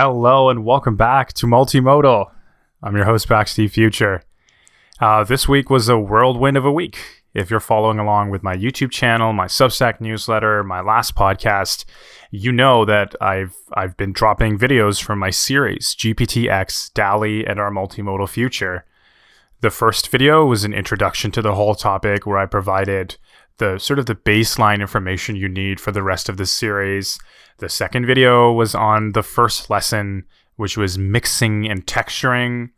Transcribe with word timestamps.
Hello 0.00 0.48
and 0.48 0.64
welcome 0.64 0.94
back 0.94 1.32
to 1.32 1.46
Multimodal. 1.46 2.30
I'm 2.84 2.94
your 2.94 3.04
host, 3.04 3.28
Bakz 3.28 3.56
T. 3.56 3.66
Future. 3.66 4.22
Uh, 5.00 5.24
this 5.24 5.48
week 5.48 5.70
was 5.70 5.88
a 5.88 5.98
whirlwind 5.98 6.56
of 6.56 6.64
a 6.64 6.70
week. 6.70 7.24
If 7.34 7.50
you're 7.50 7.58
following 7.58 7.98
along 7.98 8.30
with 8.30 8.44
my 8.44 8.56
YouTube 8.56 8.92
channel, 8.92 9.32
my 9.32 9.46
Substack 9.46 10.00
newsletter, 10.00 10.62
my 10.62 10.82
last 10.82 11.16
podcast, 11.16 11.84
you 12.30 12.52
know 12.52 12.84
that 12.84 13.16
I've 13.20 13.56
I've 13.72 13.96
been 13.96 14.12
dropping 14.12 14.56
videos 14.56 15.02
from 15.02 15.18
my 15.18 15.30
series 15.30 15.96
GPTX, 15.96 16.92
DALL-E, 16.94 17.44
and 17.44 17.58
our 17.58 17.72
multimodal 17.72 18.28
future. 18.28 18.84
The 19.62 19.70
first 19.70 20.10
video 20.10 20.46
was 20.46 20.62
an 20.62 20.74
introduction 20.74 21.32
to 21.32 21.42
the 21.42 21.56
whole 21.56 21.74
topic 21.74 22.24
where 22.24 22.38
I 22.38 22.46
provided 22.46 23.16
the 23.58 23.78
sort 23.78 23.98
of 23.98 24.06
the 24.06 24.14
baseline 24.14 24.80
information 24.80 25.36
you 25.36 25.48
need 25.48 25.80
for 25.80 25.92
the 25.92 26.02
rest 26.02 26.28
of 26.28 26.36
the 26.36 26.46
series. 26.46 27.18
The 27.58 27.68
second 27.68 28.06
video 28.06 28.52
was 28.52 28.74
on 28.74 29.12
the 29.12 29.22
first 29.22 29.68
lesson, 29.68 30.24
which 30.56 30.76
was 30.76 30.98
mixing 30.98 31.68
and 31.68 31.86
texturing. 31.86 32.70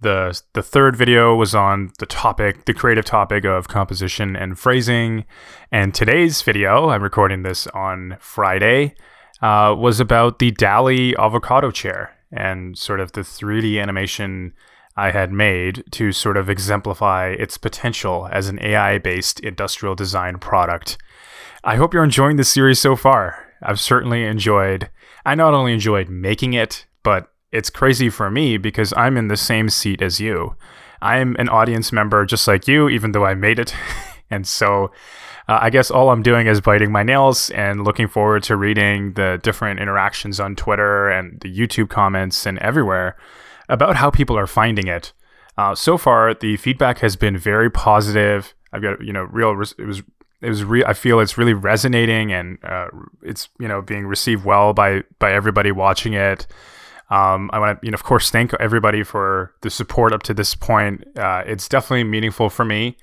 The 0.00 0.40
the 0.52 0.62
third 0.62 0.94
video 0.96 1.34
was 1.34 1.54
on 1.54 1.92
the 1.98 2.06
topic, 2.06 2.66
the 2.66 2.74
creative 2.74 3.04
topic 3.04 3.44
of 3.44 3.68
composition 3.68 4.36
and 4.36 4.58
phrasing. 4.58 5.24
And 5.72 5.94
today's 5.94 6.42
video, 6.42 6.90
I'm 6.90 7.02
recording 7.02 7.42
this 7.42 7.66
on 7.68 8.16
Friday, 8.20 8.94
uh, 9.42 9.74
was 9.76 9.98
about 9.98 10.38
the 10.38 10.50
DALL-E 10.52 11.14
avocado 11.18 11.70
chair 11.70 12.16
and 12.30 12.76
sort 12.76 13.00
of 13.00 13.12
the 13.12 13.22
3D 13.22 13.80
animation 13.80 14.52
I 14.98 15.12
had 15.12 15.30
made 15.30 15.84
to 15.92 16.10
sort 16.10 16.36
of 16.36 16.50
exemplify 16.50 17.28
its 17.28 17.56
potential 17.56 18.28
as 18.32 18.48
an 18.48 18.58
AI 18.60 18.98
based 18.98 19.38
industrial 19.38 19.94
design 19.94 20.38
product. 20.38 20.98
I 21.62 21.76
hope 21.76 21.94
you're 21.94 22.02
enjoying 22.02 22.36
this 22.36 22.48
series 22.48 22.80
so 22.80 22.96
far. 22.96 23.46
I've 23.62 23.78
certainly 23.78 24.24
enjoyed, 24.24 24.90
I 25.24 25.36
not 25.36 25.54
only 25.54 25.72
enjoyed 25.72 26.08
making 26.08 26.54
it, 26.54 26.84
but 27.04 27.32
it's 27.52 27.70
crazy 27.70 28.10
for 28.10 28.28
me 28.28 28.56
because 28.56 28.92
I'm 28.96 29.16
in 29.16 29.28
the 29.28 29.36
same 29.36 29.68
seat 29.68 30.02
as 30.02 30.18
you. 30.18 30.56
I'm 31.00 31.36
an 31.36 31.48
audience 31.48 31.92
member 31.92 32.26
just 32.26 32.48
like 32.48 32.66
you, 32.66 32.88
even 32.88 33.12
though 33.12 33.24
I 33.24 33.34
made 33.34 33.60
it. 33.60 33.72
and 34.30 34.48
so 34.48 34.90
uh, 35.46 35.60
I 35.62 35.70
guess 35.70 35.92
all 35.92 36.10
I'm 36.10 36.24
doing 36.24 36.48
is 36.48 36.60
biting 36.60 36.90
my 36.90 37.04
nails 37.04 37.50
and 37.50 37.84
looking 37.84 38.08
forward 38.08 38.42
to 38.44 38.56
reading 38.56 39.12
the 39.12 39.38
different 39.44 39.78
interactions 39.78 40.40
on 40.40 40.56
Twitter 40.56 41.08
and 41.08 41.38
the 41.40 41.56
YouTube 41.56 41.88
comments 41.88 42.46
and 42.46 42.58
everywhere 42.58 43.16
about 43.68 43.96
how 43.96 44.10
people 44.10 44.36
are 44.36 44.46
finding 44.46 44.86
it. 44.86 45.12
Uh, 45.56 45.74
so 45.74 45.98
far, 45.98 46.34
the 46.34 46.56
feedback 46.56 46.98
has 46.98 47.16
been 47.16 47.36
very 47.36 47.70
positive. 47.70 48.54
I've 48.72 48.82
got 48.82 49.02
you 49.02 49.12
know 49.12 49.24
real. 49.24 49.54
Res- 49.56 49.74
it 49.78 49.86
was 49.86 50.02
it 50.40 50.48
was 50.48 50.64
re- 50.64 50.84
I 50.84 50.92
feel 50.92 51.20
it's 51.20 51.36
really 51.36 51.54
resonating 51.54 52.32
and 52.32 52.58
uh, 52.64 52.88
it's 53.22 53.48
you 53.58 53.66
know 53.66 53.82
being 53.82 54.06
received 54.06 54.44
well 54.44 54.72
by 54.72 55.02
by 55.18 55.32
everybody 55.32 55.72
watching 55.72 56.12
it. 56.12 56.46
Um, 57.10 57.50
I 57.52 57.58
want 57.58 57.80
to 57.80 57.86
you 57.86 57.90
know 57.90 57.96
of 57.96 58.04
course 58.04 58.30
thank 58.30 58.54
everybody 58.54 59.02
for 59.02 59.52
the 59.62 59.70
support 59.70 60.12
up 60.12 60.22
to 60.24 60.34
this 60.34 60.54
point. 60.54 61.04
Uh, 61.18 61.42
it's 61.46 61.68
definitely 61.68 62.04
meaningful 62.04 62.50
for 62.50 62.64
me. 62.64 62.96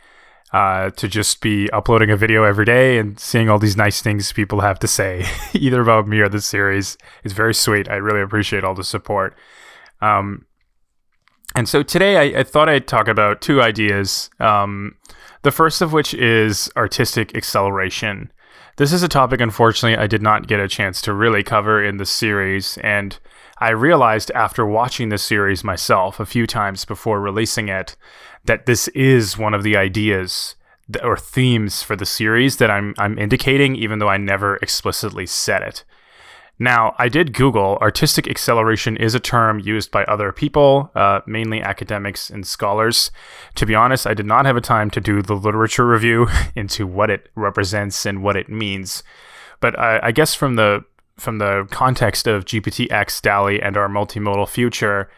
Uh, 0.54 0.90
to 0.92 1.10
just 1.10 1.42
be 1.42 1.70
uploading 1.72 2.10
a 2.10 2.16
video 2.16 2.44
every 2.46 2.64
day 2.64 2.98
and 2.98 3.20
seeing 3.20 3.50
all 3.50 3.60
these 3.60 3.76
nice 3.76 4.02
things 4.02 4.32
people 4.32 4.62
have 4.62 4.80
to 4.80 4.88
say, 4.88 5.26
either 5.54 5.82
about 5.82 6.08
me 6.08 6.22
or 6.22 6.30
the 6.30 6.40
series, 6.40 6.98
It's 7.26 7.34
very 7.34 7.54
sweet. 7.54 7.90
I 7.90 7.96
really 7.96 8.22
appreciate 8.22 8.64
all 8.64 8.76
the 8.76 8.84
support. 8.84 9.36
Um, 10.02 10.46
and 11.56 11.68
so 11.68 11.84
today 11.84 12.18
I, 12.18 12.40
I, 12.40 12.44
thought 12.44 12.70
I'd 12.70 12.88
talk 12.88 13.08
about 13.08 13.42
two 13.42 13.62
ideas. 13.62 14.30
Um, 14.40 14.96
the 15.44 15.52
first 15.52 15.82
of 15.82 15.94
which 15.94 16.14
is 16.14 16.70
artistic 16.76 17.36
acceleration. 17.36 18.32
This 18.78 18.92
is 18.92 19.04
a 19.04 19.08
topic, 19.08 19.40
unfortunately, 19.40 19.98
I 19.98 20.08
did 20.08 20.22
not 20.22 20.48
get 20.48 20.60
a 20.60 20.68
chance 20.68 21.02
to 21.04 21.14
really 21.14 21.44
cover 21.44 21.84
in 21.84 21.98
the 21.98 22.06
series. 22.06 22.78
And 22.80 23.18
I 23.60 23.70
realized 23.70 24.32
after 24.32 24.66
watching 24.66 25.10
the 25.10 25.18
series 25.18 25.64
myself 25.64 26.20
a 26.20 26.26
few 26.26 26.46
times 26.46 26.84
before 26.84 27.22
releasing 27.22 27.70
it 27.70 27.96
that 28.44 28.66
this 28.66 28.90
is 28.90 29.38
one 29.38 29.54
of 29.54 29.64
the 29.64 29.78
ideas 29.78 30.56
or 31.02 31.16
themes 31.16 31.82
for 31.82 31.96
the 31.96 32.06
series 32.06 32.58
that 32.58 32.70
I'm, 32.70 32.94
I'm 32.98 33.18
indicating, 33.18 33.76
even 33.76 34.00
though 34.00 34.10
I 34.10 34.18
never 34.18 34.58
explicitly 34.58 35.26
said 35.26 35.62
it. 35.62 35.84
Now, 36.58 36.96
I 36.98 37.10
did 37.10 37.34
Google 37.34 37.78
artistic 37.82 38.30
acceleration 38.30 38.96
is 38.96 39.14
a 39.14 39.20
term 39.20 39.60
used 39.60 39.92
by 39.92 40.06
other 40.06 40.32
people, 40.32 40.90
uh, 40.96 41.20
mainly 41.26 41.62
academics 41.62 42.30
and 42.30 42.48
scholars. 42.48 43.12
To 43.56 43.66
be 43.66 43.76
honest, 43.76 44.08
I 44.08 44.14
did 44.14 44.26
not 44.26 44.46
have 44.46 44.56
a 44.56 44.62
time 44.62 44.90
to 44.92 45.02
do 45.02 45.22
the 45.22 45.36
literature 45.36 45.86
review 45.86 46.28
into 46.56 46.88
what 46.88 47.10
it 47.10 47.30
represents 47.36 48.06
and 48.06 48.24
what 48.24 48.38
it 48.38 48.48
means. 48.48 49.04
But 49.60 49.78
I, 49.78 50.00
I 50.04 50.12
guess 50.12 50.34
from 50.34 50.56
the 50.56 50.86
from 51.18 51.38
the 51.38 51.66
context 51.72 52.28
of 52.28 52.44
GPTX, 52.44 53.22
DALL-E, 53.22 53.62
and 53.62 53.78
our 53.78 53.88
multimodal 53.88 54.50
future, 54.50 55.10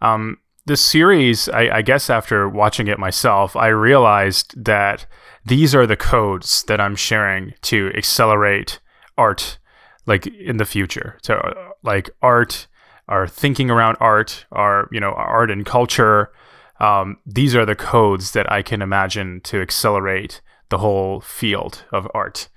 um, 0.00 0.38
the 0.64 0.78
series, 0.78 1.46
I, 1.50 1.76
I 1.76 1.82
guess 1.82 2.08
after 2.08 2.48
watching 2.48 2.86
it 2.86 2.98
myself, 2.98 3.54
I 3.54 3.68
realized 3.68 4.64
that 4.64 5.04
these 5.44 5.74
are 5.74 5.86
the 5.86 5.96
codes 5.96 6.62
that 6.68 6.80
I'm 6.80 6.96
sharing 6.96 7.52
to 7.62 7.92
accelerate 7.94 8.80
art 9.18 9.58
like 10.06 10.26
in 10.26 10.56
the 10.56 10.64
future. 10.64 11.18
So 11.22 11.34
uh, 11.36 11.70
like 11.82 12.10
art, 12.20 12.66
our 13.08 13.26
thinking 13.26 13.70
around 13.70 13.96
art, 14.00 14.46
our 14.52 14.88
you 14.92 15.00
know 15.00 15.12
art 15.12 15.50
and 15.50 15.64
culture. 15.64 16.32
Um, 16.80 17.18
these 17.24 17.54
are 17.54 17.64
the 17.64 17.76
codes 17.76 18.32
that 18.32 18.50
I 18.50 18.62
can 18.62 18.82
imagine 18.82 19.40
to 19.44 19.60
accelerate 19.60 20.40
the 20.68 20.78
whole 20.78 21.20
field 21.20 21.84
of 21.92 22.08
art. 22.12 22.48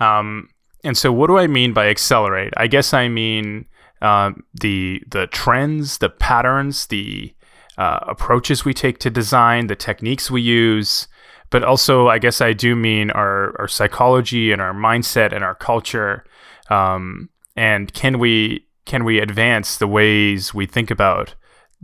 Um, 0.00 0.50
and 0.82 0.98
so, 0.98 1.12
what 1.12 1.28
do 1.28 1.38
I 1.38 1.46
mean 1.46 1.72
by 1.72 1.88
accelerate? 1.88 2.52
I 2.56 2.66
guess 2.66 2.92
I 2.92 3.08
mean 3.08 3.66
um, 4.02 4.44
the 4.52 5.02
the 5.08 5.26
trends, 5.28 5.98
the 5.98 6.10
patterns, 6.10 6.86
the 6.86 7.34
uh, 7.78 8.00
approaches 8.02 8.64
we 8.64 8.74
take 8.74 8.98
to 8.98 9.10
design, 9.10 9.66
the 9.66 9.76
techniques 9.76 10.30
we 10.30 10.42
use, 10.42 11.08
but 11.50 11.64
also 11.64 12.08
I 12.08 12.18
guess 12.18 12.40
I 12.40 12.52
do 12.52 12.76
mean 12.76 13.10
our 13.12 13.58
our 13.58 13.68
psychology 13.68 14.52
and 14.52 14.60
our 14.60 14.74
mindset 14.74 15.32
and 15.32 15.42
our 15.42 15.54
culture 15.54 16.24
um, 16.70 17.28
and 17.56 17.92
can 17.94 18.18
we 18.18 18.66
can 18.84 19.04
we 19.04 19.18
advance 19.18 19.78
the 19.78 19.86
ways 19.86 20.52
we 20.52 20.66
think 20.66 20.90
about 20.90 21.34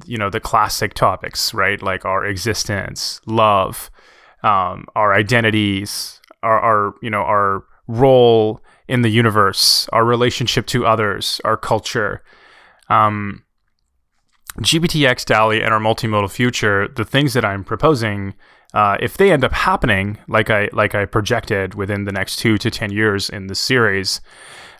you 0.06 0.16
know 0.16 0.30
the 0.30 0.40
classic 0.40 0.94
topics 0.94 1.52
right? 1.54 1.82
Like 1.82 2.04
our 2.04 2.24
existence 2.24 3.20
love 3.26 3.90
um, 4.42 4.86
our 4.94 5.12
identities 5.14 6.20
our, 6.42 6.58
our 6.58 6.94
you 7.02 7.10
know 7.10 7.22
our 7.22 7.64
role 7.86 8.60
in 8.88 9.02
the 9.02 9.08
universe 9.08 9.88
our 9.92 10.04
relationship 10.04 10.66
to 10.66 10.86
others 10.86 11.40
our 11.44 11.56
culture. 11.56 12.22
Um, 12.88 13.44
GPTX, 14.58 15.24
DALL-E, 15.26 15.62
and 15.62 15.72
our 15.72 15.78
multimodal 15.78 16.30
future, 16.30 16.88
the 16.88 17.04
things 17.04 17.34
that 17.34 17.44
I'm 17.44 17.62
proposing, 17.62 18.34
uh, 18.74 18.96
if 19.00 19.16
they 19.16 19.32
end 19.32 19.44
up 19.44 19.52
happening 19.52 20.18
like 20.28 20.50
I 20.50 20.68
like 20.72 20.94
I 20.94 21.04
projected 21.04 21.74
within 21.74 22.04
the 22.04 22.12
next 22.12 22.36
two 22.36 22.58
to 22.58 22.70
ten 22.70 22.92
years 22.92 23.30
in 23.30 23.46
this 23.46 23.58
series, 23.58 24.20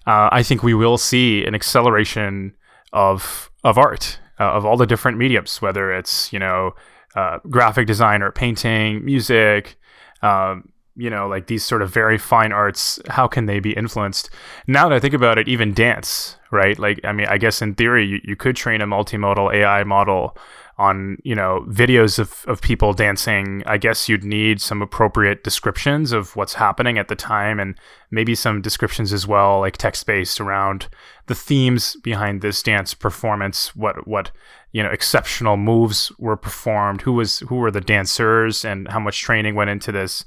uh, 0.06 0.28
I 0.32 0.42
think 0.42 0.62
we 0.62 0.74
will 0.74 0.98
see 0.98 1.44
an 1.44 1.54
acceleration 1.54 2.54
of 2.92 3.50
of 3.62 3.78
art 3.78 4.18
uh, 4.38 4.52
of 4.52 4.64
all 4.64 4.76
the 4.76 4.86
different 4.86 5.18
mediums, 5.18 5.60
whether 5.60 5.92
it's 5.92 6.32
you 6.32 6.38
know 6.38 6.74
uh, 7.14 7.38
graphic 7.48 7.86
design 7.86 8.22
or 8.22 8.32
painting, 8.32 9.04
music, 9.04 9.76
um, 10.22 10.70
you 10.96 11.10
know, 11.10 11.28
like 11.28 11.46
these 11.46 11.64
sort 11.64 11.82
of 11.82 11.92
very 11.92 12.18
fine 12.18 12.52
arts. 12.52 13.00
How 13.08 13.26
can 13.26 13.46
they 13.46 13.60
be 13.60 13.72
influenced? 13.72 14.30
Now 14.66 14.88
that 14.88 14.94
I 14.94 15.00
think 15.00 15.14
about 15.14 15.38
it, 15.38 15.48
even 15.48 15.72
dance, 15.72 16.36
right? 16.50 16.78
Like, 16.78 17.00
I 17.04 17.12
mean, 17.12 17.26
I 17.26 17.38
guess 17.38 17.62
in 17.62 17.74
theory, 17.74 18.06
you, 18.06 18.20
you 18.24 18.36
could 18.36 18.56
train 18.56 18.80
a 18.80 18.86
multimodal 18.86 19.54
AI 19.54 19.84
model 19.84 20.36
on 20.80 21.18
you 21.24 21.34
know 21.34 21.64
videos 21.68 22.18
of, 22.18 22.42
of 22.48 22.62
people 22.62 22.94
dancing. 22.94 23.62
I 23.66 23.76
guess 23.76 24.08
you'd 24.08 24.24
need 24.24 24.62
some 24.62 24.80
appropriate 24.80 25.44
descriptions 25.44 26.10
of 26.10 26.34
what's 26.36 26.54
happening 26.54 26.96
at 26.96 27.08
the 27.08 27.14
time 27.14 27.60
and 27.60 27.74
maybe 28.10 28.34
some 28.34 28.62
descriptions 28.62 29.12
as 29.12 29.26
well 29.26 29.60
like 29.60 29.76
text 29.76 30.06
based 30.06 30.40
around 30.40 30.88
the 31.26 31.34
themes 31.34 31.96
behind 32.02 32.40
this 32.40 32.62
dance 32.62 32.94
performance. 32.94 33.76
What 33.76 34.08
what 34.08 34.30
you 34.72 34.82
know 34.82 34.88
exceptional 34.88 35.58
moves 35.58 36.10
were 36.18 36.36
performed. 36.36 37.02
Who 37.02 37.12
was 37.12 37.40
who 37.40 37.56
were 37.56 37.70
the 37.70 37.82
dancers 37.82 38.64
and 38.64 38.88
how 38.88 39.00
much 39.00 39.20
training 39.20 39.54
went 39.54 39.70
into 39.70 39.92
this? 39.92 40.24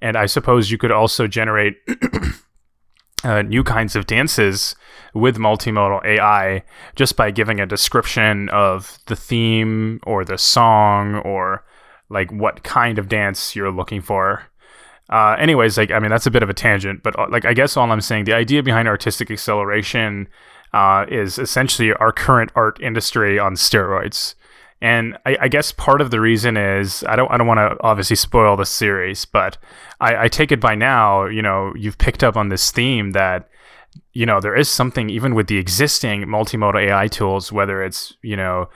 And 0.00 0.16
i 0.16 0.26
suppose 0.26 0.70
you 0.70 0.78
could 0.78 0.92
also 0.92 1.26
generate 1.26 1.76
uh, 3.24 3.42
new 3.42 3.64
kinds 3.64 3.96
of 3.96 4.06
dances 4.06 4.76
with 5.14 5.38
multimodal 5.38 6.04
AI 6.04 6.62
just 6.94 7.16
by 7.16 7.30
giving 7.30 7.60
a 7.60 7.66
description 7.66 8.48
of 8.50 8.98
the 9.06 9.16
theme 9.16 10.00
or 10.04 10.24
the 10.24 10.38
song 10.38 11.16
or 11.16 11.64
like 12.08 12.30
what 12.30 12.62
kind 12.62 12.98
of 12.98 13.08
dance 13.08 13.56
you're 13.56 13.70
looking 13.70 14.00
for. 14.00 14.42
Uh, 15.08 15.36
anyways, 15.38 15.78
like 15.78 15.90
I 15.90 15.98
mean 15.98 16.10
that's 16.10 16.26
a 16.26 16.30
bit 16.30 16.42
of 16.42 16.50
a 16.50 16.54
tangent, 16.54 17.02
but 17.02 17.18
uh, 17.18 17.26
like 17.30 17.44
I 17.44 17.54
guess 17.54 17.76
all 17.76 17.90
I'm 17.90 18.00
saying, 18.00 18.24
the 18.24 18.34
idea 18.34 18.62
behind 18.62 18.88
artistic 18.88 19.30
acceleration 19.30 20.28
uh, 20.72 21.06
is 21.08 21.38
essentially 21.38 21.92
our 21.94 22.12
current 22.12 22.50
art 22.54 22.80
industry 22.82 23.38
on 23.38 23.54
steroids. 23.54 24.34
And 24.80 25.16
I, 25.24 25.38
I, 25.42 25.48
guess 25.48 25.72
part 25.72 26.02
of 26.02 26.10
the 26.10 26.20
reason 26.20 26.58
is 26.58 27.02
I 27.04 27.16
don't 27.16 27.30
I 27.30 27.38
don't 27.38 27.46
want 27.46 27.58
to 27.58 27.76
obviously 27.80 28.16
spoil 28.16 28.56
the 28.56 28.66
series, 28.66 29.24
but 29.24 29.56
I, 30.00 30.24
I, 30.24 30.28
take 30.28 30.52
it 30.52 30.60
by 30.60 30.74
now, 30.74 31.24
you 31.24 31.40
know, 31.40 31.72
you've 31.74 31.96
picked 31.96 32.22
up 32.22 32.36
on 32.36 32.50
this 32.50 32.70
theme 32.70 33.12
that 33.12 33.48
you 34.12 34.26
know, 34.26 34.40
there 34.40 34.56
is 34.56 34.68
something 34.68 35.10
even 35.10 35.34
with 35.34 35.46
the 35.46 35.58
existing 35.58 36.24
multimodal 36.24 36.88
AI 36.88 37.08
tools, 37.08 37.52
whether 37.52 37.82
it's, 37.82 38.14
you 38.22 38.36
know, 38.36 38.68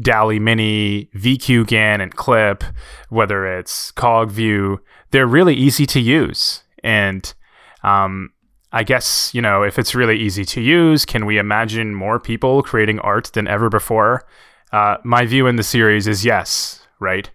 DALL-E 0.00 0.38
Mini, 0.38 1.08
VQGAN 1.14 2.02
and 2.02 2.14
Clip, 2.14 2.64
whether 3.08 3.46
it's 3.46 3.92
CogView, 3.92 4.78
they're 5.10 5.26
really 5.26 5.54
easy 5.54 5.86
to 5.86 6.00
use. 6.00 6.62
And 6.82 7.32
um, 7.82 8.30
I 8.72 8.82
guess, 8.82 9.32
you 9.34 9.42
know, 9.42 9.62
if 9.62 9.78
it's 9.78 9.94
really 9.94 10.18
easy 10.18 10.44
to 10.46 10.60
use, 10.60 11.04
can 11.04 11.26
we 11.26 11.38
imagine 11.38 11.94
more 11.94 12.18
people 12.18 12.62
creating 12.62 12.98
art 13.00 13.30
than 13.32 13.46
ever 13.46 13.68
before? 13.68 14.26
Uh, 14.72 14.96
my 15.04 15.26
view 15.26 15.46
in 15.46 15.56
the 15.56 15.62
series 15.62 16.06
is 16.06 16.24
yes, 16.24 16.86
right? 17.00 17.30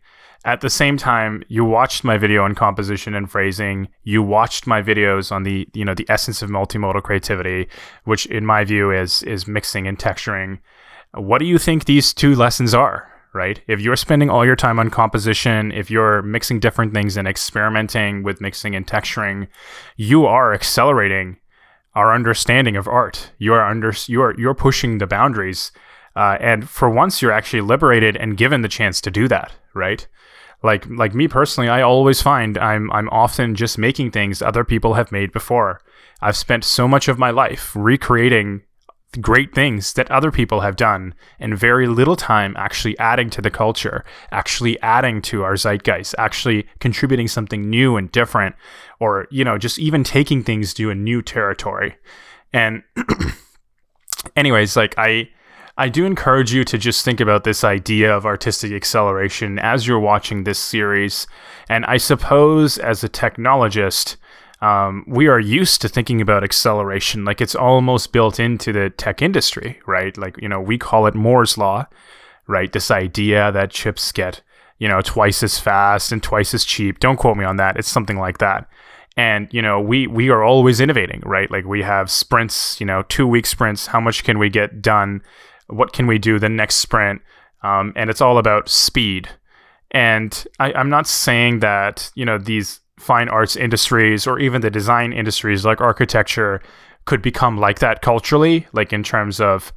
At 0.45 0.61
the 0.61 0.69
same 0.69 0.95
time, 0.95 1.43
you 1.47 1.65
watched 1.65 2.03
my 2.03 2.19
video 2.19 2.43
on 2.43 2.53
composition 2.53 3.15
and 3.15 3.29
phrasing. 3.29 3.87
You 4.03 4.21
watched 4.21 4.67
my 4.67 4.81
videos 4.81 5.31
on 5.31 5.41
the, 5.41 5.67
you 5.73 5.83
know, 5.83 5.95
the 5.95 6.05
essence 6.07 6.43
of 6.43 6.51
multimodal 6.51 7.01
creativity, 7.01 7.67
which 8.03 8.27
in 8.27 8.45
my 8.45 8.63
view 8.63 8.91
is 8.91 9.23
is 9.23 9.47
mixing 9.47 9.87
and 9.87 9.97
texturing. 9.97 10.59
What 11.15 11.39
do 11.39 11.45
you 11.45 11.57
think 11.57 11.85
these 11.85 12.13
two 12.13 12.35
lessons 12.35 12.75
are? 12.75 13.11
Right? 13.33 13.59
If 13.67 13.81
you're 13.81 13.97
spending 13.97 14.29
all 14.29 14.45
your 14.45 14.55
time 14.55 14.79
on 14.79 14.89
composition, 14.89 15.71
if 15.71 15.89
you're 15.89 16.21
mixing 16.21 16.59
different 16.59 16.93
things 16.93 17.17
and 17.17 17.27
experimenting 17.27 18.23
with 18.23 18.39
mixing 18.39 18.75
and 18.75 18.87
texturing, 18.87 19.47
you 19.97 20.25
are 20.25 20.53
accelerating 20.53 21.37
our 21.95 22.13
understanding 22.13 22.77
of 22.77 22.87
art. 22.87 23.31
You 23.39 23.53
are 23.55 23.65
under 23.65 23.93
you 24.05 24.21
are 24.21 24.35
you're 24.37 24.53
pushing 24.53 24.99
the 24.99 25.07
boundaries, 25.07 25.71
uh, 26.15 26.37
and 26.39 26.69
for 26.69 26.89
once, 26.89 27.21
you're 27.21 27.31
actually 27.31 27.61
liberated 27.61 28.15
and 28.15 28.37
given 28.37 28.61
the 28.61 28.67
chance 28.67 29.01
to 29.01 29.11
do 29.11 29.27
that. 29.27 29.51
Right? 29.73 30.07
Like 30.63 30.85
like 30.87 31.13
me 31.13 31.27
personally, 31.27 31.69
I 31.69 31.81
always 31.81 32.21
find 32.21 32.57
I'm 32.57 32.91
I'm 32.91 33.09
often 33.09 33.55
just 33.55 33.77
making 33.77 34.11
things 34.11 34.41
other 34.41 34.63
people 34.63 34.95
have 34.95 35.11
made 35.11 35.31
before. 35.31 35.81
I've 36.21 36.37
spent 36.37 36.63
so 36.63 36.87
much 36.87 37.07
of 37.07 37.19
my 37.19 37.29
life 37.29 37.71
recreating 37.75 38.61
great 39.21 39.53
things 39.53 39.93
that 39.93 40.11
other 40.11 40.31
people 40.31 40.61
have 40.61 40.75
done 40.75 41.13
and 41.39 41.57
very 41.57 41.87
little 41.87 42.15
time 42.15 42.53
actually 42.57 42.97
adding 42.99 43.29
to 43.29 43.41
the 43.41 43.51
culture, 43.51 44.03
actually 44.31 44.81
adding 44.81 45.21
to 45.21 45.43
our 45.43 45.53
zeitgeist, 45.53 46.15
actually 46.17 46.67
contributing 46.79 47.27
something 47.27 47.69
new 47.69 47.95
and 47.95 48.11
different 48.11 48.55
or 48.99 49.27
you 49.29 49.43
know, 49.43 49.57
just 49.57 49.79
even 49.79 50.03
taking 50.03 50.43
things 50.43 50.73
to 50.73 50.89
a 50.89 50.95
new 50.95 51.21
territory. 51.21 51.95
And 52.53 52.83
anyways, 54.35 54.75
like 54.75 54.95
I 54.97 55.29
I 55.77 55.89
do 55.89 56.05
encourage 56.05 56.53
you 56.53 56.63
to 56.65 56.77
just 56.77 57.03
think 57.03 57.19
about 57.19 57.43
this 57.43 57.63
idea 57.63 58.15
of 58.15 58.25
artistic 58.25 58.71
acceleration 58.71 59.59
as 59.59 59.85
you're 59.85 59.99
watching 59.99 60.43
this 60.43 60.59
series. 60.59 61.27
And 61.67 61.83
I 61.85 61.97
suppose 61.97 62.77
as 62.77 63.03
a 63.03 63.09
technologist, 63.09 64.15
um, 64.61 65.03
we 65.05 65.27
are 65.27 65.39
used 65.39 65.81
to 65.81 65.89
thinking 65.89 66.21
about 66.21 66.45
acceleration 66.45 67.25
like 67.25 67.41
it's 67.41 67.55
almost 67.55 68.13
built 68.13 68.39
into 68.39 68.71
the 68.71 68.89
tech 68.89 69.21
industry, 69.21 69.79
right? 69.85 70.17
Like, 70.17 70.41
you 70.41 70.47
know, 70.47 70.61
we 70.61 70.77
call 70.77 71.07
it 71.07 71.13
Moore's 71.13 71.57
Law, 71.57 71.87
right? 72.47 72.71
This 72.71 72.89
idea 72.89 73.51
that 73.51 73.71
chips 73.71 74.13
get, 74.13 74.41
you 74.79 74.87
know, 74.87 75.01
twice 75.01 75.43
as 75.43 75.59
fast 75.59 76.13
and 76.13 76.23
twice 76.23 76.53
as 76.53 76.63
cheap. 76.63 76.99
Don't 76.99 77.17
quote 77.17 77.35
me 77.35 77.43
on 77.43 77.57
that. 77.57 77.75
It's 77.75 77.89
something 77.89 78.17
like 78.17 78.37
that 78.37 78.69
and 79.17 79.47
you 79.53 79.61
know 79.61 79.79
we 79.79 80.07
we 80.07 80.29
are 80.29 80.43
always 80.43 80.81
innovating 80.81 81.21
right 81.25 81.49
like 81.49 81.63
we 81.63 81.81
have 81.81 82.11
sprints 82.11 82.77
you 82.81 82.85
know 82.85 83.01
two 83.03 83.25
week 83.25 83.45
sprints 83.45 83.87
how 83.87 83.99
much 84.01 84.25
can 84.25 84.37
we 84.37 84.49
get 84.49 84.81
done 84.81 85.21
what 85.67 85.93
can 85.93 86.07
we 86.07 86.17
do 86.17 86.39
the 86.39 86.49
next 86.49 86.75
sprint? 86.75 87.21
Um, 87.63 87.93
and 87.95 88.09
it's 88.09 88.21
all 88.21 88.37
about 88.37 88.69
speed. 88.69 89.29
And 89.91 90.45
I, 90.59 90.73
i'm 90.73 90.89
not 90.89 91.07
saying 91.07 91.59
that 91.59 92.11
you 92.15 92.25
know 92.25 92.37
these 92.37 92.81
fine 92.99 93.29
arts 93.29 93.55
industries 93.55 94.25
or 94.25 94.39
even 94.39 94.61
the 94.61 94.69
design 94.69 95.13
industries 95.13 95.65
like 95.65 95.79
architecture 95.79 96.61
could 97.05 97.21
become 97.21 97.57
like 97.57 97.79
that 97.79 98.01
culturally 98.01 98.67
like 98.73 98.91
in 98.91 99.03
terms 99.03 99.39
of 99.39 99.71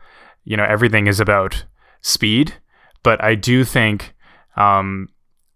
you 0.45 0.57
know 0.57 0.65
everything 0.65 1.07
is 1.07 1.21
about 1.21 1.65
speed. 2.01 2.55
But 3.03 3.23
i 3.23 3.35
do 3.35 3.65
think 3.65 4.15
um, 4.57 5.09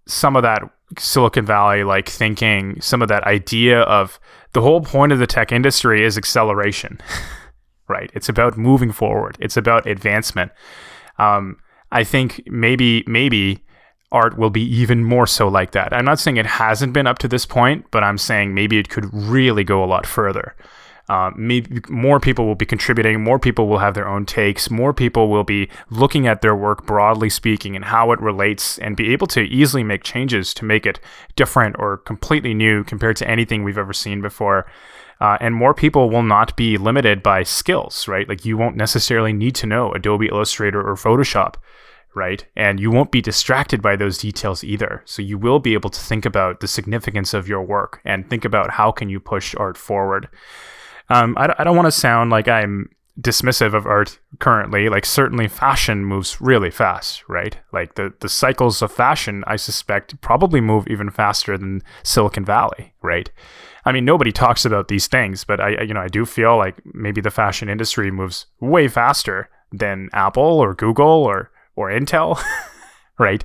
some 0.06 0.36
of 0.36 0.42
that 0.42 0.62
silicon 0.98 1.46
valley 1.46 1.84
like 1.84 2.08
thinking 2.08 2.80
some 2.80 3.02
of 3.02 3.08
that 3.08 3.24
idea 3.24 3.80
of 3.82 4.20
the 4.52 4.60
whole 4.60 4.82
point 4.82 5.12
of 5.12 5.18
the 5.18 5.26
tech 5.26 5.50
industry 5.50 6.04
is 6.04 6.18
acceleration 6.18 7.00
right? 7.92 8.10
It's 8.14 8.28
about 8.28 8.56
moving 8.56 8.92
forward. 8.92 9.36
It's 9.38 9.56
about 9.56 9.86
advancement. 9.86 10.50
Um, 11.18 11.58
I 11.92 12.04
think 12.04 12.42
maybe 12.46 13.04
maybe 13.06 13.62
art 14.10 14.38
will 14.38 14.50
be 14.50 14.62
even 14.62 15.04
more 15.04 15.26
so 15.26 15.48
like 15.48 15.72
that. 15.72 15.92
I'm 15.92 16.04
not 16.04 16.18
saying 16.18 16.36
it 16.36 16.46
hasn't 16.46 16.92
been 16.92 17.06
up 17.06 17.18
to 17.18 17.28
this 17.28 17.46
point, 17.46 17.86
but 17.90 18.02
I'm 18.02 18.18
saying 18.18 18.54
maybe 18.54 18.78
it 18.78 18.88
could 18.88 19.08
really 19.12 19.64
go 19.64 19.84
a 19.84 19.86
lot 19.94 20.06
further. 20.06 20.54
Uh, 21.08 21.30
maybe 21.36 21.80
more 21.88 22.20
people 22.20 22.46
will 22.46 22.54
be 22.54 22.64
contributing, 22.64 23.22
more 23.22 23.38
people 23.38 23.66
will 23.66 23.78
have 23.78 23.94
their 23.94 24.08
own 24.08 24.24
takes, 24.24 24.70
more 24.70 24.94
people 24.94 25.28
will 25.28 25.44
be 25.44 25.68
looking 25.90 26.26
at 26.26 26.42
their 26.42 26.54
work 26.54 26.86
broadly 26.86 27.28
speaking 27.28 27.74
and 27.74 27.84
how 27.86 28.12
it 28.12 28.20
relates 28.20 28.78
and 28.78 28.96
be 28.96 29.12
able 29.12 29.26
to 29.26 29.42
easily 29.42 29.82
make 29.82 30.04
changes 30.04 30.54
to 30.54 30.64
make 30.64 30.86
it 30.86 31.00
different 31.34 31.74
or 31.78 31.98
completely 31.98 32.54
new 32.54 32.84
compared 32.84 33.16
to 33.16 33.28
anything 33.28 33.64
we've 33.64 33.78
ever 33.78 33.92
seen 33.92 34.22
before. 34.22 34.64
Uh, 35.22 35.38
and 35.40 35.54
more 35.54 35.72
people 35.72 36.10
will 36.10 36.24
not 36.24 36.56
be 36.56 36.76
limited 36.76 37.22
by 37.22 37.44
skills, 37.44 38.08
right? 38.08 38.28
Like 38.28 38.44
you 38.44 38.56
won't 38.56 38.74
necessarily 38.74 39.32
need 39.32 39.54
to 39.54 39.68
know 39.68 39.92
Adobe 39.92 40.26
Illustrator 40.26 40.80
or 40.80 40.96
Photoshop, 40.96 41.54
right? 42.12 42.44
And 42.56 42.80
you 42.80 42.90
won't 42.90 43.12
be 43.12 43.20
distracted 43.20 43.80
by 43.80 43.94
those 43.94 44.18
details 44.18 44.64
either. 44.64 45.00
So 45.04 45.22
you 45.22 45.38
will 45.38 45.60
be 45.60 45.74
able 45.74 45.90
to 45.90 46.00
think 46.00 46.26
about 46.26 46.58
the 46.58 46.66
significance 46.66 47.34
of 47.34 47.46
your 47.46 47.62
work 47.62 48.00
and 48.04 48.28
think 48.28 48.44
about 48.44 48.72
how 48.72 48.90
can 48.90 49.08
you 49.08 49.20
push 49.20 49.54
art 49.54 49.78
forward. 49.78 50.28
Um, 51.08 51.38
I, 51.38 51.54
I 51.56 51.62
don't 51.62 51.76
want 51.76 51.86
to 51.86 51.92
sound 51.92 52.30
like 52.30 52.48
I'm 52.48 52.88
dismissive 53.20 53.74
of 53.74 53.86
art 53.86 54.18
currently. 54.40 54.88
Like 54.88 55.06
certainly 55.06 55.46
fashion 55.46 56.04
moves 56.04 56.40
really 56.40 56.70
fast, 56.72 57.22
right? 57.28 57.56
Like 57.72 57.94
the 57.94 58.12
the 58.18 58.28
cycles 58.28 58.82
of 58.82 58.90
fashion, 58.90 59.44
I 59.46 59.54
suspect, 59.54 60.20
probably 60.20 60.60
move 60.60 60.88
even 60.88 61.10
faster 61.10 61.56
than 61.56 61.82
Silicon 62.02 62.44
Valley, 62.44 62.94
right? 63.02 63.30
I 63.84 63.92
mean, 63.92 64.04
nobody 64.04 64.32
talks 64.32 64.64
about 64.64 64.88
these 64.88 65.06
things, 65.06 65.44
but 65.44 65.60
I, 65.60 65.82
you 65.82 65.94
know, 65.94 66.00
I 66.00 66.08
do 66.08 66.24
feel 66.24 66.56
like 66.56 66.80
maybe 66.94 67.20
the 67.20 67.30
fashion 67.30 67.68
industry 67.68 68.10
moves 68.10 68.46
way 68.60 68.88
faster 68.88 69.48
than 69.72 70.08
Apple 70.12 70.42
or 70.42 70.74
Google 70.74 71.06
or 71.24 71.50
or 71.74 71.90
Intel. 71.90 72.40
right? 73.18 73.44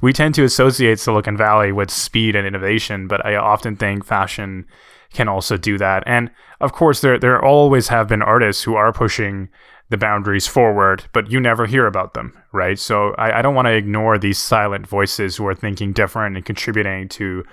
We 0.00 0.12
tend 0.12 0.34
to 0.36 0.44
associate 0.44 0.98
Silicon 0.98 1.36
Valley 1.36 1.72
with 1.72 1.90
speed 1.90 2.36
and 2.36 2.46
innovation, 2.46 3.08
but 3.08 3.24
I 3.26 3.36
often 3.36 3.76
think 3.76 4.04
fashion 4.04 4.66
can 5.12 5.28
also 5.28 5.56
do 5.56 5.78
that. 5.78 6.02
And 6.06 6.30
of 6.60 6.72
course, 6.72 7.00
there 7.00 7.18
there 7.18 7.42
always 7.42 7.88
have 7.88 8.08
been 8.08 8.22
artists 8.22 8.62
who 8.62 8.74
are 8.74 8.92
pushing 8.92 9.48
the 9.90 9.96
boundaries 9.96 10.46
forward, 10.46 11.04
but 11.14 11.30
you 11.30 11.40
never 11.40 11.64
hear 11.64 11.86
about 11.86 12.12
them, 12.12 12.36
right? 12.52 12.78
So 12.78 13.14
I, 13.16 13.38
I 13.38 13.42
don't 13.42 13.54
want 13.54 13.66
to 13.66 13.74
ignore 13.74 14.18
these 14.18 14.38
silent 14.38 14.86
voices 14.86 15.36
who 15.36 15.46
are 15.46 15.54
thinking 15.54 15.92
different 15.92 16.36
and 16.36 16.44
contributing 16.44 17.08
to 17.10 17.44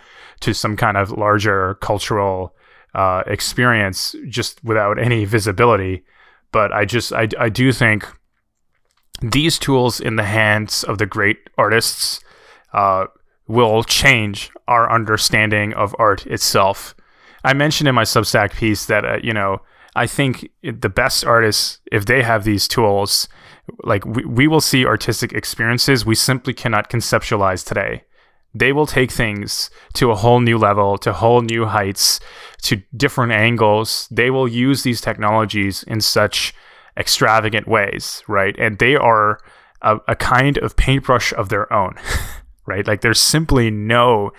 to 0.41 0.53
some 0.53 0.75
kind 0.75 0.97
of 0.97 1.11
larger 1.11 1.75
cultural 1.75 2.55
uh, 2.93 3.23
experience 3.27 4.15
just 4.29 4.63
without 4.63 4.97
any 4.99 5.25
visibility. 5.25 6.03
But 6.51 6.71
I 6.71 6.85
just 6.85 7.13
I, 7.13 7.27
I 7.37 7.49
do 7.49 7.71
think 7.71 8.07
these 9.21 9.59
tools 9.59 9.99
in 9.99 10.15
the 10.15 10.23
hands 10.23 10.83
of 10.83 10.97
the 10.97 11.05
great 11.05 11.37
artists 11.57 12.19
uh, 12.73 13.05
will 13.47 13.83
change 13.83 14.49
our 14.67 14.91
understanding 14.91 15.73
of 15.73 15.95
art 15.99 16.25
itself. 16.27 16.95
I 17.43 17.53
mentioned 17.53 17.87
in 17.87 17.95
my 17.95 18.03
Substack 18.03 18.55
piece 18.55 18.85
that 18.85 19.05
uh, 19.05 19.17
you 19.21 19.33
know 19.33 19.61
I 19.95 20.07
think 20.07 20.49
the 20.61 20.89
best 20.89 21.25
artists, 21.25 21.79
if 21.91 22.05
they 22.05 22.21
have 22.21 22.43
these 22.43 22.67
tools, 22.67 23.29
like 23.83 24.05
we, 24.05 24.25
we 24.25 24.47
will 24.47 24.61
see 24.61 24.85
artistic 24.85 25.33
experiences 25.33 26.05
we 26.05 26.15
simply 26.15 26.53
cannot 26.53 26.89
conceptualize 26.89 27.65
today 27.65 28.03
they 28.55 28.71
will 28.71 28.87
take 28.87 29.11
things 29.11 29.69
to 29.93 30.11
a 30.11 30.15
whole 30.15 30.39
new 30.39 30.57
level, 30.57 30.97
to 30.99 31.11
whole 31.11 31.41
new 31.41 31.65
heights, 31.65 32.21
to 32.61 32.81
different 32.95 33.33
angles. 33.33 34.07
They 34.09 34.31
will 34.31 34.47
use 34.47 34.83
these 34.83 35.01
technologies 35.01 35.83
in 35.83 35.99
such 35.99 36.53
extravagant 36.97 37.67
ways, 37.67 38.23
right? 38.29 38.55
And 38.57 38.79
they 38.79 38.95
are 38.95 39.39
a, 39.81 39.97
a 40.07 40.15
kind 40.15 40.57
of 40.59 40.77
paintbrush 40.77 41.33
of 41.33 41.49
their 41.49 41.71
own, 41.71 41.95
right? 42.65 42.87
Like 42.87 43.01
there's 43.01 43.19
simply 43.19 43.69
no 43.69 44.31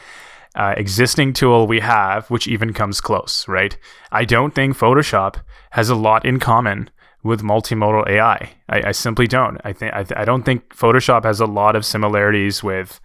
uh, 0.55 0.73
existing 0.79 1.35
tool 1.35 1.67
we 1.67 1.81
have 1.81 2.31
which 2.31 2.49
even 2.49 2.73
comes 2.73 3.03
close, 3.03 3.47
right? 3.47 3.77
I 4.11 4.25
don't 4.25 4.55
think 4.55 4.79
Photoshop 4.79 5.37
has 5.73 5.91
a 5.91 5.95
lot 5.95 6.25
in 6.25 6.41
common 6.41 6.89
with 7.23 7.43
multimodal 7.43 8.09
AI. 8.09 8.55
I, 8.71 8.89
I 8.89 8.93
simply 8.93 9.27
don't. 9.27 9.61
I 9.63 9.75
think 9.75 9.93
I, 9.93 10.05
th- 10.05 10.19
I 10.19 10.25
don't 10.25 10.45
think 10.45 10.75
Photoshop 10.75 11.25
has 11.25 11.41
a 11.41 11.47
lot 11.47 11.77
of 11.77 11.85
similarities 11.85 12.63
with 12.63 12.99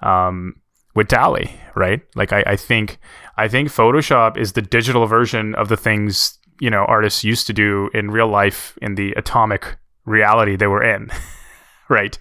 um, 0.00 0.60
with 0.94 1.08
DALL-E, 1.08 1.50
right? 1.74 2.00
Like 2.14 2.32
I, 2.32 2.42
I 2.46 2.56
think 2.56 2.98
I 3.36 3.48
think 3.48 3.68
Photoshop 3.68 4.36
is 4.36 4.52
the 4.52 4.62
digital 4.62 5.06
version 5.06 5.54
of 5.54 5.68
the 5.68 5.76
things 5.76 6.38
you 6.60 6.70
know 6.70 6.84
artists 6.86 7.22
used 7.22 7.46
to 7.48 7.52
do 7.52 7.90
in 7.92 8.10
real 8.10 8.28
life 8.28 8.78
in 8.80 8.94
the 8.94 9.12
atomic 9.12 9.76
reality 10.04 10.56
they 10.56 10.66
were 10.66 10.82
in, 10.82 11.10
right? 11.88 12.18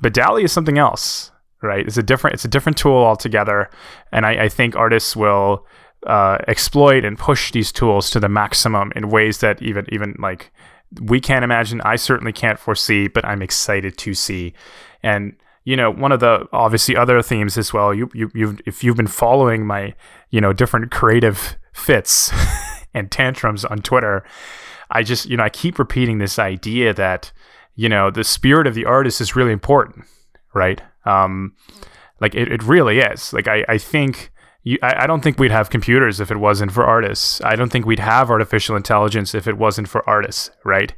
But 0.00 0.14
DALL-E 0.14 0.44
is 0.44 0.52
something 0.52 0.78
else, 0.78 1.30
right? 1.62 1.86
It's 1.86 1.96
a 1.96 2.02
different 2.02 2.34
it's 2.34 2.44
a 2.44 2.48
different 2.48 2.76
tool 2.76 2.96
altogether, 2.96 3.70
and 4.12 4.26
I, 4.26 4.44
I 4.44 4.48
think 4.48 4.76
artists 4.76 5.16
will 5.16 5.66
uh, 6.06 6.38
exploit 6.48 7.04
and 7.04 7.18
push 7.18 7.52
these 7.52 7.72
tools 7.72 8.10
to 8.10 8.20
the 8.20 8.28
maximum 8.28 8.92
in 8.96 9.08
ways 9.08 9.38
that 9.38 9.62
even 9.62 9.86
even 9.90 10.16
like 10.18 10.52
we 11.00 11.20
can't 11.20 11.44
imagine. 11.44 11.80
I 11.82 11.96
certainly 11.96 12.32
can't 12.32 12.58
foresee, 12.58 13.08
but 13.08 13.24
I'm 13.24 13.42
excited 13.42 13.96
to 13.98 14.14
see. 14.14 14.52
And 15.02 15.34
you 15.64 15.76
know, 15.76 15.90
one 15.90 16.12
of 16.12 16.20
the 16.20 16.46
obviously 16.52 16.96
other 16.96 17.22
themes 17.22 17.56
as 17.56 17.72
well. 17.72 17.94
You 17.94 18.10
you 18.14 18.30
you 18.34 18.58
if 18.66 18.82
you've 18.82 18.96
been 18.96 19.06
following 19.06 19.66
my 19.66 19.94
you 20.30 20.40
know 20.40 20.52
different 20.52 20.90
creative 20.90 21.56
fits 21.72 22.32
and 22.94 23.10
tantrums 23.10 23.64
on 23.64 23.78
Twitter, 23.78 24.24
I 24.90 25.02
just 25.02 25.26
you 25.26 25.36
know 25.36 25.44
I 25.44 25.48
keep 25.48 25.78
repeating 25.78 26.18
this 26.18 26.38
idea 26.38 26.92
that 26.94 27.32
you 27.74 27.88
know 27.88 28.10
the 28.10 28.24
spirit 28.24 28.66
of 28.66 28.74
the 28.74 28.84
artist 28.84 29.20
is 29.20 29.36
really 29.36 29.52
important, 29.52 30.04
right? 30.54 30.80
Um, 31.04 31.54
like 32.20 32.34
it, 32.34 32.50
it 32.50 32.62
really 32.64 32.98
is. 32.98 33.32
Like 33.32 33.46
I 33.46 33.64
I 33.68 33.78
think 33.78 34.32
you, 34.64 34.78
I, 34.82 35.04
I 35.04 35.06
don't 35.06 35.22
think 35.22 35.38
we'd 35.38 35.50
have 35.50 35.70
computers 35.70 36.20
if 36.20 36.30
it 36.30 36.36
wasn't 36.38 36.72
for 36.72 36.84
artists. 36.84 37.40
I 37.42 37.56
don't 37.56 37.70
think 37.70 37.86
we'd 37.86 37.98
have 37.98 38.30
artificial 38.30 38.76
intelligence 38.76 39.34
if 39.34 39.46
it 39.46 39.58
wasn't 39.58 39.88
for 39.88 40.08
artists, 40.08 40.50
right? 40.64 40.94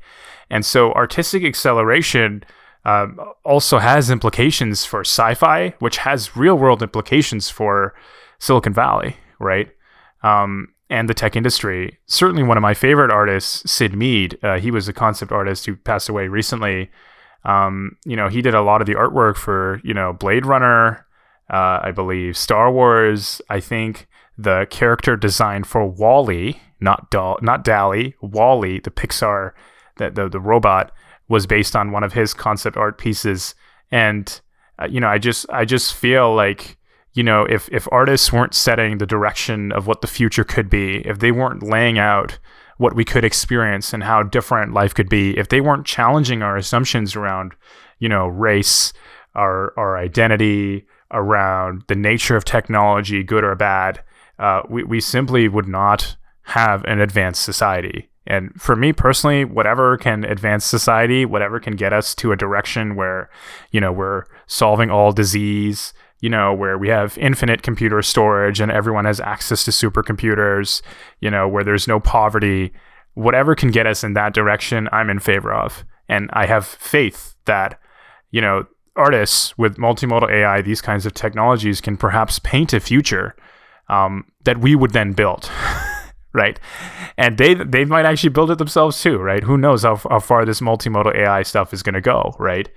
And 0.51 0.65
so 0.65 0.93
artistic 0.93 1.45
acceleration 1.45 2.45
um, 2.85 3.19
also 3.45 3.79
has 3.79 4.11
implications 4.11 4.85
for 4.85 5.01
sci-fi, 5.01 5.75
which 5.79 5.99
has 5.99 6.37
real-world 6.37 6.83
implications 6.83 7.49
for 7.49 7.95
Silicon 8.39 8.75
Valley, 8.75 9.17
right? 9.39 9.71
Um, 10.23 10.75
and 10.91 11.09
the 11.09 11.15
tech 11.15 11.35
industry. 11.35 11.99
Certainly, 12.07 12.43
one 12.43 12.57
of 12.57 12.63
my 12.63 12.75
favorite 12.75 13.11
artists, 13.11 13.71
Syd 13.71 13.95
Mead. 13.95 14.39
Uh, 14.43 14.59
he 14.59 14.71
was 14.71 14.87
a 14.87 14.93
concept 14.93 15.33
artist 15.33 15.67
who 15.67 15.77
passed 15.77 16.09
away 16.09 16.29
recently. 16.29 16.91
Um, 17.45 17.97
you 18.05 18.17
know, 18.17 18.29
he 18.29 18.43
did 18.43 18.55
a 18.55 18.63
lot 18.63 18.81
of 18.81 18.87
the 18.87 18.95
artwork 18.95 19.37
for 19.37 19.81
you 19.83 19.95
know 19.95 20.13
Blade 20.13 20.47
Runner, 20.47 21.07
uh, 21.51 21.81
I 21.83 21.91
believe 21.91 22.37
Star 22.37 22.71
Wars. 22.71 23.41
I 23.49 23.61
think 23.61 24.07
the 24.37 24.67
character 24.71 25.17
design 25.17 25.65
for 25.65 25.87
WALL-E, 25.87 26.61
not 26.81 27.11
Doll, 27.11 27.39
not 27.41 27.65
DALL-E, 27.65 28.15
WALL-E, 28.21 28.81
the 28.81 28.91
Pixar, 28.91 29.53
the, 29.97 30.11
the 30.11 30.29
the 30.29 30.41
robot 30.41 30.93
was 31.29 31.47
based 31.47 31.75
on 31.75 31.93
one 31.93 32.05
of 32.05 32.13
his 32.13 32.35
concept 32.35 32.77
art 32.77 32.99
pieces. 32.99 33.55
And 33.91 34.41
uh, 34.81 34.87
you 34.87 35.01
know, 35.01 35.09
I 35.09 35.19
just 35.19 35.47
I 35.51 35.65
just 35.65 35.95
feel 35.95 36.35
like 36.35 36.77
you 37.13 37.23
know 37.23 37.45
if 37.45 37.69
if 37.71 37.89
artists 37.93 38.33
weren't 38.33 38.55
setting 38.55 38.99
the 38.99 39.07
direction 39.07 39.73
of 39.73 39.87
what 39.87 40.01
the 40.01 40.07
future 40.07 40.45
could 40.45 40.69
be, 40.69 41.07
if 41.07 41.19
they 41.19 41.33
weren't 41.33 41.63
laying 41.63 41.99
out 41.99 42.39
what 42.77 42.97
we 42.97 43.05
could 43.05 43.25
experience 43.25 43.93
and 43.93 44.03
how 44.03 44.23
different 44.23 44.73
life 44.73 44.95
could 44.95 45.09
be, 45.09 45.39
if 45.39 45.49
they 45.49 45.61
weren't 45.61 45.87
challenging 45.87 46.43
our 46.43 46.57
assumptions 46.57 47.15
around 47.15 47.55
you 47.99 48.09
know 48.09 48.27
race, 48.27 48.93
our 49.35 49.73
our 49.79 49.97
identity, 49.97 50.87
around 51.11 51.85
the 51.87 51.95
nature 51.95 52.37
of 52.37 52.45
technology, 52.45 53.23
good 53.23 53.45
or 53.45 53.55
bad, 53.55 54.03
uh, 54.39 54.63
we, 54.69 54.83
we 54.83 55.01
simply 55.01 55.49
would 55.49 55.69
not 55.69 56.17
have 56.43 56.85
an 56.85 57.01
advanced 57.01 57.43
society. 57.43 58.11
And 58.27 58.53
for 58.61 58.75
me 58.75 58.93
personally, 58.93 59.45
whatever 59.45 59.97
can 59.99 60.25
advance 60.25 60.65
society, 60.65 61.27
whatever 61.27 61.61
can 61.61 61.77
get 61.77 61.93
us 61.93 62.15
to 62.17 62.33
a 62.33 62.37
direction 62.37 62.97
where, 62.97 63.29
you 63.71 63.81
know, 63.81 63.93
we're 63.93 64.25
solving 64.47 64.91
all 64.91 65.13
disease, 65.13 65.93
you 66.21 66.31
know, 66.31 66.55
where 66.55 66.79
we 66.79 66.89
have 66.89 67.19
infinite 67.19 67.63
computer 67.63 68.01
storage 68.01 68.61
and 68.61 68.73
everyone 68.73 69.05
has 69.05 69.21
access 69.21 69.65
to 69.65 69.71
supercomputers, 69.71 70.81
you 71.21 71.31
know, 71.31 71.47
where 71.47 71.65
there's 71.65 71.87
no 71.87 72.01
poverty, 72.01 72.73
whatever 73.13 73.55
can 73.55 73.71
get 73.71 73.87
us 73.87 74.03
in 74.03 74.15
that 74.15 74.33
direction, 74.33 74.89
I'm 74.91 75.11
in 75.11 75.19
favor 75.19 75.53
of. 75.53 75.85
And 76.09 76.31
I 76.33 76.47
have 76.47 76.67
faith 76.67 77.35
that, 77.45 77.79
you 78.31 78.41
know, 78.41 78.65
artists 78.97 79.57
with 79.59 79.77
multimodal 79.77 80.31
AI, 80.31 80.63
these 80.63 80.81
kinds 80.81 81.05
of 81.05 81.13
technologies 81.13 81.81
can 81.81 81.97
perhaps 81.97 82.39
paint 82.39 82.73
a 82.73 82.81
future 82.81 83.35
um, 83.89 84.25
that 84.45 84.59
we 84.59 84.75
would 84.75 84.93
then 84.93 85.13
build. 85.13 85.51
right? 86.35 86.61
And 87.17 87.39
they 87.39 87.55
they 87.55 87.85
might 87.85 88.05
actually 88.05 88.31
build 88.31 88.51
it 88.51 88.59
themselves 88.59 89.01
too, 89.01 89.19
right? 89.19 89.43
Who 89.45 89.57
knows 89.57 89.85
how, 89.85 89.97
how 89.97 90.21
far 90.21 90.45
this 90.45 90.61
multimodal 90.61 91.17
AI 91.17 91.43
stuff 91.45 91.73
is 91.73 91.83
going 91.83 91.95
to 91.95 92.01
go, 92.01 92.35
right? 92.39 92.69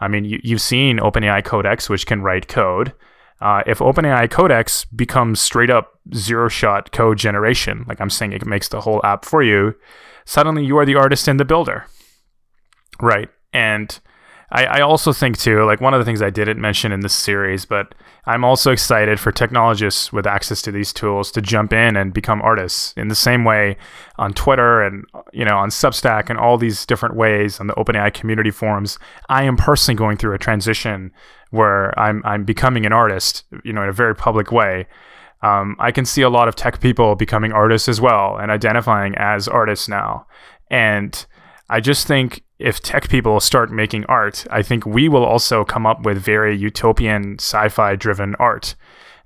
I 0.00 0.08
mean, 0.08 0.24
you, 0.24 0.40
you've 0.42 0.60
seen 0.60 0.98
OpenAI 0.98 1.44
Codex, 1.44 1.88
which 1.88 2.06
can 2.06 2.22
write 2.22 2.48
code. 2.48 2.92
Uh, 3.40 3.62
if 3.66 3.78
OpenAI 3.78 4.30
Codex 4.30 4.84
becomes 4.84 5.40
straight 5.40 5.70
up 5.70 5.98
zero 6.14 6.48
shot 6.48 6.92
code 6.92 7.16
generation, 7.16 7.84
like 7.88 8.00
I'm 8.00 8.10
saying, 8.10 8.32
it 8.32 8.44
makes 8.44 8.68
the 8.68 8.80
whole 8.80 9.00
app 9.04 9.24
for 9.24 9.42
you, 9.42 9.74
suddenly 10.24 10.64
you 10.64 10.76
are 10.78 10.84
the 10.84 10.96
artist 10.96 11.28
and 11.28 11.38
the 11.38 11.44
builder, 11.44 11.86
right? 13.00 13.28
And 13.52 13.98
I, 14.50 14.64
I 14.66 14.80
also 14.80 15.12
think 15.12 15.38
too, 15.38 15.64
like 15.64 15.80
one 15.80 15.94
of 15.94 16.00
the 16.00 16.04
things 16.04 16.22
I 16.22 16.30
didn't 16.30 16.60
mention 16.60 16.92
in 16.92 17.00
this 17.00 17.14
series, 17.14 17.64
but 17.64 17.94
I'm 18.26 18.44
also 18.44 18.70
excited 18.70 19.20
for 19.20 19.32
technologists 19.32 20.12
with 20.12 20.26
access 20.26 20.62
to 20.62 20.72
these 20.72 20.92
tools 20.92 21.30
to 21.32 21.42
jump 21.42 21.72
in 21.72 21.96
and 21.96 22.12
become 22.12 22.40
artists 22.42 22.94
in 22.96 23.08
the 23.08 23.14
same 23.14 23.44
way 23.44 23.76
on 24.16 24.32
Twitter 24.32 24.82
and 24.82 25.04
you 25.32 25.44
know 25.44 25.56
on 25.56 25.70
Substack 25.70 26.30
and 26.30 26.38
all 26.38 26.56
these 26.56 26.86
different 26.86 27.16
ways 27.16 27.60
on 27.60 27.66
the 27.66 27.74
OpenAI 27.74 28.12
community 28.12 28.50
forums. 28.50 28.98
I 29.28 29.44
am 29.44 29.56
personally 29.56 29.96
going 29.96 30.16
through 30.16 30.34
a 30.34 30.38
transition 30.38 31.12
where 31.50 31.98
I'm 31.98 32.22
I'm 32.24 32.44
becoming 32.44 32.86
an 32.86 32.92
artist, 32.92 33.44
you 33.64 33.72
know, 33.72 33.82
in 33.82 33.88
a 33.88 33.92
very 33.92 34.14
public 34.14 34.52
way. 34.52 34.86
Um, 35.42 35.76
I 35.78 35.92
can 35.92 36.06
see 36.06 36.22
a 36.22 36.30
lot 36.30 36.48
of 36.48 36.56
tech 36.56 36.80
people 36.80 37.16
becoming 37.16 37.52
artists 37.52 37.88
as 37.88 38.00
well 38.00 38.38
and 38.38 38.50
identifying 38.50 39.14
as 39.16 39.46
artists 39.46 39.88
now. 39.88 40.26
And 40.70 41.26
I 41.68 41.80
just 41.80 42.06
think 42.06 42.42
if 42.58 42.80
tech 42.80 43.08
people 43.08 43.40
start 43.40 43.70
making 43.70 44.04
art, 44.06 44.46
I 44.50 44.62
think 44.62 44.86
we 44.86 45.08
will 45.08 45.24
also 45.24 45.64
come 45.64 45.86
up 45.86 46.04
with 46.04 46.18
very 46.18 46.56
utopian 46.56 47.36
sci-fi 47.38 47.96
driven 47.96 48.34
art. 48.36 48.74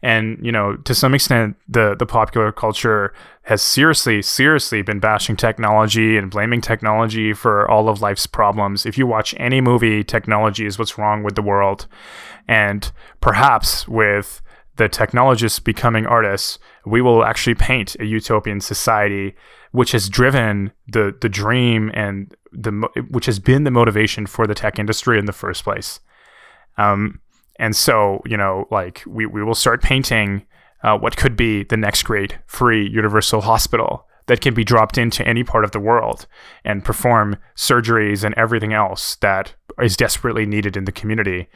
And, 0.01 0.39
you 0.41 0.53
know, 0.53 0.77
to 0.77 0.95
some 0.95 1.13
extent 1.13 1.57
the 1.69 1.97
the 1.99 2.07
popular 2.07 2.53
culture 2.53 3.13
has 3.43 3.63
seriously, 3.63 4.23
seriously 4.23 4.81
been 4.83 5.01
bashing 5.01 5.35
technology 5.35 6.17
and 6.17 6.31
blaming 6.31 6.61
technology 6.61 7.33
for 7.33 7.69
all 7.69 7.89
of 7.89 8.01
life's 8.01 8.27
problems. 8.27 8.87
If 8.87 8.97
you 8.97 9.09
watch 9.09 9.35
any 9.39 9.61
movie, 9.61 10.05
technology 10.05 10.67
is 10.67 10.79
what's 10.79 10.99
wrong 10.99 11.25
with 11.25 11.35
the 11.35 11.43
world. 11.43 11.89
And 12.47 12.91
perhaps 13.21 13.89
with 13.89 14.41
the 14.77 14.89
technologists 14.89 15.59
becoming 15.59 16.07
artists, 16.07 16.61
we 16.87 17.03
will 17.03 17.25
actually 17.25 17.57
paint 17.57 17.97
a 17.99 18.05
utopian 18.05 18.61
society 18.61 19.35
which 19.73 19.93
has 19.93 20.09
driven 20.09 20.73
the 20.87 21.15
the 21.21 21.29
dream 21.29 21.91
and 21.95 22.35
the 22.53 22.73
which 23.11 23.27
has 23.27 23.39
been 23.39 23.65
the 23.65 23.71
motivation 23.71 24.27
for 24.27 24.47
the 24.47 24.55
tech 24.55 24.79
industry 24.79 25.19
in 25.19 25.27
the 25.27 25.33
first 25.33 25.65
place. 25.65 26.01
Um, 26.77 27.21
and 27.59 27.75
so 27.75 28.23
you 28.25 28.37
know, 28.37 28.67
like 28.71 29.03
we 29.07 29.27
we 29.27 29.43
will 29.43 29.55
start 29.55 29.83
painting 29.83 30.47
uh, 30.83 30.97
what 30.97 31.17
could 31.17 31.37
be 31.37 31.65
the 31.65 31.77
next 31.77 32.03
great 32.03 32.39
free 32.47 32.89
universal 32.89 33.41
hospital 33.41 34.07
that 34.27 34.41
can 34.41 34.55
be 34.55 34.63
dropped 34.63 34.99
into 34.99 35.27
any 35.27 35.43
part 35.43 35.65
of 35.65 35.73
the 35.73 35.81
world 35.81 36.27
and 36.65 36.85
perform 36.85 37.37
surgeries 37.57 38.23
and 38.23 38.35
everything 38.37 38.73
else 38.73 39.17
that 39.17 39.55
is 39.83 39.97
desperately 39.97 40.47
needed 40.47 40.77
in 40.77 40.85
the 40.85 40.93
community. 40.93 41.49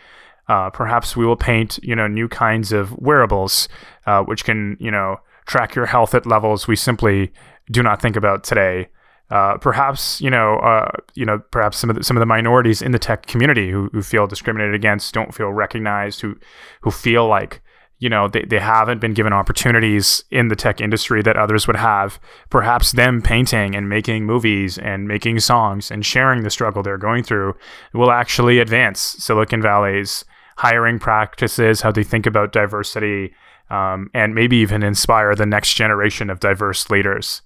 Uh, 0.48 0.70
perhaps 0.70 1.16
we 1.16 1.24
will 1.24 1.36
paint, 1.36 1.78
you 1.82 1.94
know, 1.94 2.08
new 2.08 2.28
kinds 2.28 2.72
of 2.72 2.92
wearables, 2.98 3.68
uh, 4.06 4.22
which 4.22 4.44
can, 4.44 4.76
you 4.80 4.90
know, 4.90 5.18
track 5.46 5.74
your 5.74 5.86
health 5.86 6.14
at 6.14 6.26
levels 6.26 6.66
we 6.66 6.76
simply 6.76 7.32
do 7.70 7.82
not 7.82 8.00
think 8.00 8.16
about 8.16 8.44
today. 8.44 8.88
Uh, 9.30 9.56
perhaps 9.56 10.20
you 10.20 10.28
know, 10.28 10.56
uh, 10.58 10.90
you 11.14 11.24
know, 11.24 11.38
perhaps 11.50 11.78
some 11.78 11.88
of 11.88 11.96
the, 11.96 12.04
some 12.04 12.16
of 12.16 12.20
the 12.20 12.26
minorities 12.26 12.82
in 12.82 12.92
the 12.92 12.98
tech 12.98 13.26
community 13.26 13.70
who, 13.70 13.88
who 13.92 14.02
feel 14.02 14.26
discriminated 14.26 14.74
against, 14.74 15.14
don't 15.14 15.34
feel 15.34 15.50
recognized, 15.50 16.20
who 16.20 16.36
who 16.82 16.90
feel 16.90 17.26
like 17.26 17.62
you 17.98 18.10
know 18.10 18.28
they, 18.28 18.44
they 18.44 18.58
haven't 18.58 19.00
been 19.00 19.14
given 19.14 19.32
opportunities 19.32 20.22
in 20.30 20.48
the 20.48 20.56
tech 20.56 20.82
industry 20.82 21.22
that 21.22 21.38
others 21.38 21.66
would 21.66 21.76
have. 21.76 22.20
Perhaps 22.50 22.92
them 22.92 23.22
painting 23.22 23.74
and 23.74 23.88
making 23.88 24.26
movies 24.26 24.76
and 24.76 25.08
making 25.08 25.40
songs 25.40 25.90
and 25.90 26.04
sharing 26.04 26.42
the 26.42 26.50
struggle 26.50 26.82
they're 26.82 26.98
going 26.98 27.22
through 27.22 27.54
will 27.94 28.10
actually 28.10 28.58
advance 28.58 29.00
Silicon 29.00 29.62
Valley's 29.62 30.26
hiring 30.58 30.98
practices, 30.98 31.80
how 31.80 31.90
they 31.90 32.04
think 32.04 32.26
about 32.26 32.52
diversity, 32.52 33.32
um, 33.72 34.10
and 34.14 34.34
maybe 34.34 34.56
even 34.58 34.82
inspire 34.82 35.34
the 35.34 35.46
next 35.46 35.74
generation 35.74 36.30
of 36.30 36.40
diverse 36.40 36.90
leaders 36.90 37.42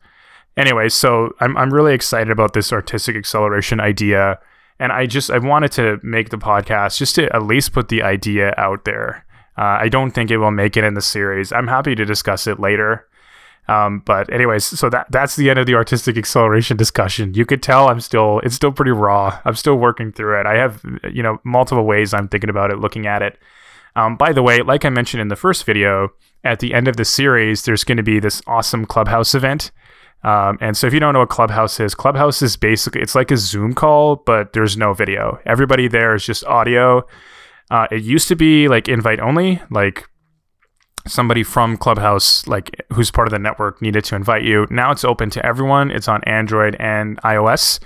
anyway, 0.57 0.89
so 0.89 1.35
I'm 1.41 1.57
I'm 1.57 1.73
really 1.73 1.95
excited 1.95 2.31
about 2.31 2.53
this 2.53 2.73
artistic 2.73 3.17
acceleration 3.17 3.81
idea, 3.81 4.39
and 4.79 4.93
I 4.93 5.07
just 5.07 5.31
I 5.31 5.39
wanted 5.39 5.73
to 5.73 6.01
make 6.03 6.31
the 6.31 6.39
podcast 6.39 6.99
just 6.99 7.15
to 7.17 7.35
at 7.35 7.43
least 7.43 7.73
put 7.73 7.89
the 7.89 8.03
idea 8.03 8.55
out 8.57 8.85
there. 8.85 9.25
Uh, 9.59 9.79
I 9.81 9.89
don't 9.89 10.11
think 10.11 10.31
it 10.31 10.39
will 10.39 10.51
make 10.51 10.77
it 10.77 10.85
in 10.85 10.95
the 10.95 11.03
series. 11.03 11.53
I'm 11.53 11.69
happy 11.69 11.95
to 11.95 12.05
discuss 12.05 12.47
it 12.47 12.61
later. 12.61 13.07
Um, 13.69 14.03
but 14.05 14.33
anyways, 14.33 14.65
so 14.65 14.89
that 14.91 15.07
that's 15.11 15.35
the 15.35 15.51
end 15.51 15.59
of 15.59 15.67
the 15.67 15.75
artistic 15.75 16.17
acceleration 16.17 16.77
discussion. 16.77 17.35
You 17.35 17.45
could 17.45 17.63
tell 17.63 17.89
I'm 17.89 18.01
still 18.01 18.41
it's 18.41 18.55
still 18.55 18.73
pretty 18.73 18.93
raw. 18.93 19.41
I'm 19.45 19.57
still 19.57 19.77
working 19.77 20.13
through 20.13 20.41
it. 20.41 20.47
I 20.47 20.55
have 20.55 20.85
you 21.13 21.23
know 21.23 21.41
multiple 21.45 21.85
ways 21.85 22.15
I'm 22.15 22.29
thinking 22.29 22.51
about 22.51 22.71
it, 22.71 22.79
looking 22.79 23.07
at 23.07 23.23
it. 23.23 23.39
Um, 23.97 24.17
by 24.17 24.33
the 24.33 24.43
way, 24.43 24.63
like 24.63 24.85
I 24.85 24.91
mentioned 24.91 25.21
in 25.21 25.29
the 25.29 25.37
first 25.37 25.65
video, 25.65 26.11
at 26.45 26.61
the 26.61 26.75
end 26.75 26.87
of 26.87 26.97
the 26.97 27.05
series, 27.05 27.65
there's 27.65 27.83
going 27.83 27.97
to 27.97 28.05
be 28.05 28.21
this 28.21 28.41
awesome 28.47 28.87
clubhouse 28.87 29.35
event 29.35 29.73
um, 30.27 30.59
and 30.61 30.77
so 30.77 30.89
if 30.89 30.93
you 30.93 30.99
don't 30.99 31.13
know 31.13 31.21
what 31.21 31.29
Clubhouse 31.29 31.79
is, 31.79 31.95
Clubhouse 31.95 32.43
is 32.43 32.57
basically 32.57 33.01
it's 33.01 33.15
like 33.15 33.31
a 33.31 33.37
Zoom 33.37 33.75
call, 33.75 34.17
but 34.17 34.53
there's 34.53 34.77
no 34.77 34.93
video. 34.93 35.39
Everybody 35.47 35.87
there 35.87 36.17
is 36.17 36.25
just 36.27 36.45
audio. 36.47 37.07
Uh, 37.71 37.87
it 37.93 38.03
used 38.03 38.27
to 38.29 38.37
be 38.37 38.67
like 38.67 38.89
invite 38.89 39.21
only, 39.21 39.63
like 39.71 40.09
somebody 41.07 41.45
from 41.45 41.77
Clubhouse, 41.77 42.45
like 42.49 42.85
who's 42.93 43.13
part 43.13 43.29
of 43.29 43.33
the 43.33 43.39
network, 43.39 43.81
needed 43.81 44.05
to 44.07 44.17
invite 44.17 44.43
you. 44.43 44.67
Now 44.69 44.91
it's 44.91 45.05
open 45.05 45.31
to 45.31 45.47
everyone. 45.47 45.93
It's 45.93 46.09
on 46.09 46.25
Android 46.25 46.77
and 46.81 47.23
iOS. 47.23 47.79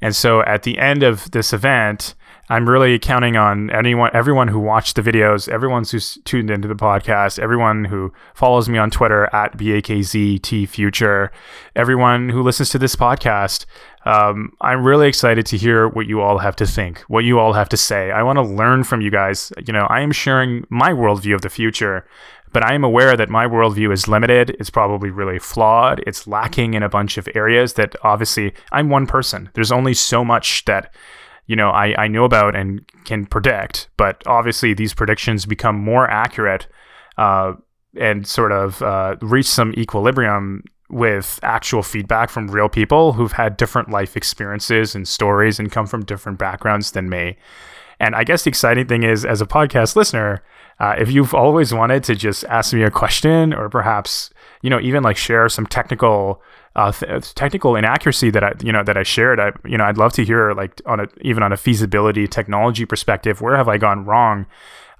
And 0.00 0.16
so 0.16 0.40
at 0.42 0.62
the 0.62 0.78
end 0.78 1.02
of 1.02 1.30
this 1.32 1.52
event, 1.52 2.14
I'm 2.48 2.68
really 2.68 2.98
counting 2.98 3.36
on 3.38 3.70
anyone, 3.70 4.10
everyone 4.12 4.48
who 4.48 4.60
watched 4.60 4.96
the 4.96 5.02
videos, 5.02 5.48
everyone 5.48 5.84
who's 5.84 6.18
tuned 6.24 6.50
into 6.50 6.68
the 6.68 6.74
podcast, 6.74 7.38
everyone 7.38 7.86
who 7.86 8.12
follows 8.34 8.68
me 8.68 8.76
on 8.76 8.90
Twitter 8.90 9.34
at 9.34 9.56
BAKZTFuture, 9.56 11.30
everyone 11.74 12.28
who 12.28 12.42
listens 12.42 12.68
to 12.70 12.78
this 12.78 12.96
podcast. 12.96 13.64
Um, 14.04 14.52
I'm 14.60 14.84
really 14.84 15.08
excited 15.08 15.46
to 15.46 15.56
hear 15.56 15.88
what 15.88 16.06
you 16.06 16.20
all 16.20 16.36
have 16.36 16.54
to 16.56 16.66
think, 16.66 16.98
what 17.08 17.24
you 17.24 17.38
all 17.38 17.54
have 17.54 17.70
to 17.70 17.78
say. 17.78 18.10
I 18.10 18.22
want 18.22 18.36
to 18.36 18.42
learn 18.42 18.84
from 18.84 19.00
you 19.00 19.10
guys. 19.10 19.50
You 19.66 19.72
know, 19.72 19.86
I 19.88 20.00
am 20.00 20.12
sharing 20.12 20.66
my 20.68 20.92
worldview 20.92 21.34
of 21.34 21.40
the 21.40 21.48
future, 21.48 22.06
but 22.52 22.62
I 22.62 22.74
am 22.74 22.84
aware 22.84 23.16
that 23.16 23.30
my 23.30 23.46
worldview 23.46 23.90
is 23.90 24.06
limited. 24.06 24.50
It's 24.60 24.68
probably 24.68 25.08
really 25.08 25.38
flawed. 25.38 26.02
It's 26.06 26.26
lacking 26.26 26.74
in 26.74 26.82
a 26.82 26.90
bunch 26.90 27.16
of 27.16 27.26
areas 27.34 27.72
that 27.74 27.96
obviously 28.02 28.52
I'm 28.70 28.90
one 28.90 29.06
person. 29.06 29.48
There's 29.54 29.72
only 29.72 29.94
so 29.94 30.22
much 30.22 30.66
that 30.66 30.92
you 31.46 31.56
know 31.56 31.70
I, 31.70 31.94
I 32.04 32.08
know 32.08 32.24
about 32.24 32.56
and 32.56 32.84
can 33.04 33.26
predict 33.26 33.88
but 33.96 34.22
obviously 34.26 34.74
these 34.74 34.94
predictions 34.94 35.46
become 35.46 35.76
more 35.76 36.08
accurate 36.08 36.66
uh, 37.18 37.52
and 37.98 38.26
sort 38.26 38.52
of 38.52 38.82
uh, 38.82 39.16
reach 39.20 39.46
some 39.46 39.72
equilibrium 39.74 40.64
with 40.90 41.40
actual 41.42 41.82
feedback 41.82 42.30
from 42.30 42.48
real 42.48 42.68
people 42.68 43.14
who've 43.14 43.32
had 43.32 43.56
different 43.56 43.90
life 43.90 44.16
experiences 44.16 44.94
and 44.94 45.08
stories 45.08 45.58
and 45.58 45.72
come 45.72 45.86
from 45.86 46.04
different 46.04 46.38
backgrounds 46.38 46.92
than 46.92 47.08
me. 47.08 47.36
And 48.00 48.14
i 48.16 48.24
guess 48.24 48.42
the 48.44 48.48
exciting 48.48 48.86
thing 48.86 49.02
is 49.02 49.24
as 49.24 49.40
a 49.40 49.46
podcast 49.46 49.96
listener 49.96 50.42
uh, 50.80 50.94
if 50.98 51.10
you've 51.10 51.34
always 51.34 51.72
wanted 51.72 52.02
to 52.04 52.14
just 52.16 52.44
ask 52.44 52.74
me 52.74 52.82
a 52.82 52.90
question 52.90 53.54
or 53.54 53.68
perhaps 53.68 54.30
you 54.62 54.70
know 54.70 54.80
even 54.80 55.02
like 55.02 55.16
share 55.16 55.48
some 55.48 55.66
technical 55.66 56.42
uh, 56.76 56.92
th- 56.92 57.34
technical 57.34 57.76
inaccuracy 57.76 58.30
that 58.30 58.42
I 58.42 58.52
you 58.62 58.72
know 58.72 58.82
that 58.82 58.96
I 58.96 59.02
shared. 59.02 59.40
I 59.40 59.52
you 59.64 59.78
know 59.78 59.84
I'd 59.84 59.98
love 59.98 60.12
to 60.14 60.24
hear 60.24 60.52
like 60.52 60.80
on 60.86 61.00
a 61.00 61.06
even 61.20 61.42
on 61.42 61.52
a 61.52 61.56
feasibility 61.56 62.26
technology 62.26 62.84
perspective, 62.84 63.40
where 63.40 63.56
have 63.56 63.68
I 63.68 63.78
gone 63.78 64.04
wrong? 64.04 64.46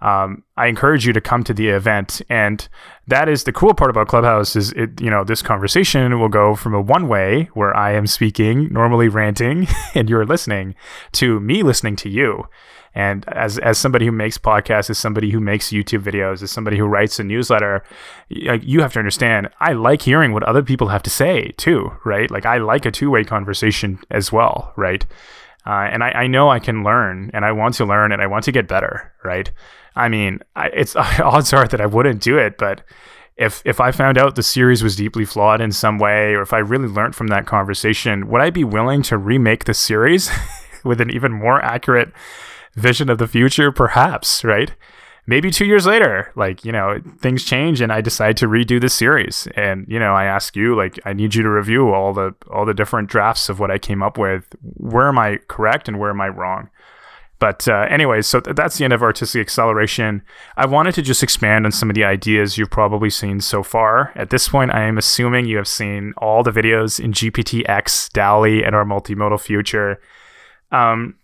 Um, 0.01 0.43
I 0.57 0.67
encourage 0.67 1.07
you 1.07 1.13
to 1.15 1.21
come 1.21 1.45
to 1.45 1.55
the 1.55 1.69
event, 1.69 2.21
and 2.29 2.69
that 3.07 3.29
is 3.29 3.45
the 3.45 3.53
cool 3.53 3.73
part 3.75 3.91
about 3.91 4.09
Clubhouse 4.09 4.55
is 4.55 4.73
it 4.73 5.01
you 5.01 5.11
know 5.11 5.25
this 5.25 5.43
conversation 5.43 6.19
will 6.21 6.29
go 6.29 6.55
from 6.55 6.75
a 6.75 6.81
one 6.81 7.09
way 7.09 7.49
where 7.55 7.77
I 7.77 7.93
am 7.93 8.07
speaking, 8.07 8.69
normally 8.73 9.09
ranting, 9.09 9.67
and 9.95 10.09
you're 10.09 10.27
listening, 10.27 10.75
to 11.13 11.41
me 11.41 11.63
listening 11.63 11.97
to 11.97 12.09
you. 12.09 12.49
And 12.95 13.25
as 13.29 13.59
as 13.59 13.77
somebody 13.77 14.07
who 14.07 14.13
makes 14.13 14.39
podcasts, 14.39 14.89
as 14.89 14.99
somebody 14.99 15.31
who 15.31 15.41
makes 15.41 15.71
YouTube 15.71 16.03
videos, 16.03 16.43
as 16.43 16.51
somebody 16.51 16.79
who 16.79 16.87
writes 16.87 17.19
a 17.19 17.25
newsletter, 17.25 17.83
you 18.29 18.81
have 18.83 18.93
to 18.93 18.99
understand, 19.01 19.49
I 19.61 19.73
like 19.73 20.03
hearing 20.03 20.33
what 20.33 20.45
other 20.45 20.63
people 20.63 20.89
have 20.89 21.03
to 21.05 21.11
say 21.11 21.53
too, 21.57 21.93
right? 22.05 22.31
Like 22.31 22.47
I 22.47 22.59
like 22.59 22.87
a 22.87 22.93
two 22.93 23.11
way 23.11 23.25
conversation 23.25 23.99
as 24.11 24.31
well, 24.31 24.73
right? 24.77 25.05
Uh, 25.67 25.89
and 25.91 26.05
I, 26.05 26.11
I, 26.11 26.27
know 26.27 26.51
I 26.51 26.59
can 26.59 26.85
learn, 26.85 27.31
and 27.33 27.43
I 27.43 27.53
want 27.53 27.75
to 27.77 27.87
learn, 27.87 28.13
and 28.13 28.21
I 28.21 28.27
want 28.27 28.45
to 28.45 28.53
get 28.53 28.69
better, 28.69 29.11
right? 29.25 29.51
I 29.97 30.11
mean, 30.11 30.41
I, 30.55 30.67
it's 30.67 30.95
odds 30.97 31.53
are 31.55 31.67
that 31.67 31.81
I 31.81 31.87
wouldn't 31.87 32.21
do 32.21 32.39
it, 32.39 32.59
but 32.59 32.83
if 33.37 33.63
if 33.65 33.81
I 33.81 33.91
found 33.91 34.17
out 34.19 34.37
the 34.37 34.43
series 34.43 34.85
was 34.85 34.95
deeply 34.95 35.25
flawed 35.25 35.61
in 35.61 35.73
some 35.73 35.99
way, 35.99 36.35
or 36.35 36.43
if 36.43 36.53
I 36.53 36.59
really 36.59 36.87
learned 36.87 37.17
from 37.17 37.29
that 37.29 37.47
conversation, 37.47 38.29
would 38.29 38.41
I 38.41 38.51
be 38.51 38.63
willing 38.63 39.03
to 39.05 39.19
remake 39.19 39.65
the 39.65 39.75
series 39.75 40.31
with 40.85 41.01
an 41.01 41.11
even 41.11 41.33
more 41.33 41.61
accurate 41.61 42.13
vision 42.75 43.09
of 43.11 43.19
the 43.19 43.29
future, 43.29 43.73
perhaps, 43.73 44.45
right? 44.45 44.75
Maybe 45.27 45.51
two 45.51 45.65
years 45.65 45.87
later, 45.87 46.31
like, 46.37 46.65
you 46.67 46.73
know, 46.73 47.01
things 47.19 47.45
change 47.45 47.81
and 47.81 47.91
I 47.91 48.03
decide 48.03 48.37
to 48.39 48.47
redo 48.47 48.79
the 48.79 48.91
series. 48.91 49.49
And, 49.57 49.87
you 49.89 49.99
know, 49.99 50.13
I 50.13 50.27
ask 50.27 50.55
you, 50.55 50.77
like, 50.77 50.99
I 51.07 51.15
need 51.15 51.35
you 51.35 51.43
to 51.43 51.49
review 51.49 51.95
all 51.95 52.13
the 52.13 52.35
all 52.51 52.67
the 52.67 52.75
different 52.75 53.09
drafts 53.09 53.49
of 53.49 53.59
what 53.59 53.71
I 53.71 53.79
came 53.79 54.03
up 54.03 54.19
with. 54.19 54.45
Where 54.61 55.09
am 55.09 55.19
I 55.19 55.39
correct 55.49 55.89
and 55.89 55.99
where 55.99 56.11
am 56.11 56.21
I 56.21 56.29
wrong? 56.29 56.69
But 57.39 57.67
uh, 57.69 57.87
anyways, 57.91 58.27
so 58.27 58.41
th- 58.41 58.57
that's 58.57 58.79
the 58.79 58.85
end 58.85 58.93
of 58.93 59.03
artistic 59.03 59.41
acceleration. 59.41 60.23
I 60.57 60.67
wanted 60.67 60.95
to 60.95 61.03
just 61.03 61.23
expand 61.23 61.67
on 61.67 61.73
some 61.73 61.91
of 61.91 61.95
the 61.95 62.05
ideas 62.05 62.57
you've 62.57 62.71
probably 62.71 63.11
seen 63.11 63.41
so 63.41 63.63
far. 63.63 64.13
At 64.15 64.31
this 64.31 64.49
point, 64.49 64.73
I 64.73 64.83
am 64.85 64.99
assuming 64.99 65.47
you 65.47 65.57
have 65.57 65.69
seen 65.69 66.15
all 66.17 66.43
the 66.43 66.53
videos 66.53 66.99
in 66.99 67.13
GPT-X, 67.13 68.09
DALL-E, 68.11 68.63
and 68.63 68.75
our 68.75 68.85
multimodal 68.85 69.41
future. 69.41 70.01
Um, 70.71 71.17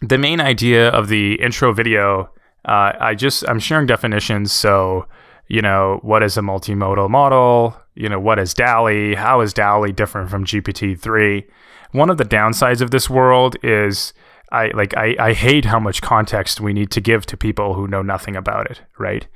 the 0.00 0.18
main 0.18 0.40
idea 0.40 0.88
of 0.90 1.08
the 1.08 1.34
intro 1.34 1.72
video, 1.72 2.30
uh, 2.64 2.92
I 3.00 3.14
just 3.14 3.48
I'm 3.48 3.58
sharing 3.58 3.86
definitions. 3.86 4.52
So, 4.52 5.06
you 5.48 5.62
know, 5.62 5.98
what 6.02 6.22
is 6.22 6.36
a 6.36 6.40
multimodal 6.40 7.10
model? 7.10 7.76
You 7.94 8.08
know, 8.08 8.20
what 8.20 8.38
is 8.38 8.54
DALL-E? 8.54 9.14
How 9.14 9.40
is 9.40 9.52
DALL-E 9.52 9.92
different 9.92 10.30
from 10.30 10.44
GPT 10.44 10.98
three? 10.98 11.46
One 11.92 12.10
of 12.10 12.18
the 12.18 12.24
downsides 12.24 12.80
of 12.80 12.90
this 12.90 13.08
world 13.08 13.56
is 13.62 14.12
I 14.52 14.68
like 14.68 14.96
I, 14.96 15.16
I 15.18 15.32
hate 15.32 15.64
how 15.64 15.80
much 15.80 16.02
context 16.02 16.60
we 16.60 16.72
need 16.72 16.90
to 16.92 17.00
give 17.00 17.26
to 17.26 17.36
people 17.36 17.74
who 17.74 17.88
know 17.88 18.02
nothing 18.02 18.36
about 18.36 18.70
it, 18.70 18.82
right? 18.98 19.26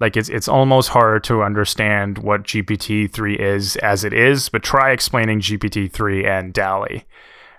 Like 0.00 0.16
it's 0.16 0.28
it's 0.28 0.48
almost 0.48 0.90
hard 0.90 1.24
to 1.24 1.42
understand 1.42 2.18
what 2.18 2.44
GPT 2.44 3.10
three 3.10 3.36
is 3.36 3.76
as 3.76 4.04
it 4.04 4.12
is, 4.12 4.48
but 4.48 4.62
try 4.62 4.90
explaining 4.90 5.40
GPT 5.40 5.90
three 5.90 6.24
and 6.24 6.52
DALL-E 6.52 7.04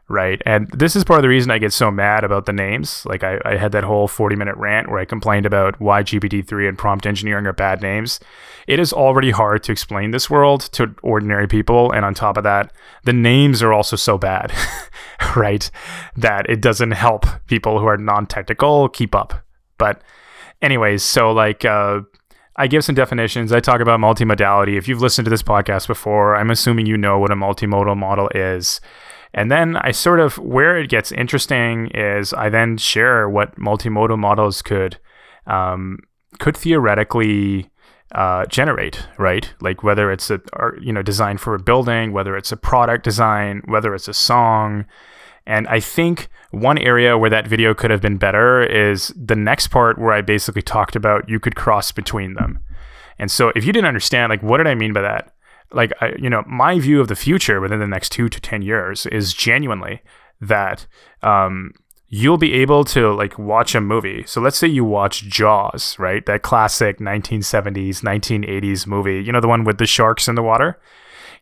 right? 0.09 0.41
And 0.45 0.67
this 0.71 0.95
is 0.95 1.03
part 1.03 1.19
of 1.19 1.21
the 1.21 1.29
reason 1.29 1.51
I 1.51 1.59
get 1.59 1.71
so 1.71 1.91
mad 1.91 2.23
about 2.23 2.47
the 2.47 2.53
names. 2.53 3.05
Like 3.05 3.23
I, 3.23 3.39
I 3.45 3.55
had 3.57 3.71
that 3.73 3.83
whole 3.83 4.07
40 4.07 4.35
minute 4.35 4.57
rant 4.57 4.89
where 4.89 4.99
I 4.99 5.05
complained 5.05 5.45
about 5.45 5.79
why 5.79 6.01
GPT-3 6.01 6.67
and 6.67 6.77
prompt 6.77 7.05
engineering 7.05 7.45
are 7.45 7.53
bad 7.53 7.81
names. 7.81 8.19
It 8.67 8.79
is 8.79 8.91
already 8.91 9.31
hard 9.31 9.63
to 9.63 9.71
explain 9.71 10.11
this 10.11 10.29
world 10.29 10.61
to 10.73 10.95
ordinary 11.03 11.47
people. 11.47 11.91
And 11.91 12.03
on 12.03 12.15
top 12.15 12.37
of 12.37 12.43
that, 12.43 12.73
the 13.03 13.13
names 13.13 13.61
are 13.61 13.71
also 13.71 13.95
so 13.95 14.17
bad, 14.17 14.51
right? 15.35 15.69
That 16.17 16.49
it 16.49 16.59
doesn't 16.59 16.91
help 16.91 17.25
people 17.45 17.79
who 17.79 17.85
are 17.85 17.97
non-technical 17.97 18.89
keep 18.89 19.13
up. 19.13 19.45
But 19.77 20.01
anyways, 20.61 21.03
so 21.03 21.31
like, 21.31 21.63
uh, 21.65 22.01
I 22.55 22.67
give 22.67 22.83
some 22.83 22.95
definitions. 22.95 23.53
I 23.53 23.61
talk 23.61 23.79
about 23.79 24.01
multimodality. 24.01 24.77
If 24.77 24.87
you've 24.87 25.01
listened 25.01 25.25
to 25.27 25.29
this 25.29 25.43
podcast 25.43 25.87
before, 25.87 26.35
I'm 26.35 26.49
assuming 26.49 26.87
you 26.87 26.97
know 26.97 27.17
what 27.17 27.31
a 27.31 27.35
multimodal 27.35 27.95
model 27.95 28.29
is. 28.35 28.81
And 29.33 29.51
then 29.51 29.77
I 29.77 29.91
sort 29.91 30.19
of, 30.19 30.37
where 30.37 30.77
it 30.77 30.89
gets 30.89 31.11
interesting 31.11 31.87
is 31.93 32.33
I 32.33 32.49
then 32.49 32.77
share 32.77 33.29
what 33.29 33.55
multimodal 33.57 34.17
models 34.17 34.61
could, 34.61 34.97
um, 35.45 35.99
could 36.39 36.57
theoretically 36.57 37.69
uh, 38.15 38.45
generate, 38.47 39.07
right? 39.17 39.53
Like 39.61 39.83
whether 39.83 40.11
it's 40.11 40.31
a, 40.31 40.41
you 40.81 40.91
know, 40.91 41.03
design 41.03 41.37
for 41.37 41.53
a 41.53 41.59
building, 41.59 42.11
whether 42.11 42.35
it's 42.35 42.51
a 42.51 42.57
product 42.57 43.03
design, 43.03 43.61
whether 43.65 43.93
it's 43.93 44.07
a 44.07 44.13
song. 44.13 44.85
And 45.45 45.67
I 45.67 45.79
think 45.79 46.27
one 46.51 46.79
area 46.79 47.17
where 47.17 47.29
that 47.29 47.47
video 47.47 47.75
could 47.75 47.91
have 47.91 48.01
been 48.01 48.17
better 48.17 48.63
is 48.63 49.13
the 49.15 49.35
next 49.35 49.67
part 49.67 49.99
where 49.99 50.13
I 50.13 50.21
basically 50.21 50.63
talked 50.63 50.95
about 50.95 51.29
you 51.29 51.39
could 51.39 51.55
cross 51.55 51.91
between 51.91 52.33
them. 52.33 52.59
And 53.19 53.29
so 53.29 53.51
if 53.55 53.65
you 53.65 53.73
didn't 53.73 53.87
understand, 53.87 54.29
like, 54.31 54.41
what 54.41 54.57
did 54.57 54.67
I 54.67 54.75
mean 54.75 54.93
by 54.93 55.01
that? 55.01 55.35
Like 55.71 55.93
I, 56.01 56.13
you 56.17 56.29
know 56.29 56.43
my 56.47 56.79
view 56.79 57.01
of 57.01 57.07
the 57.07 57.15
future 57.15 57.61
within 57.61 57.79
the 57.79 57.87
next 57.87 58.11
two 58.11 58.29
to 58.29 58.41
ten 58.41 58.61
years 58.61 59.05
is 59.07 59.33
genuinely 59.33 60.01
that 60.41 60.87
um, 61.21 61.73
you'll 62.07 62.37
be 62.37 62.53
able 62.53 62.83
to 62.85 63.11
like 63.13 63.37
watch 63.37 63.75
a 63.75 63.81
movie. 63.81 64.23
So 64.25 64.41
let's 64.41 64.57
say 64.57 64.67
you 64.67 64.83
watch 64.83 65.23
jaws 65.23 65.97
right? 65.99 66.25
That 66.25 66.41
classic 66.41 66.99
1970s 66.99 68.01
1980s 68.01 68.87
movie. 68.87 69.21
You 69.21 69.31
know 69.31 69.41
the 69.41 69.47
one 69.47 69.63
with 69.63 69.77
the 69.77 69.85
sharks 69.85 70.27
in 70.27 70.35
the 70.35 70.43
water? 70.43 70.79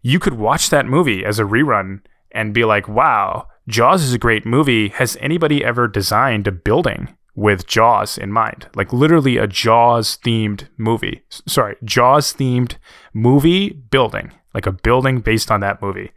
You 0.01 0.19
could 0.19 0.33
watch 0.33 0.69
that 0.69 0.85
movie 0.85 1.25
as 1.25 1.39
a 1.39 1.43
rerun 1.43 2.01
and 2.31 2.53
be 2.53 2.65
like 2.65 2.87
wow 2.87 3.47
jaws 3.67 4.03
is 4.03 4.13
a 4.13 4.17
great 4.17 4.45
movie. 4.45 4.89
Has 4.89 5.17
anybody 5.19 5.63
ever 5.63 5.87
designed 5.87 6.47
a 6.47 6.51
building 6.51 7.16
with 7.37 7.67
Jaws 7.67 8.17
in 8.17 8.31
mind, 8.31 8.67
like 8.75 8.91
literally 8.91 9.37
a 9.37 9.45
Jaws 9.45 10.17
themed 10.25 10.67
movie. 10.75 11.21
sorry, 11.29 11.75
Jaws 11.83 12.33
themed 12.33 12.77
movie 13.13 13.69
building, 13.69 14.33
like 14.55 14.65
a 14.65 14.71
building 14.71 15.19
based 15.19 15.51
on 15.51 15.59
that 15.59 15.79
movie. 15.79 16.11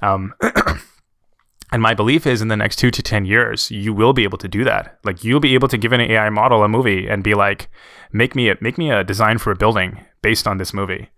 Um, 0.00 0.32
and 1.72 1.82
my 1.82 1.92
belief 1.92 2.26
is 2.26 2.40
in 2.40 2.48
the 2.48 2.56
next 2.56 2.76
two 2.76 2.90
to 2.90 3.02
10 3.02 3.26
years, 3.26 3.70
you 3.70 3.92
will 3.92 4.14
be 4.14 4.24
able 4.24 4.38
to 4.38 4.48
do 4.48 4.64
that. 4.64 4.98
Like 5.04 5.22
you'll 5.22 5.40
be 5.40 5.52
able 5.52 5.68
to 5.68 5.76
give 5.76 5.92
an 5.92 6.00
AI 6.00 6.30
model 6.30 6.64
a 6.64 6.68
movie 6.68 7.06
and 7.06 7.22
be 7.22 7.34
like, 7.34 7.68
make 8.10 8.34
me 8.34 8.48
a, 8.48 8.56
make 8.62 8.78
me 8.78 8.90
a 8.90 9.04
design 9.04 9.36
for 9.36 9.50
a 9.50 9.56
building 9.56 10.06
based 10.22 10.46
on 10.48 10.56
this 10.56 10.72
movie. 10.72 11.10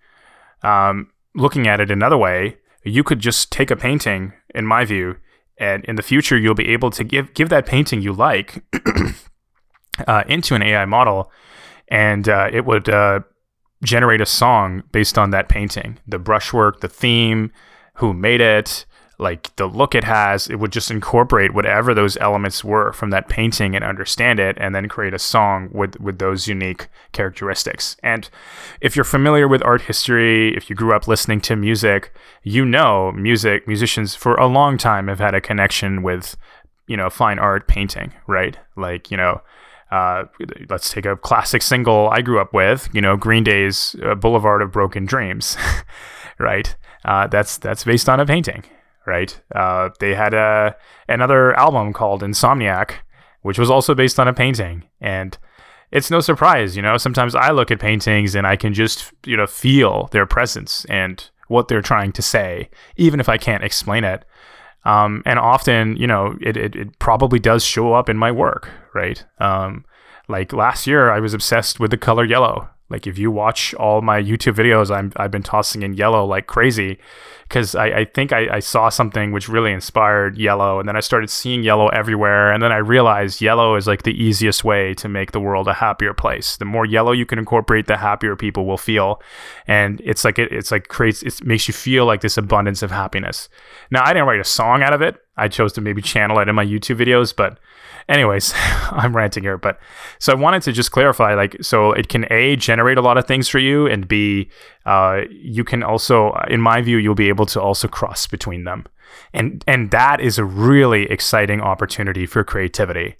Um, 0.64 1.12
looking 1.37 1.68
at 1.68 1.81
it 1.81 1.92
another 1.92 2.18
way, 2.18 2.57
you 2.83 3.05
could 3.05 3.20
just 3.20 3.53
take 3.53 3.70
a 3.70 3.77
painting, 3.77 4.33
in 4.53 4.66
my 4.66 4.85
view, 4.85 5.18
and 5.59 5.85
in 5.85 5.97
the 5.97 6.03
future 6.03 6.37
you'll 6.37 6.55
be 6.55 6.68
able 6.68 6.90
to 6.90 7.05
give 7.05 7.35
give 7.35 7.49
that 7.49 7.66
painting 7.66 8.01
you 8.03 8.12
like 8.12 8.64
uh, 10.07 10.25
into 10.29 10.55
an 10.55 10.62
AI 10.62 10.85
model, 10.85 11.31
and 11.88 12.29
uh, 12.29 12.49
it 12.53 12.64
would 12.64 12.88
uh, 12.88 13.21
generate 13.83 14.21
a 14.21 14.27
song 14.27 14.83
based 14.92 15.18
on 15.18 15.31
that 15.31 15.49
painting, 15.49 15.99
the 16.07 16.18
brushwork, 16.18 16.81
the 16.81 16.88
theme, 16.88 17.53
who 17.94 18.12
made 18.12 18.40
it, 18.40 18.87
like 19.20 19.54
the 19.57 19.66
look 19.66 19.94
it 19.94 20.04
has, 20.04 20.48
it 20.48 20.57
would 20.57 20.70
just 20.70 20.90
incorporate 20.90 21.52
whatever 21.52 21.92
those 21.92 22.16
elements 22.18 22.62
were 22.62 22.92
from 22.92 23.11
that 23.11 23.28
painting 23.28 23.74
and 23.74 23.85
understand 23.85 24.38
it 24.38 24.57
and 24.61 24.74
then 24.74 24.88
create 24.88 25.12
a 25.12 25.18
song 25.18 25.68
with 25.72 25.98
with 26.00 26.18
those 26.18 26.46
unique 26.46 26.88
characteristics. 27.12 27.96
And 28.02 28.31
if 28.81 28.94
you're 28.94 29.04
familiar 29.04 29.48
with 29.48 29.64
art 29.64 29.83
history, 29.83 30.57
if 30.57 30.70
you 30.70 30.76
grew 30.76 30.94
up 30.94 31.09
listening 31.09 31.40
to 31.42 31.57
music, 31.57 32.14
you 32.42 32.64
know 32.64 33.11
music 33.12 33.66
musicians 33.66 34.14
for 34.14 34.35
a 34.35 34.46
long 34.46 34.78
time 34.78 35.09
have 35.09 35.18
had 35.18 35.35
a 35.35 35.40
connection 35.40 36.02
with 36.02 36.37
you 36.87 36.96
know 36.96 37.11
fine 37.11 37.38
art 37.38 37.66
painting, 37.66 38.12
right? 38.28 38.57
Like, 38.76 39.11
you 39.11 39.16
know, 39.16 39.42
uh, 39.90 40.24
let's 40.68 40.90
take 40.90 41.07
a 41.07 41.16
classic 41.16 41.62
single 41.62 42.09
I 42.11 42.20
grew 42.20 42.40
up 42.40 42.52
with, 42.52 42.88
you 42.92 43.00
know, 43.00 43.16
Green 43.16 43.44
Day's 43.44 43.96
uh, 44.04 44.14
Boulevard 44.14 44.61
of 44.62 44.70
Broken 44.70 45.07
Dreams, 45.07 45.57
right? 46.38 46.74
Uh, 47.04 47.26
that's 47.26 47.59
that's 47.59 47.85
based 47.85 48.09
on 48.09 48.20
a 48.20 48.26
painting, 48.26 48.64
right? 49.09 49.40
Uh, 49.55 49.88
they 49.99 50.14
had 50.14 50.35
a 50.35 50.77
another 51.09 51.55
album 51.59 51.92
called 51.92 52.23
Insomniac, 52.23 52.92
which 53.42 53.59
was 53.59 53.71
also 53.71 53.94
based 53.94 54.21
on 54.21 54.29
a 54.29 54.35
painting, 54.35 54.85
and 55.01 55.37
it's 55.90 56.11
no 56.11 56.21
surprise, 56.21 56.77
you 56.77 56.83
know. 56.83 56.97
Sometimes 56.99 57.35
I 57.35 57.51
look 57.51 57.71
at 57.71 57.81
paintings 57.81 58.35
and 58.35 58.47
I 58.47 58.57
can 58.57 58.75
just 58.75 59.12
you 59.27 59.37
know 59.37 59.47
feel 59.47 60.09
their 60.12 60.27
presence 60.27 60.85
and 60.85 61.29
what 61.49 61.68
they're 61.68 61.83
trying 61.83 62.12
to 62.12 62.23
say, 62.23 62.68
even 62.97 63.21
if 63.21 63.29
I 63.29 63.38
can't 63.38 63.64
explain 63.64 64.05
it. 64.05 64.25
Um, 64.85 65.23
and 65.27 65.38
often, 65.38 65.97
you 65.97 66.07
know, 66.07 66.37
it, 66.40 66.57
it, 66.57 66.77
it, 66.77 66.99
probably 66.99 67.38
does 67.38 67.64
show 67.64 67.94
up 67.94 68.09
in 68.09 68.16
my 68.16 68.31
work, 68.31 68.71
right? 68.94 69.23
Um, 69.38 69.85
like 70.29 70.53
last 70.53 70.87
year, 70.87 71.11
I 71.11 71.21
was 71.21 71.35
obsessed 71.35 71.81
with 71.81 71.90
the 71.90 71.99
color 71.99 72.25
yellow. 72.25 72.68
Like 72.90 73.07
if 73.07 73.18
you 73.18 73.31
watch 73.31 73.74
all 73.74 74.01
my 74.01 74.20
YouTube 74.20 74.55
videos, 74.55 74.94
I'm 74.94 75.12
I've 75.16 75.31
been 75.31 75.42
tossing 75.42 75.83
in 75.83 75.92
yellow 75.92 76.24
like 76.24 76.46
crazy 76.46 76.98
because 77.42 77.74
I, 77.74 77.87
I 77.87 78.05
think 78.07 78.33
I, 78.33 78.57
I 78.57 78.59
saw 78.61 78.88
something 78.88 79.31
which 79.31 79.48
really 79.48 79.72
inspired 79.72 80.38
yellow 80.38 80.81
and 80.81 80.88
then 80.88 80.96
I 80.96 81.01
started 81.01 81.29
seeing 81.29 81.62
yellow 81.62 81.88
everywhere 81.88 82.51
and 82.51 82.62
then 82.62 82.72
I 82.72 82.79
realized 82.79 83.42
yellow 83.42 83.77
is 83.77 83.87
like 83.87 84.05
the 84.05 84.22
easiest 84.22 84.64
way 84.64 84.94
to 84.94 85.09
make 85.09 85.33
the 85.33 85.40
world 85.40 85.68
a 85.68 85.74
happier 85.74 86.14
place. 86.14 86.57
The 86.57 86.64
more 86.64 86.87
yellow 86.87 87.12
you 87.12 87.27
can 87.27 87.38
incorporate, 87.38 87.87
the 87.87 87.98
happier 87.98 88.37
people 88.37 88.64
will 88.64 88.79
feel. 88.79 89.20
And 89.66 90.01
it's 90.03 90.24
like 90.24 90.38
it, 90.38 90.51
it's 90.51 90.70
like 90.70 90.88
creates 90.88 91.22
it 91.22 91.44
makes 91.44 91.68
you 91.68 91.74
feel 91.74 92.07
like 92.07 92.22
this 92.22 92.38
abundance 92.38 92.83
of 92.83 92.90
happiness. 92.90 93.51
Now 93.90 94.03
I 94.03 94.14
didn't 94.14 94.29
write 94.29 94.40
a 94.40 94.44
song 94.44 94.83
out 94.83 94.94
of 94.94 95.03
it. 95.03 95.16
I 95.37 95.48
chose 95.48 95.74
to 95.74 95.83
maybe 95.83 96.01
channel 96.01 96.38
it 96.38 96.48
in 96.48 96.55
my 96.55 96.64
YouTube 96.64 96.96
videos, 96.96 97.37
but 97.37 97.59
anyways, 98.09 98.55
I'm 98.90 99.14
ranting 99.14 99.42
here, 99.42 99.59
but 99.59 99.79
so 100.18 100.33
I 100.33 100.37
wanted 100.37 100.62
to 100.62 100.73
just 100.73 100.90
clarify, 100.90 101.35
like, 101.35 101.57
so 101.62 101.92
it 101.92 102.09
can 102.09 102.31
a 102.33 102.57
generate 102.57 102.99
a 102.99 103.03
lot 103.03 103.18
of 103.18 103.27
things 103.27 103.49
for 103.49 103.59
you, 103.59 103.87
and 103.87 104.09
b, 104.09 104.49
uh, 104.87 105.23
you 105.31 105.64
can 105.64 105.83
also, 105.83 106.33
in 106.49 106.61
my 106.61 106.81
view, 106.81 106.97
you'll 106.97 107.14
be 107.14 107.29
able 107.29 107.47
to 107.47 107.61
also 107.61 107.88
cross 107.88 108.27
between 108.27 108.64
them, 108.64 108.87
and 109.33 109.62
and 109.66 109.90
that 109.90 110.21
is 110.21 110.38
a 110.38 110.44
really 110.44 111.11
exciting 111.11 111.61
opportunity 111.61 112.27
for 112.27 112.44
creativity. 112.44 113.16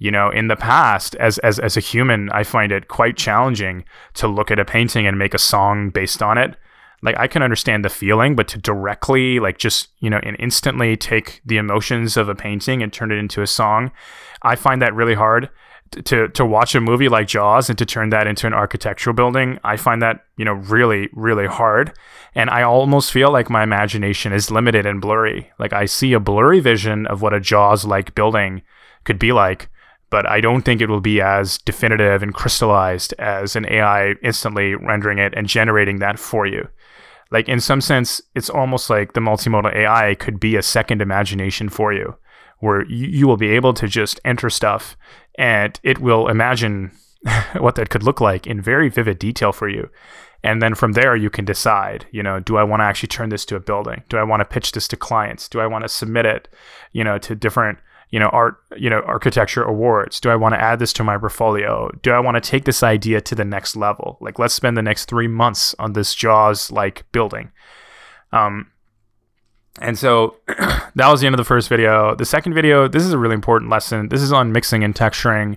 You 0.00 0.12
know, 0.12 0.30
in 0.30 0.46
the 0.46 0.56
past, 0.56 1.16
as 1.16 1.38
as 1.38 1.58
as 1.58 1.76
a 1.76 1.80
human, 1.80 2.30
I 2.30 2.44
find 2.44 2.70
it 2.70 2.88
quite 2.88 3.16
challenging 3.16 3.84
to 4.14 4.28
look 4.28 4.50
at 4.50 4.60
a 4.60 4.64
painting 4.64 5.06
and 5.06 5.18
make 5.18 5.34
a 5.34 5.38
song 5.38 5.90
based 5.90 6.22
on 6.22 6.38
it 6.38 6.56
like 7.02 7.16
I 7.18 7.26
can 7.28 7.42
understand 7.42 7.84
the 7.84 7.90
feeling, 7.90 8.34
but 8.34 8.48
to 8.48 8.58
directly 8.58 9.38
like 9.38 9.58
just, 9.58 9.88
you 10.00 10.10
know, 10.10 10.20
and 10.22 10.36
instantly 10.38 10.96
take 10.96 11.40
the 11.44 11.56
emotions 11.56 12.16
of 12.16 12.28
a 12.28 12.34
painting 12.34 12.82
and 12.82 12.92
turn 12.92 13.12
it 13.12 13.18
into 13.18 13.42
a 13.42 13.46
song, 13.46 13.92
I 14.42 14.56
find 14.56 14.82
that 14.82 14.94
really 14.94 15.14
hard. 15.14 15.50
To, 16.04 16.28
to 16.28 16.44
watch 16.44 16.74
a 16.74 16.82
movie 16.82 17.08
like 17.08 17.28
Jaws 17.28 17.70
and 17.70 17.78
to 17.78 17.86
turn 17.86 18.10
that 18.10 18.26
into 18.26 18.46
an 18.46 18.52
architectural 18.52 19.16
building, 19.16 19.58
I 19.64 19.78
find 19.78 20.02
that, 20.02 20.26
you 20.36 20.44
know, 20.44 20.52
really, 20.52 21.08
really 21.14 21.46
hard. 21.46 21.94
And 22.34 22.50
I 22.50 22.62
almost 22.62 23.10
feel 23.10 23.32
like 23.32 23.48
my 23.48 23.62
imagination 23.62 24.34
is 24.34 24.50
limited 24.50 24.84
and 24.84 25.00
blurry. 25.00 25.50
Like 25.58 25.72
I 25.72 25.86
see 25.86 26.12
a 26.12 26.20
blurry 26.20 26.60
vision 26.60 27.06
of 27.06 27.22
what 27.22 27.32
a 27.32 27.40
Jaws 27.40 27.86
like 27.86 28.14
building 28.14 28.60
could 29.04 29.18
be 29.18 29.32
like 29.32 29.70
but 30.10 30.26
I 30.26 30.40
don't 30.40 30.62
think 30.62 30.80
it 30.80 30.88
will 30.88 31.02
be 31.02 31.20
as 31.20 31.58
definitive 31.58 32.22
and 32.22 32.32
crystallized 32.32 33.12
as 33.18 33.56
an 33.56 33.70
AI 33.70 34.14
instantly 34.22 34.74
rendering 34.74 35.18
it 35.18 35.34
and 35.36 35.46
generating 35.46 35.98
that 35.98 36.18
for 36.18 36.46
you 36.46 36.66
like 37.30 37.48
in 37.48 37.60
some 37.60 37.80
sense 37.80 38.20
it's 38.34 38.50
almost 38.50 38.90
like 38.90 39.12
the 39.12 39.20
multimodal 39.20 39.74
ai 39.74 40.14
could 40.14 40.40
be 40.40 40.56
a 40.56 40.62
second 40.62 41.02
imagination 41.02 41.68
for 41.68 41.92
you 41.92 42.16
where 42.60 42.84
you, 42.86 43.08
you 43.08 43.26
will 43.26 43.36
be 43.36 43.50
able 43.50 43.74
to 43.74 43.88
just 43.88 44.20
enter 44.24 44.50
stuff 44.50 44.96
and 45.36 45.78
it 45.82 45.98
will 46.00 46.28
imagine 46.28 46.90
what 47.58 47.76
that 47.76 47.90
could 47.90 48.02
look 48.02 48.20
like 48.20 48.46
in 48.46 48.60
very 48.60 48.88
vivid 48.88 49.18
detail 49.18 49.52
for 49.52 49.68
you. 49.68 49.88
And 50.44 50.62
then 50.62 50.74
from 50.74 50.92
there 50.92 51.16
you 51.16 51.30
can 51.30 51.44
decide 51.44 52.06
you 52.12 52.22
know 52.22 52.38
do 52.38 52.56
i 52.56 52.62
want 52.62 52.80
to 52.80 52.84
actually 52.84 53.08
turn 53.08 53.28
this 53.28 53.44
to 53.46 53.56
a 53.56 53.60
building? 53.60 54.02
Do 54.08 54.18
i 54.18 54.22
want 54.22 54.40
to 54.40 54.44
pitch 54.44 54.72
this 54.72 54.88
to 54.88 54.96
clients? 54.96 55.48
Do 55.48 55.60
i 55.60 55.66
want 55.66 55.82
to 55.82 55.88
submit 55.88 56.26
it 56.26 56.48
you 56.92 57.02
know 57.02 57.18
to 57.18 57.34
different 57.34 57.78
you 58.10 58.20
know 58.20 58.28
art 58.28 58.56
you 58.76 58.88
know 58.88 59.00
architecture 59.00 59.64
awards? 59.64 60.20
Do 60.20 60.30
i 60.30 60.36
want 60.36 60.54
to 60.54 60.60
add 60.60 60.78
this 60.78 60.92
to 60.94 61.04
my 61.04 61.18
portfolio? 61.18 61.90
Do 62.02 62.12
i 62.12 62.20
want 62.20 62.36
to 62.36 62.50
take 62.50 62.64
this 62.64 62.84
idea 62.84 63.20
to 63.20 63.34
the 63.34 63.44
next 63.44 63.74
level? 63.74 64.16
Like 64.20 64.38
let's 64.38 64.54
spend 64.54 64.76
the 64.76 64.82
next 64.82 65.06
three 65.06 65.28
months 65.28 65.74
on 65.78 65.94
this 65.94 66.14
jaws 66.14 66.70
like 66.70 67.04
building. 67.10 67.50
Um 68.32 68.70
and 69.80 69.98
so 69.98 70.36
that 70.46 71.08
was 71.08 71.20
the 71.20 71.26
end 71.26 71.34
of 71.34 71.38
the 71.38 71.44
first 71.44 71.68
video 71.68 72.14
the 72.14 72.24
second 72.24 72.54
video 72.54 72.88
this 72.88 73.04
is 73.04 73.12
a 73.12 73.18
really 73.18 73.34
important 73.34 73.70
lesson 73.70 74.08
this 74.08 74.22
is 74.22 74.32
on 74.32 74.52
mixing 74.52 74.82
and 74.84 74.94
texturing 74.94 75.56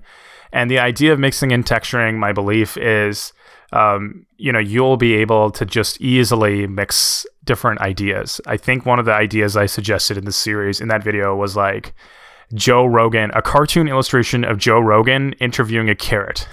and 0.52 0.70
the 0.70 0.80
idea 0.80 1.14
of 1.14 1.20
mixing 1.20 1.52
and 1.52 1.66
texturing 1.66 2.18
my 2.18 2.32
belief 2.32 2.78
is 2.78 3.34
um, 3.74 4.26
you 4.38 4.52
know 4.52 4.60
you'll 4.60 4.98
be 4.98 5.14
able 5.14 5.50
to 5.52 5.66
just 5.66 6.00
easily 6.02 6.68
mix 6.68 7.26
different 7.44 7.80
ideas 7.82 8.42
i 8.46 8.58
think 8.58 8.86
one 8.86 9.00
of 9.00 9.06
the 9.06 9.14
ideas 9.14 9.56
i 9.56 9.66
suggested 9.66 10.18
in 10.18 10.26
the 10.26 10.32
series 10.32 10.82
in 10.82 10.88
that 10.88 11.04
video 11.04 11.36
was 11.36 11.56
like 11.56 11.94
Joe 12.54 12.86
Rogan, 12.86 13.32
a 13.34 13.42
cartoon 13.42 13.88
illustration 13.88 14.44
of 14.44 14.58
Joe 14.58 14.80
Rogan 14.80 15.34
interviewing 15.34 15.90
a 15.90 15.96
carrot. 15.96 16.48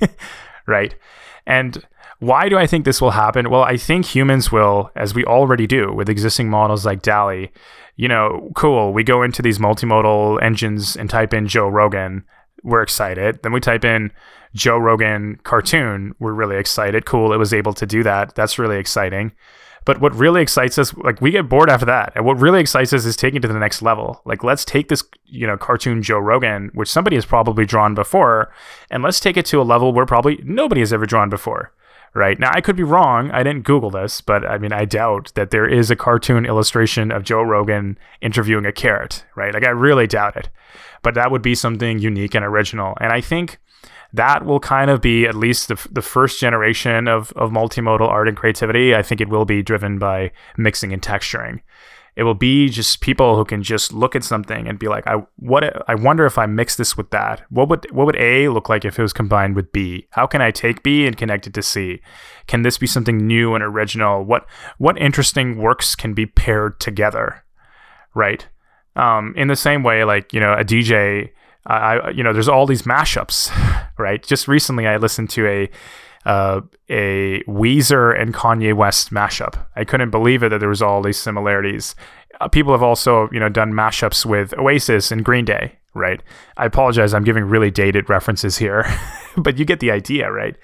right? 0.66 0.94
And 1.46 1.84
why 2.18 2.48
do 2.48 2.56
I 2.56 2.66
think 2.66 2.84
this 2.84 3.00
will 3.00 3.10
happen? 3.10 3.50
Well, 3.50 3.62
I 3.62 3.76
think 3.76 4.06
humans 4.06 4.50
will, 4.50 4.90
as 4.96 5.14
we 5.14 5.24
already 5.24 5.66
do 5.66 5.92
with 5.92 6.08
existing 6.08 6.48
models 6.48 6.86
like 6.86 7.02
DALL-E, 7.02 7.50
you 7.96 8.08
know, 8.08 8.50
cool, 8.54 8.92
we 8.92 9.04
go 9.04 9.22
into 9.22 9.42
these 9.42 9.58
multimodal 9.58 10.42
engines 10.42 10.96
and 10.96 11.08
type 11.08 11.32
in 11.32 11.48
Joe 11.48 11.68
Rogan, 11.68 12.24
we're 12.62 12.82
excited. 12.82 13.42
Then 13.42 13.52
we 13.52 13.60
type 13.60 13.84
in 13.84 14.12
Joe 14.54 14.78
Rogan 14.78 15.38
cartoon, 15.44 16.14
we're 16.18 16.32
really 16.32 16.56
excited. 16.56 17.06
Cool, 17.06 17.32
it 17.32 17.38
was 17.38 17.54
able 17.54 17.72
to 17.74 17.86
do 17.86 18.02
that. 18.02 18.34
That's 18.34 18.58
really 18.58 18.78
exciting. 18.78 19.32
But 19.84 20.00
what 20.00 20.14
really 20.16 20.42
excites 20.42 20.78
us, 20.78 20.94
like 20.96 21.20
we 21.20 21.30
get 21.30 21.48
bored 21.48 21.70
after 21.70 21.86
that. 21.86 22.12
And 22.16 22.24
what 22.24 22.40
really 22.40 22.60
excites 22.60 22.92
us 22.92 23.04
is 23.04 23.16
taking 23.16 23.38
it 23.38 23.42
to 23.42 23.48
the 23.48 23.58
next 23.58 23.82
level. 23.82 24.20
Like 24.24 24.42
let's 24.42 24.64
take 24.64 24.88
this, 24.88 25.04
you 25.26 25.46
know, 25.46 25.56
cartoon 25.56 26.02
Joe 26.02 26.18
Rogan, 26.18 26.70
which 26.74 26.90
somebody 26.90 27.16
has 27.16 27.24
probably 27.24 27.64
drawn 27.64 27.94
before, 27.94 28.52
and 28.90 29.02
let's 29.02 29.20
take 29.20 29.36
it 29.36 29.46
to 29.46 29.60
a 29.60 29.62
level 29.62 29.92
where 29.92 30.04
probably 30.04 30.40
nobody 30.42 30.80
has 30.80 30.92
ever 30.92 31.06
drawn 31.06 31.30
before. 31.30 31.72
Right. 32.16 32.40
Now 32.40 32.50
I 32.54 32.62
could 32.62 32.76
be 32.76 32.82
wrong. 32.82 33.30
I 33.30 33.42
didn't 33.42 33.64
Google 33.64 33.90
this, 33.90 34.22
but 34.22 34.42
I 34.46 34.56
mean 34.56 34.72
I 34.72 34.86
doubt 34.86 35.32
that 35.34 35.50
there 35.50 35.68
is 35.68 35.90
a 35.90 35.96
cartoon 35.96 36.46
illustration 36.46 37.12
of 37.12 37.24
Joe 37.24 37.42
Rogan 37.42 37.98
interviewing 38.22 38.64
a 38.64 38.72
carrot, 38.72 39.26
right? 39.34 39.52
Like 39.52 39.66
I 39.66 39.68
really 39.68 40.06
doubt 40.06 40.34
it. 40.34 40.48
But 41.02 41.12
that 41.14 41.30
would 41.30 41.42
be 41.42 41.54
something 41.54 41.98
unique 41.98 42.34
and 42.34 42.42
original. 42.42 42.96
And 43.02 43.12
I 43.12 43.20
think 43.20 43.58
that 44.14 44.46
will 44.46 44.60
kind 44.60 44.90
of 44.90 45.02
be 45.02 45.26
at 45.26 45.34
least 45.34 45.68
the, 45.68 45.88
the 45.92 46.00
first 46.00 46.40
generation 46.40 47.06
of, 47.06 47.32
of 47.32 47.50
multimodal 47.50 48.08
art 48.08 48.28
and 48.28 48.36
creativity. 48.36 48.94
I 48.94 49.02
think 49.02 49.20
it 49.20 49.28
will 49.28 49.44
be 49.44 49.62
driven 49.62 49.98
by 49.98 50.32
mixing 50.56 50.94
and 50.94 51.02
texturing. 51.02 51.60
It 52.16 52.22
will 52.22 52.34
be 52.34 52.68
just 52.70 53.02
people 53.02 53.36
who 53.36 53.44
can 53.44 53.62
just 53.62 53.92
look 53.92 54.16
at 54.16 54.24
something 54.24 54.66
and 54.66 54.78
be 54.78 54.88
like, 54.88 55.06
I 55.06 55.22
what 55.36 55.88
I 55.88 55.94
wonder 55.94 56.24
if 56.24 56.38
I 56.38 56.46
mix 56.46 56.76
this 56.76 56.96
with 56.96 57.10
that. 57.10 57.42
What 57.50 57.68
would 57.68 57.86
what 57.92 58.06
would 58.06 58.16
A 58.16 58.48
look 58.48 58.68
like 58.68 58.84
if 58.84 58.98
it 58.98 59.02
was 59.02 59.12
combined 59.12 59.54
with 59.54 59.70
B? 59.70 60.08
How 60.10 60.26
can 60.26 60.40
I 60.40 60.50
take 60.50 60.82
B 60.82 61.06
and 61.06 61.16
connect 61.16 61.46
it 61.46 61.54
to 61.54 61.62
C? 61.62 62.00
Can 62.46 62.62
this 62.62 62.78
be 62.78 62.86
something 62.86 63.18
new 63.18 63.54
and 63.54 63.62
original? 63.62 64.24
What 64.24 64.46
what 64.78 64.98
interesting 64.98 65.58
works 65.58 65.94
can 65.94 66.14
be 66.14 66.26
paired 66.26 66.80
together? 66.80 67.44
Right. 68.14 68.48
Um, 68.96 69.34
in 69.36 69.48
the 69.48 69.56
same 69.56 69.82
way, 69.82 70.04
like 70.04 70.32
you 70.32 70.40
know, 70.40 70.54
a 70.54 70.64
DJ 70.64 71.30
I, 71.66 72.10
you 72.10 72.22
know, 72.22 72.32
there's 72.32 72.48
all 72.48 72.66
these 72.66 72.82
mashups, 72.82 73.50
right? 73.98 74.22
Just 74.22 74.48
recently, 74.48 74.86
I 74.86 74.96
listened 74.96 75.30
to 75.30 75.46
a 75.46 75.70
uh, 76.26 76.60
a 76.90 77.42
Weezer 77.44 78.20
and 78.20 78.34
Kanye 78.34 78.74
West 78.74 79.10
mashup. 79.10 79.64
I 79.76 79.84
couldn't 79.84 80.10
believe 80.10 80.42
it 80.42 80.50
that 80.50 80.58
there 80.58 80.68
was 80.68 80.82
all 80.82 81.00
these 81.00 81.18
similarities. 81.18 81.94
Uh, 82.40 82.48
people 82.48 82.72
have 82.72 82.82
also, 82.82 83.30
you 83.32 83.40
know, 83.40 83.48
done 83.48 83.72
mashups 83.72 84.26
with 84.26 84.52
Oasis 84.58 85.12
and 85.12 85.24
Green 85.24 85.44
Day, 85.44 85.78
right? 85.94 86.20
I 86.56 86.66
apologize, 86.66 87.14
I'm 87.14 87.24
giving 87.24 87.44
really 87.44 87.70
dated 87.70 88.10
references 88.10 88.58
here, 88.58 88.84
but 89.36 89.56
you 89.56 89.64
get 89.64 89.78
the 89.78 89.92
idea, 89.92 90.30
right? 90.30 90.56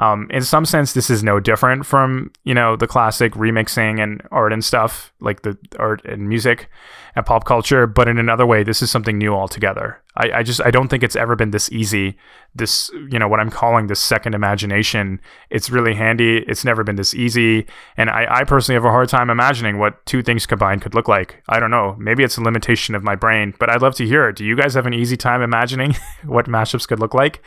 Um, 0.00 0.28
in 0.30 0.42
some 0.42 0.64
sense, 0.64 0.92
this 0.92 1.10
is 1.10 1.24
no 1.24 1.40
different 1.40 1.84
from 1.84 2.30
you 2.44 2.54
know 2.54 2.76
the 2.76 2.86
classic 2.86 3.32
remixing 3.32 4.00
and 4.00 4.22
art 4.30 4.52
and 4.52 4.64
stuff, 4.64 5.12
like 5.20 5.42
the 5.42 5.58
art 5.76 6.04
and 6.04 6.28
music 6.28 6.68
and 7.14 7.24
pop 7.26 7.44
culture. 7.44 7.86
But 7.86 8.08
in 8.08 8.18
another 8.18 8.46
way, 8.46 8.62
this 8.62 8.82
is 8.82 8.90
something 8.90 9.18
new 9.18 9.34
altogether. 9.34 10.02
I, 10.16 10.38
I 10.38 10.42
just 10.42 10.60
I 10.62 10.70
don't 10.70 10.88
think 10.88 11.02
it's 11.02 11.16
ever 11.16 11.36
been 11.36 11.52
this 11.52 11.70
easy. 11.70 12.18
This 12.54 12.90
you 13.10 13.18
know 13.18 13.28
what 13.28 13.40
I'm 13.40 13.50
calling 13.50 13.86
this 13.86 14.00
second 14.00 14.34
imagination. 14.34 15.20
It's 15.50 15.70
really 15.70 15.94
handy. 15.94 16.38
It's 16.48 16.64
never 16.64 16.82
been 16.82 16.96
this 16.96 17.14
easy, 17.14 17.66
and 17.96 18.10
I, 18.10 18.26
I 18.28 18.44
personally 18.44 18.74
have 18.74 18.84
a 18.84 18.90
hard 18.90 19.08
time 19.08 19.30
imagining 19.30 19.78
what 19.78 20.04
two 20.06 20.22
things 20.22 20.46
combined 20.46 20.82
could 20.82 20.94
look 20.94 21.08
like. 21.08 21.42
I 21.48 21.60
don't 21.60 21.70
know. 21.70 21.94
Maybe 21.98 22.24
it's 22.24 22.36
a 22.36 22.42
limitation 22.42 22.94
of 22.94 23.04
my 23.04 23.14
brain, 23.14 23.54
but 23.58 23.70
I'd 23.70 23.82
love 23.82 23.94
to 23.96 24.06
hear 24.06 24.28
it. 24.28 24.36
Do 24.36 24.44
you 24.44 24.56
guys 24.56 24.74
have 24.74 24.86
an 24.86 24.94
easy 24.94 25.16
time 25.16 25.40
imagining 25.40 25.96
what 26.24 26.46
mashups 26.46 26.88
could 26.88 27.00
look 27.00 27.14
like? 27.14 27.42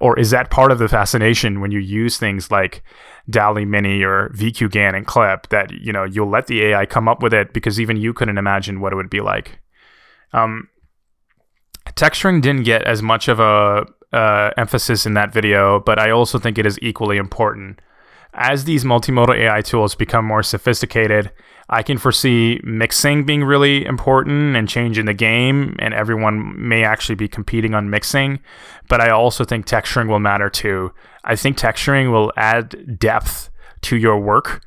Or 0.00 0.18
is 0.18 0.30
that 0.30 0.50
part 0.50 0.72
of 0.72 0.78
the 0.78 0.88
fascination 0.88 1.60
when 1.60 1.70
you 1.70 1.78
use 1.78 2.18
things 2.18 2.50
like 2.50 2.82
DALL-E 3.28 3.64
Mini 3.64 4.02
or 4.02 4.30
VQGAN 4.30 4.96
and 4.96 5.06
Clip 5.06 5.48
that 5.48 5.72
you 5.72 5.92
know 5.92 6.04
you'll 6.04 6.30
let 6.30 6.46
the 6.46 6.62
AI 6.66 6.86
come 6.86 7.08
up 7.08 7.22
with 7.22 7.34
it 7.34 7.52
because 7.52 7.80
even 7.80 7.96
you 7.96 8.12
couldn't 8.12 8.38
imagine 8.38 8.80
what 8.80 8.92
it 8.92 8.96
would 8.96 9.10
be 9.10 9.20
like. 9.20 9.58
Um, 10.32 10.68
texturing 11.94 12.40
didn't 12.40 12.64
get 12.64 12.82
as 12.84 13.02
much 13.02 13.28
of 13.28 13.40
a 13.40 13.86
uh, 14.12 14.50
emphasis 14.56 15.06
in 15.06 15.14
that 15.14 15.32
video, 15.32 15.80
but 15.80 15.98
I 15.98 16.10
also 16.10 16.38
think 16.38 16.58
it 16.58 16.66
is 16.66 16.78
equally 16.80 17.16
important. 17.16 17.80
As 18.34 18.64
these 18.64 18.84
multimodal 18.84 19.36
AI 19.36 19.62
tools 19.62 19.94
become 19.94 20.24
more 20.24 20.42
sophisticated, 20.42 21.32
I 21.68 21.82
can 21.82 21.98
foresee 21.98 22.60
mixing 22.62 23.24
being 23.24 23.42
really 23.42 23.84
important 23.84 24.56
and 24.56 24.68
changing 24.68 25.06
the 25.06 25.14
game, 25.14 25.74
and 25.80 25.92
everyone 25.92 26.54
may 26.68 26.84
actually 26.84 27.16
be 27.16 27.28
competing 27.28 27.74
on 27.74 27.90
mixing. 27.90 28.38
But 28.88 29.00
I 29.00 29.10
also 29.10 29.44
think 29.44 29.66
texturing 29.66 30.08
will 30.08 30.20
matter 30.20 30.48
too. 30.48 30.92
I 31.24 31.34
think 31.34 31.58
texturing 31.58 32.12
will 32.12 32.32
add 32.36 32.98
depth 32.98 33.50
to 33.82 33.96
your 33.96 34.18
work 34.20 34.62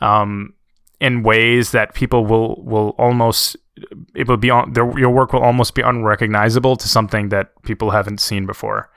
um, 0.00 0.52
in 1.00 1.22
ways 1.22 1.72
that 1.72 1.94
people 1.94 2.26
will 2.26 2.62
will 2.62 2.90
almost 2.98 3.56
it 4.14 4.28
will 4.28 4.36
be 4.36 4.50
on 4.50 4.74
their, 4.74 4.98
your 4.98 5.10
work 5.10 5.32
will 5.32 5.42
almost 5.42 5.74
be 5.74 5.82
unrecognizable 5.82 6.76
to 6.76 6.88
something 6.88 7.30
that 7.30 7.50
people 7.62 7.90
haven't 7.90 8.20
seen 8.20 8.44
before. 8.44 8.90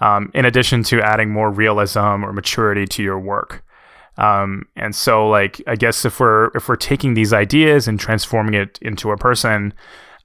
Um, 0.00 0.30
in 0.34 0.44
addition 0.44 0.82
to 0.84 1.00
adding 1.00 1.30
more 1.30 1.50
realism 1.50 2.24
or 2.24 2.32
maturity 2.32 2.86
to 2.86 3.02
your 3.02 3.18
work. 3.20 3.64
Um, 4.18 4.66
and 4.76 4.94
so 4.94 5.28
like 5.28 5.62
I 5.66 5.76
guess 5.76 6.04
if 6.04 6.20
we're 6.20 6.48
if 6.54 6.68
we're 6.68 6.76
taking 6.76 7.14
these 7.14 7.32
ideas 7.32 7.88
and 7.88 7.98
transforming 7.98 8.54
it 8.54 8.78
into 8.82 9.10
a 9.10 9.16
person, 9.16 9.72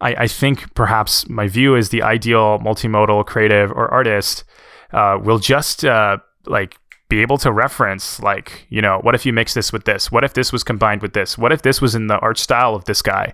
I, 0.02 0.16
I 0.16 0.28
think 0.28 0.74
perhaps 0.76 1.28
my 1.30 1.48
view 1.48 1.76
is 1.76 1.90
the 1.90 2.02
ideal 2.02 2.60
multimodal 2.60 3.26
creative 3.26 3.72
or 3.72 3.88
artist 3.90 4.44
uh, 4.92 5.18
will 5.22 5.40
just 5.40 5.86
uh, 5.86 6.18
like 6.46 6.78
be 7.10 7.22
able 7.22 7.38
to 7.38 7.52
reference 7.52 8.20
like 8.20 8.68
you 8.70 8.82
know 8.82 9.00
what 9.02 9.16
if 9.16 9.26
you 9.26 9.32
mix 9.32 9.54
this 9.54 9.72
with 9.72 9.86
this? 9.86 10.12
What 10.12 10.24
if 10.24 10.34
this 10.34 10.52
was 10.52 10.64
combined 10.64 11.02
with 11.02 11.14
this? 11.14 11.38
What 11.38 11.54
if 11.54 11.62
this 11.62 11.82
was 11.82 11.96
in 11.96 12.08
the 12.08 12.20
art 12.20 12.38
style 12.38 12.76
of 12.76 12.86
this 12.86 13.02
guy? 13.02 13.34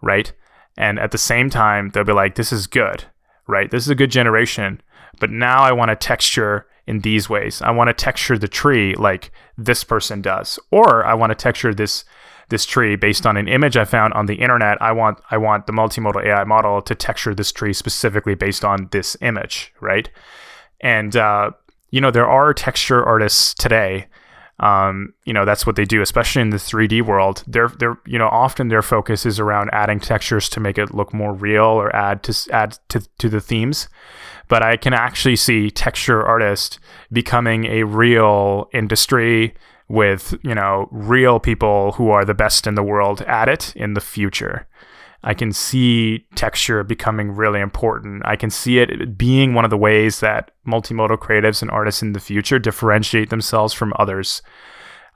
Right? 0.00 0.32
And 0.76 1.00
at 1.00 1.10
the 1.10 1.18
same 1.18 1.50
time 1.50 1.90
they'll 1.90 2.04
be 2.04 2.12
like 2.12 2.36
this 2.36 2.52
is 2.52 2.68
good. 2.68 3.04
Right? 3.48 3.70
This 3.70 3.82
is 3.82 3.90
a 3.90 3.96
good 3.96 4.10
generation 4.10 4.80
but 5.20 5.30
now 5.30 5.62
i 5.62 5.72
want 5.72 5.88
to 5.90 5.96
texture 5.96 6.66
in 6.88 7.00
these 7.00 7.28
ways. 7.28 7.60
I 7.60 7.70
want 7.70 7.88
to 7.88 7.92
texture 7.94 8.38
the 8.38 8.48
tree 8.48 8.94
like 8.94 9.30
this 9.58 9.84
person 9.84 10.22
does, 10.22 10.58
or 10.70 11.04
I 11.04 11.12
want 11.12 11.30
to 11.30 11.36
texture 11.36 11.74
this 11.74 12.04
this 12.48 12.64
tree 12.64 12.96
based 12.96 13.26
on 13.26 13.36
an 13.36 13.46
image 13.46 13.76
I 13.76 13.84
found 13.84 14.14
on 14.14 14.24
the 14.24 14.36
internet. 14.36 14.80
I 14.80 14.92
want 14.92 15.18
I 15.30 15.36
want 15.36 15.66
the 15.66 15.72
multimodal 15.74 16.24
AI 16.24 16.44
model 16.44 16.80
to 16.80 16.94
texture 16.94 17.34
this 17.34 17.52
tree 17.52 17.74
specifically 17.74 18.34
based 18.34 18.64
on 18.64 18.88
this 18.90 19.18
image, 19.20 19.74
right? 19.80 20.08
And 20.80 21.14
uh, 21.14 21.50
you 21.90 22.00
know 22.00 22.10
there 22.10 22.26
are 22.26 22.54
texture 22.54 23.04
artists 23.04 23.52
today. 23.52 24.06
Um, 24.58 25.12
you 25.26 25.34
know 25.34 25.44
that's 25.44 25.66
what 25.66 25.76
they 25.76 25.84
do, 25.84 26.00
especially 26.00 26.40
in 26.40 26.50
the 26.50 26.56
3D 26.56 27.02
world. 27.02 27.44
They're 27.46 27.68
they're 27.68 27.98
you 28.06 28.18
know 28.18 28.28
often 28.28 28.68
their 28.68 28.82
focus 28.82 29.26
is 29.26 29.38
around 29.38 29.68
adding 29.74 30.00
textures 30.00 30.48
to 30.48 30.58
make 30.58 30.78
it 30.78 30.94
look 30.94 31.12
more 31.12 31.34
real 31.34 31.64
or 31.64 31.94
add 31.94 32.22
to 32.22 32.50
add 32.50 32.78
to 32.88 33.06
to 33.18 33.28
the 33.28 33.42
themes 33.42 33.88
but 34.48 34.62
I 34.62 34.76
can 34.76 34.92
actually 34.92 35.36
see 35.36 35.70
texture 35.70 36.24
artist 36.24 36.78
becoming 37.12 37.66
a 37.66 37.84
real 37.84 38.68
industry 38.72 39.54
with, 39.88 40.34
you 40.42 40.54
know, 40.54 40.88
real 40.90 41.40
people 41.40 41.92
who 41.92 42.10
are 42.10 42.24
the 42.24 42.34
best 42.34 42.66
in 42.66 42.74
the 42.74 42.82
world 42.82 43.22
at 43.22 43.48
it 43.48 43.74
in 43.76 43.94
the 43.94 44.00
future. 44.00 44.66
I 45.24 45.34
can 45.34 45.52
see 45.52 46.26
texture 46.36 46.84
becoming 46.84 47.32
really 47.32 47.60
important. 47.60 48.22
I 48.24 48.36
can 48.36 48.50
see 48.50 48.78
it 48.78 49.18
being 49.18 49.54
one 49.54 49.64
of 49.64 49.70
the 49.70 49.76
ways 49.76 50.20
that 50.20 50.52
multimodal 50.66 51.18
creatives 51.18 51.60
and 51.60 51.70
artists 51.70 52.02
in 52.02 52.12
the 52.12 52.20
future 52.20 52.58
differentiate 52.58 53.30
themselves 53.30 53.74
from 53.74 53.92
others. 53.98 54.42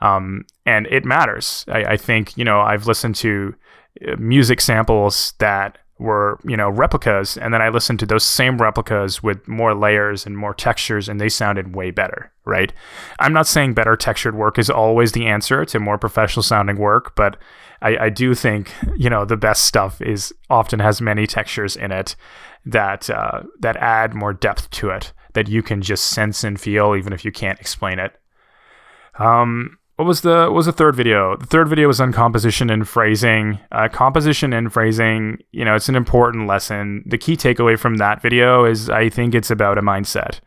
Um, 0.00 0.44
and 0.66 0.88
it 0.88 1.04
matters. 1.04 1.64
I, 1.68 1.84
I 1.84 1.96
think, 1.96 2.36
you 2.36 2.44
know, 2.44 2.60
I've 2.60 2.88
listened 2.88 3.14
to 3.16 3.54
uh, 4.08 4.16
music 4.16 4.60
samples 4.60 5.34
that 5.38 5.78
were 6.02 6.38
you 6.44 6.56
know 6.56 6.68
replicas 6.68 7.36
and 7.36 7.54
then 7.54 7.62
i 7.62 7.68
listened 7.68 7.98
to 7.98 8.06
those 8.06 8.24
same 8.24 8.58
replicas 8.58 9.22
with 9.22 9.46
more 9.46 9.74
layers 9.74 10.26
and 10.26 10.36
more 10.36 10.52
textures 10.52 11.08
and 11.08 11.20
they 11.20 11.28
sounded 11.28 11.74
way 11.74 11.90
better 11.90 12.30
right? 12.44 12.72
I'm 13.20 13.32
not 13.32 13.46
saying 13.46 13.74
better 13.74 13.94
textured 13.94 14.34
work 14.34 14.58
is 14.58 14.68
always 14.68 15.12
the 15.12 15.26
answer 15.26 15.64
to 15.64 15.78
more 15.78 15.96
professional 15.96 16.42
sounding 16.42 16.76
work 16.76 17.14
but 17.14 17.36
i, 17.80 17.96
I 18.06 18.08
do 18.10 18.34
think 18.34 18.72
you 18.96 19.08
know 19.08 19.24
the 19.24 19.36
best 19.36 19.64
stuff 19.64 20.00
is 20.00 20.34
often 20.50 20.80
has 20.80 21.00
many 21.00 21.26
textures 21.26 21.76
in 21.76 21.92
it 21.92 22.16
that 22.66 23.08
uh, 23.10 23.42
that 23.60 23.76
add 23.76 24.14
more 24.14 24.32
depth 24.32 24.70
to 24.70 24.90
it 24.90 25.12
that 25.34 25.48
you 25.48 25.62
can 25.62 25.82
just 25.82 26.06
sense 26.06 26.44
and 26.44 26.60
feel 26.60 26.94
even 26.94 27.12
if 27.12 27.24
you 27.24 27.32
can't 27.32 27.60
explain 27.60 27.98
it. 27.98 28.20
Um 29.18 29.78
what 30.02 30.08
was 30.08 30.22
the 30.22 30.46
what 30.46 30.54
was 30.54 30.66
the 30.66 30.72
third 30.72 30.96
video? 30.96 31.36
The 31.36 31.46
third 31.46 31.68
video 31.68 31.86
was 31.86 32.00
on 32.00 32.12
composition 32.12 32.70
and 32.70 32.88
phrasing. 32.88 33.60
Uh, 33.70 33.88
composition 33.88 34.52
and 34.52 34.72
phrasing, 34.72 35.38
you 35.52 35.64
know, 35.64 35.76
it's 35.76 35.88
an 35.88 35.94
important 35.94 36.48
lesson. 36.48 37.04
The 37.06 37.18
key 37.18 37.36
takeaway 37.36 37.78
from 37.78 37.98
that 37.98 38.20
video 38.20 38.64
is 38.64 38.90
I 38.90 39.08
think 39.08 39.32
it's 39.32 39.50
about 39.50 39.78
a 39.78 39.80
mindset. 39.80 40.40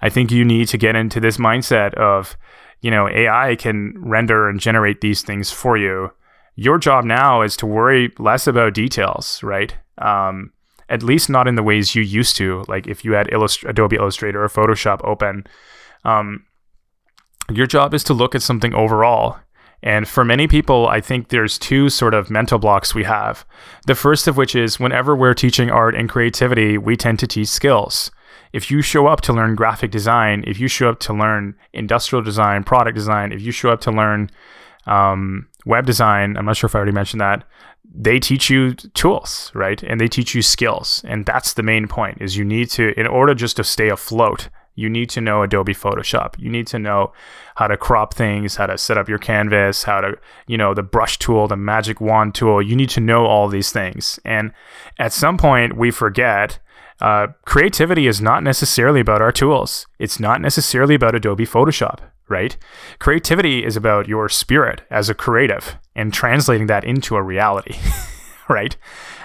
I 0.00 0.08
think 0.08 0.30
you 0.30 0.46
need 0.46 0.68
to 0.68 0.78
get 0.78 0.96
into 0.96 1.20
this 1.20 1.36
mindset 1.36 1.92
of, 1.92 2.38
you 2.80 2.90
know, 2.90 3.06
AI 3.06 3.54
can 3.56 3.92
render 3.98 4.48
and 4.48 4.58
generate 4.58 5.02
these 5.02 5.20
things 5.20 5.50
for 5.50 5.76
you. 5.76 6.10
Your 6.54 6.78
job 6.78 7.04
now 7.04 7.42
is 7.42 7.54
to 7.58 7.66
worry 7.66 8.14
less 8.18 8.46
about 8.46 8.72
details, 8.72 9.42
right? 9.42 9.76
Um, 9.98 10.52
at 10.88 11.02
least 11.02 11.28
not 11.28 11.46
in 11.46 11.56
the 11.56 11.62
ways 11.62 11.94
you 11.94 12.02
used 12.02 12.36
to. 12.36 12.64
Like 12.66 12.86
if 12.86 13.04
you 13.04 13.12
had 13.12 13.30
Illust- 13.30 13.64
Adobe 13.64 13.96
Illustrator 13.96 14.42
or 14.42 14.48
Photoshop 14.48 15.02
open. 15.04 15.46
Um, 16.06 16.45
your 17.50 17.66
job 17.66 17.94
is 17.94 18.04
to 18.04 18.14
look 18.14 18.34
at 18.34 18.42
something 18.42 18.74
overall. 18.74 19.38
And 19.82 20.08
for 20.08 20.24
many 20.24 20.48
people, 20.48 20.88
I 20.88 21.00
think 21.00 21.28
there's 21.28 21.58
two 21.58 21.90
sort 21.90 22.14
of 22.14 22.30
mental 22.30 22.58
blocks 22.58 22.94
we 22.94 23.04
have. 23.04 23.44
The 23.86 23.94
first 23.94 24.26
of 24.26 24.36
which 24.36 24.56
is 24.56 24.80
whenever 24.80 25.14
we're 25.14 25.34
teaching 25.34 25.70
art 25.70 25.94
and 25.94 26.08
creativity, 26.08 26.78
we 26.78 26.96
tend 26.96 27.18
to 27.20 27.26
teach 27.26 27.48
skills. 27.48 28.10
If 28.52 28.70
you 28.70 28.80
show 28.82 29.06
up 29.06 29.20
to 29.22 29.32
learn 29.32 29.54
graphic 29.54 29.90
design, 29.90 30.42
if 30.46 30.58
you 30.58 30.66
show 30.66 30.88
up 30.88 30.98
to 31.00 31.12
learn 31.12 31.54
industrial 31.72 32.22
design, 32.22 32.64
product 32.64 32.96
design, 32.96 33.32
if 33.32 33.42
you 33.42 33.52
show 33.52 33.70
up 33.70 33.80
to 33.82 33.90
learn 33.90 34.30
um, 34.86 35.48
web 35.66 35.84
design, 35.84 36.36
I'm 36.36 36.46
not 36.46 36.56
sure 36.56 36.68
if 36.68 36.74
I 36.74 36.78
already 36.78 36.92
mentioned 36.92 37.20
that, 37.20 37.44
they 37.94 38.18
teach 38.18 38.50
you 38.50 38.74
tools, 38.74 39.50
right? 39.54 39.82
And 39.82 40.00
they 40.00 40.08
teach 40.08 40.34
you 40.34 40.42
skills. 40.42 41.02
And 41.06 41.26
that's 41.26 41.54
the 41.54 41.62
main 41.62 41.86
point 41.86 42.18
is 42.20 42.36
you 42.36 42.44
need 42.44 42.70
to, 42.70 42.98
in 42.98 43.06
order 43.06 43.34
just 43.34 43.56
to 43.56 43.64
stay 43.64 43.88
afloat 43.88 44.48
you 44.76 44.88
need 44.88 45.10
to 45.10 45.20
know 45.20 45.42
Adobe 45.42 45.74
Photoshop. 45.74 46.38
You 46.38 46.50
need 46.50 46.66
to 46.68 46.78
know 46.78 47.12
how 47.56 47.66
to 47.66 47.76
crop 47.76 48.14
things, 48.14 48.56
how 48.56 48.66
to 48.66 48.78
set 48.78 48.98
up 48.98 49.08
your 49.08 49.18
canvas, 49.18 49.82
how 49.82 50.02
to, 50.02 50.18
you 50.46 50.56
know, 50.58 50.74
the 50.74 50.82
brush 50.82 51.18
tool, 51.18 51.48
the 51.48 51.56
magic 51.56 52.00
wand 52.00 52.34
tool. 52.34 52.62
You 52.62 52.76
need 52.76 52.90
to 52.90 53.00
know 53.00 53.26
all 53.26 53.48
these 53.48 53.72
things. 53.72 54.20
And 54.24 54.52
at 54.98 55.12
some 55.12 55.38
point, 55.38 55.76
we 55.76 55.90
forget 55.90 56.58
uh, 57.00 57.28
creativity 57.44 58.06
is 58.06 58.20
not 58.20 58.42
necessarily 58.42 59.00
about 59.00 59.22
our 59.22 59.32
tools. 59.32 59.86
It's 59.98 60.20
not 60.20 60.40
necessarily 60.40 60.94
about 60.94 61.14
Adobe 61.14 61.46
Photoshop, 61.46 62.00
right? 62.28 62.56
Creativity 62.98 63.64
is 63.64 63.76
about 63.76 64.08
your 64.08 64.28
spirit 64.28 64.82
as 64.90 65.08
a 65.08 65.14
creative 65.14 65.76
and 65.94 66.12
translating 66.12 66.66
that 66.66 66.84
into 66.84 67.16
a 67.16 67.22
reality, 67.22 67.76
right? 68.48 68.76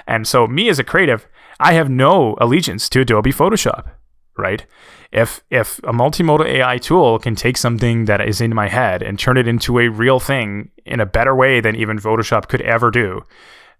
And 0.07 0.27
so, 0.27 0.47
me 0.47 0.69
as 0.69 0.79
a 0.79 0.83
creative, 0.83 1.27
I 1.59 1.73
have 1.73 1.89
no 1.89 2.35
allegiance 2.41 2.89
to 2.89 3.01
Adobe 3.01 3.31
Photoshop, 3.31 3.91
right? 4.37 4.65
If 5.11 5.43
if 5.49 5.79
a 5.79 5.91
multimodal 5.91 6.45
AI 6.45 6.77
tool 6.77 7.19
can 7.19 7.35
take 7.35 7.57
something 7.57 8.05
that 8.05 8.21
is 8.21 8.39
in 8.39 8.55
my 8.55 8.67
head 8.67 9.03
and 9.03 9.19
turn 9.19 9.37
it 9.37 9.47
into 9.47 9.79
a 9.79 9.89
real 9.89 10.19
thing 10.19 10.69
in 10.85 10.99
a 10.99 11.05
better 11.05 11.35
way 11.35 11.59
than 11.59 11.75
even 11.75 11.99
Photoshop 11.99 12.47
could 12.47 12.61
ever 12.61 12.91
do, 12.91 13.21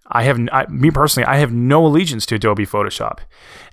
I 0.08 0.24
have 0.24 0.40
I, 0.52 0.66
me 0.68 0.92
personally, 0.92 1.26
I 1.26 1.38
have 1.38 1.54
no 1.54 1.86
allegiance 1.86 2.26
to 2.28 2.36
Adobe 2.36 2.66
Photoshop, 2.66 3.20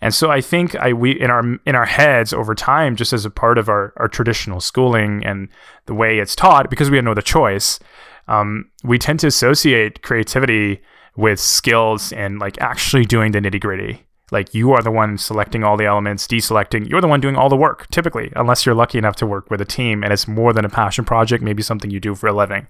and 0.00 0.14
so 0.14 0.30
I 0.30 0.40
think 0.40 0.76
I 0.76 0.92
we 0.92 1.18
in 1.18 1.30
our 1.30 1.42
in 1.66 1.74
our 1.74 1.86
heads 1.86 2.32
over 2.32 2.54
time, 2.54 2.94
just 2.94 3.12
as 3.12 3.24
a 3.24 3.30
part 3.30 3.58
of 3.58 3.68
our 3.68 3.92
our 3.96 4.08
traditional 4.08 4.60
schooling 4.60 5.24
and 5.24 5.48
the 5.86 5.94
way 5.94 6.20
it's 6.20 6.36
taught, 6.36 6.70
because 6.70 6.90
we 6.90 6.96
have 6.96 7.04
no 7.04 7.10
other 7.10 7.22
choice, 7.22 7.80
um, 8.28 8.70
we 8.84 8.98
tend 8.98 9.18
to 9.20 9.26
associate 9.26 10.02
creativity 10.02 10.80
with 11.16 11.40
skills 11.40 12.12
and 12.12 12.38
like 12.38 12.56
actually 12.60 13.04
doing 13.04 13.32
the 13.32 13.40
nitty 13.40 13.60
gritty 13.60 14.04
Like 14.30 14.54
you 14.54 14.72
are 14.72 14.82
the 14.82 14.90
one 14.90 15.16
selecting 15.16 15.64
all 15.64 15.76
the 15.76 15.86
elements, 15.86 16.26
deselecting. 16.26 16.88
You're 16.88 17.00
the 17.00 17.08
one 17.08 17.20
doing 17.20 17.36
all 17.36 17.48
the 17.48 17.56
work, 17.56 17.88
typically, 17.90 18.32
unless 18.36 18.66
you're 18.66 18.74
lucky 18.74 18.98
enough 18.98 19.16
to 19.16 19.26
work 19.26 19.50
with 19.50 19.60
a 19.60 19.64
team 19.64 20.04
and 20.04 20.12
it's 20.12 20.28
more 20.28 20.52
than 20.52 20.64
a 20.64 20.68
passion 20.68 21.04
project, 21.04 21.42
maybe 21.42 21.62
something 21.62 21.90
you 21.90 22.00
do 22.00 22.14
for 22.14 22.28
a 22.28 22.32
living. 22.32 22.68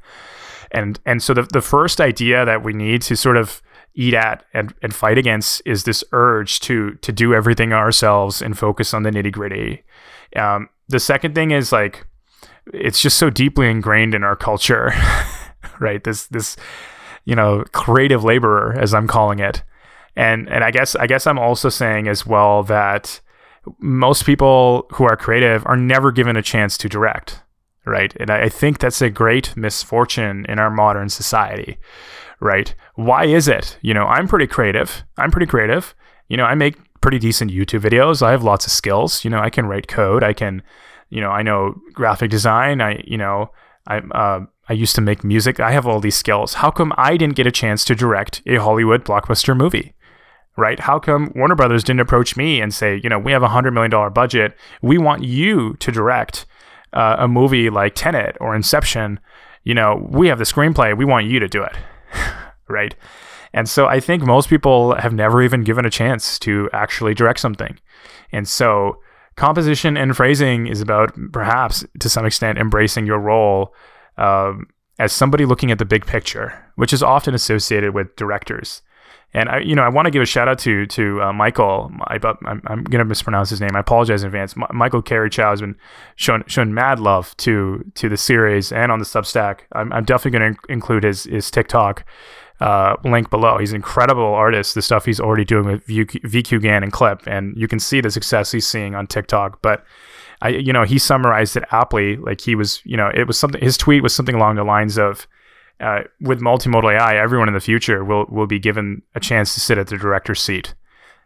And 0.71 1.01
and 1.07 1.23
so 1.23 1.35
the 1.35 1.43
the 1.43 1.63
first 1.63 2.01
idea 2.01 2.45
that 2.45 2.63
we 2.63 2.73
need 2.73 3.03
to 3.03 3.17
sort 3.17 3.37
of 3.37 3.63
eat 3.95 4.15
at 4.15 4.45
and, 4.55 4.75
and 4.83 4.95
fight 4.95 5.19
against 5.19 5.63
is 5.65 5.85
this 5.85 6.05
urge 6.13 6.61
to 6.61 6.93
to 6.97 7.11
do 7.11 7.35
everything 7.35 7.73
ourselves 7.73 8.43
and 8.43 8.57
focus 8.57 8.95
on 8.95 9.03
the 9.03 9.11
nitty 9.11 9.33
gritty. 9.33 9.83
Um, 10.37 10.69
the 10.89 11.01
second 11.01 11.35
thing 11.35 11.51
is 11.51 11.73
like 11.73 12.07
it's 12.73 13.01
just 13.01 13.19
so 13.19 13.31
deeply 13.31 13.71
ingrained 13.71 14.15
in 14.15 14.23
our 14.23 14.37
culture, 14.37 14.93
right? 15.81 16.05
This 16.05 16.27
this 16.27 16.57
you 17.25 17.35
know 17.35 17.65
creative 17.73 18.25
laborer, 18.25 18.77
as 18.79 18.95
I'm 18.95 19.07
calling 19.07 19.39
it, 19.39 19.63
and 20.19 20.49
and 20.49 20.65
I 20.65 20.73
guess 20.73 20.97
I 20.97 21.07
guess 21.07 21.27
I'm 21.27 21.39
also 21.39 21.69
saying 21.69 22.09
as 22.09 22.27
well 22.27 22.65
that 22.65 23.21
most 23.79 24.27
people 24.27 24.87
who 24.93 25.05
are 25.05 25.17
creative 25.17 25.65
are 25.65 25.77
never 25.77 26.11
given 26.11 26.37
a 26.37 26.43
chance 26.43 26.77
to 26.79 26.89
direct, 26.89 27.43
right? 27.87 28.15
And 28.19 28.29
I, 28.29 28.45
I 28.45 28.49
think 28.49 28.79
that's 28.79 29.01
a 29.01 29.11
great 29.11 29.57
misfortune 29.57 30.45
in 30.49 30.59
our 30.59 30.71
modern 30.71 31.09
society, 31.09 31.79
right? 32.41 32.75
Why 32.97 33.27
is 33.27 33.47
it? 33.47 33.79
You 33.81 33.95
know, 33.95 34.07
I'm 34.07 34.27
pretty 34.27 34.49
creative. 34.49 35.05
I'm 35.17 35.31
pretty 35.31 35.47
creative. 35.47 35.95
You 36.27 36.37
know, 36.37 36.45
I 36.45 36.57
make 36.57 36.77
pretty 37.01 37.21
decent 37.21 37.53
YouTube 37.53 37.83
videos. 37.83 38.21
I 38.21 38.33
have 38.33 38.43
lots 38.43 38.67
of 38.67 38.73
skills. 38.73 39.25
You 39.25 39.31
know, 39.31 39.39
I 39.39 39.51
can 39.51 39.67
write 39.67 39.87
code. 39.87 40.25
I 40.25 40.33
can, 40.33 40.63
you 41.11 41.21
know, 41.21 41.31
I 41.31 41.43
know 41.43 41.77
graphic 41.93 42.31
design. 42.31 42.81
I, 42.81 43.05
you 43.07 43.19
know, 43.19 43.53
I, 43.87 43.99
uh, 43.99 44.41
I 44.69 44.73
used 44.73 44.97
to 44.97 45.01
make 45.01 45.23
music. 45.23 45.61
I 45.61 45.71
have 45.71 45.87
all 45.87 46.01
these 46.01 46.17
skills. 46.17 46.55
How 46.55 46.73
come 46.73 46.93
I 46.97 47.17
didn't 47.17 47.37
get 47.37 47.47
a 47.47 47.53
chance 47.53 47.85
to 47.85 47.95
direct 47.95 48.43
a 48.47 48.57
Hollywood 48.57 49.05
blockbuster 49.05 49.57
movie? 49.57 49.95
Right? 50.59 50.81
How 50.81 50.99
come 50.99 51.33
Warner 51.37 51.55
Brothers 51.55 51.85
didn't 51.85 52.01
approach 52.01 52.37
me 52.37 52.61
and 52.61 52.75
say, 52.75 53.01
you 53.03 53.09
know, 53.09 53.19
we 53.19 53.31
have 53.31 53.45
a 53.45 53.49
hundred 53.49 53.73
million 53.73 53.93
dollar 53.93 54.11
budget. 54.11 54.57
We 54.83 54.99
want 54.99 55.23
you 55.23 55.75
to 55.75 55.93
direct 55.93 56.47
uh, 56.93 57.17
a 57.21 57.29
movie 57.29 57.71
like 57.71 57.95
Tenet 57.95 58.37
or 58.41 58.57
Inception. 58.57 59.21
You 59.63 59.75
know, 59.75 60.05
we 60.11 60.27
have 60.27 60.39
the 60.39 60.45
screenplay. 60.45 60.97
We 60.97 61.05
want 61.05 61.27
you 61.27 61.39
to 61.39 61.47
do 61.47 61.63
it. 61.63 61.77
right? 62.69 62.95
And 63.53 63.69
so 63.69 63.87
I 63.87 64.01
think 64.01 64.23
most 64.25 64.49
people 64.49 64.95
have 64.97 65.13
never 65.13 65.43
even 65.43 65.63
given 65.63 65.85
a 65.87 65.91
chance 65.91 66.39
to 66.41 66.69
actually 66.73 67.15
direct 67.15 67.41
something. 67.41 67.79
And 68.33 68.47
so 68.47 69.01
composition 69.37 69.97
and 69.97 70.17
phrasing 70.17 70.67
is 70.67 70.81
about 70.81 71.17
perhaps 71.33 71.85
to 72.01 72.09
some 72.09 72.27
extent 72.27 72.59
embracing 72.59 73.07
your 73.07 73.19
role 73.19 73.75
um, 74.17 74.67
as 74.99 75.13
somebody 75.13 75.47
looking 75.47 75.71
at 75.71 75.79
the 75.79 75.85
big 75.85 76.05
picture, 76.05 76.67
which 76.75 76.93
is 76.93 77.03
often 77.03 77.35
associated 77.35 77.95
with 77.95 78.15
directors. 78.17 78.83
And 79.35 79.51
I, 79.51 79.59
you 79.59 79.75
know, 79.75 79.83
I 79.83 79.91
want 79.91 80.07
to 80.07 80.11
give 80.11 80.23
a 80.23 80.27
shout 80.27 80.49
out 80.49 80.59
to 80.61 80.87
to 80.87 81.23
uh, 81.23 81.33
Michael. 81.33 81.93
I, 82.05 82.17
am 82.17 82.63
I'm 82.67 82.85
going 82.85 83.01
to 83.01 83.05
mispronounce 83.05 83.51
his 83.51 83.61
name. 83.61 83.71
I 83.75 83.81
apologize 83.81 84.23
in 84.23 84.29
advance. 84.29 84.55
M- 84.57 84.67
Michael 84.73 85.03
Carychao 85.03 85.51
has 85.51 85.61
been 85.61 85.77
shown 86.17 86.45
shown 86.47 86.73
mad 86.73 86.99
love 86.99 87.37
to 87.39 87.85
to 87.95 88.09
the 88.09 88.17
series 88.17 88.73
and 88.73 88.91
on 88.91 88.99
the 88.99 89.05
Substack. 89.05 89.61
I'm, 89.73 89.93
I'm 89.93 90.05
definitely 90.05 90.39
going 90.39 90.55
to 90.55 90.61
include 90.73 91.05
his 91.05 91.25
his 91.25 91.51
TikTok 91.51 92.07
uh, 92.61 92.97
link 93.05 93.31
below. 93.31 93.59
He's 93.59 93.71
an 93.71 93.77
incredible 93.77 94.35
artist. 94.35 94.75
The 94.75 94.83
stuff 94.83 95.05
he's 95.05 95.21
already 95.21 95.45
doing 95.45 95.67
with 95.67 95.87
VQ, 95.87 96.23
VQGAN 96.23 96.83
and 96.83 96.93
Clip, 96.93 97.21
and 97.27 97.57
you 97.57 97.69
can 97.69 97.79
see 97.79 98.01
the 98.01 98.11
success 98.11 98.51
he's 98.51 98.67
seeing 98.67 98.95
on 98.95 99.07
TikTok. 99.07 99.63
But 99.63 99.85
I, 100.41 100.49
you 100.49 100.73
know, 100.73 100.85
he 100.85 100.99
summarized 100.99 101.57
it 101.57 101.65
aptly. 101.71 102.17
Like 102.17 102.41
he 102.41 102.55
was, 102.55 102.81
you 102.85 102.97
know, 102.97 103.11
it 103.15 103.27
was 103.27 103.39
something. 103.39 103.61
His 103.61 103.77
tweet 103.77 104.03
was 104.03 104.15
something 104.15 104.35
along 104.35 104.57
the 104.57 104.65
lines 104.65 104.99
of, 104.99 105.27
uh, 105.81 106.01
"With 106.21 106.41
multimodal 106.41 106.93
AI, 106.93 107.17
everyone 107.17 107.49
in 107.49 107.55
the 107.55 107.61
future 107.61 108.05
will 108.05 108.27
will 108.29 108.47
be 108.47 108.59
given 108.59 109.03
a 109.15 109.21
chance 109.21 109.55
to 109.55 109.61
sit 109.61 109.79
at 109.79 109.89
the 109.89 109.99
director's 109.99 110.41
seat." 110.41 110.75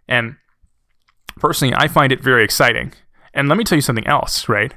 And 0.08 0.36
personally, 1.38 1.74
I 1.74 1.88
find 1.88 2.12
it 2.12 2.22
very 2.22 2.44
exciting. 2.44 2.92
And 3.34 3.48
let 3.48 3.56
me 3.56 3.64
tell 3.64 3.76
you 3.76 3.82
something 3.82 4.06
else, 4.06 4.48
right? 4.48 4.74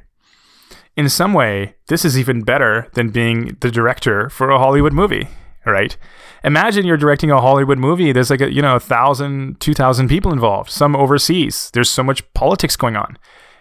In 0.96 1.10
some 1.10 1.34
way, 1.34 1.76
this 1.88 2.06
is 2.06 2.18
even 2.18 2.44
better 2.44 2.88
than 2.94 3.10
being 3.10 3.58
the 3.60 3.70
director 3.70 4.30
for 4.30 4.50
a 4.50 4.58
Hollywood 4.58 4.94
movie, 4.94 5.28
right? 5.66 5.98
imagine 6.46 6.86
you're 6.86 6.96
directing 6.96 7.32
a 7.32 7.42
Hollywood 7.42 7.80
movie. 7.80 8.12
There's 8.12 8.30
like 8.30 8.42
a, 8.42 8.54
you 8.54 8.62
know, 8.62 8.76
a 8.76 8.80
thousand, 8.80 9.60
two 9.60 9.74
thousand 9.74 10.08
people 10.08 10.32
involved, 10.32 10.70
some 10.70 10.96
overseas. 10.96 11.70
There's 11.74 11.90
so 11.90 12.04
much 12.04 12.24
politics 12.34 12.78
going 12.78 12.96
on. 12.96 13.18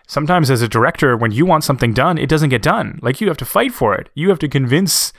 Sometimes 0.06 0.50
as 0.50 0.60
a 0.60 0.68
director, 0.68 1.16
when 1.16 1.32
you 1.32 1.46
want 1.46 1.64
something 1.64 1.94
done, 1.94 2.18
it 2.18 2.28
doesn't 2.28 2.50
get 2.50 2.62
done. 2.62 2.98
Like 3.02 3.20
you 3.20 3.28
have 3.28 3.38
to 3.38 3.46
fight 3.46 3.72
for 3.72 3.94
it. 3.94 4.10
You 4.14 4.28
have 4.28 4.38
to 4.40 4.48
convince 4.48 5.14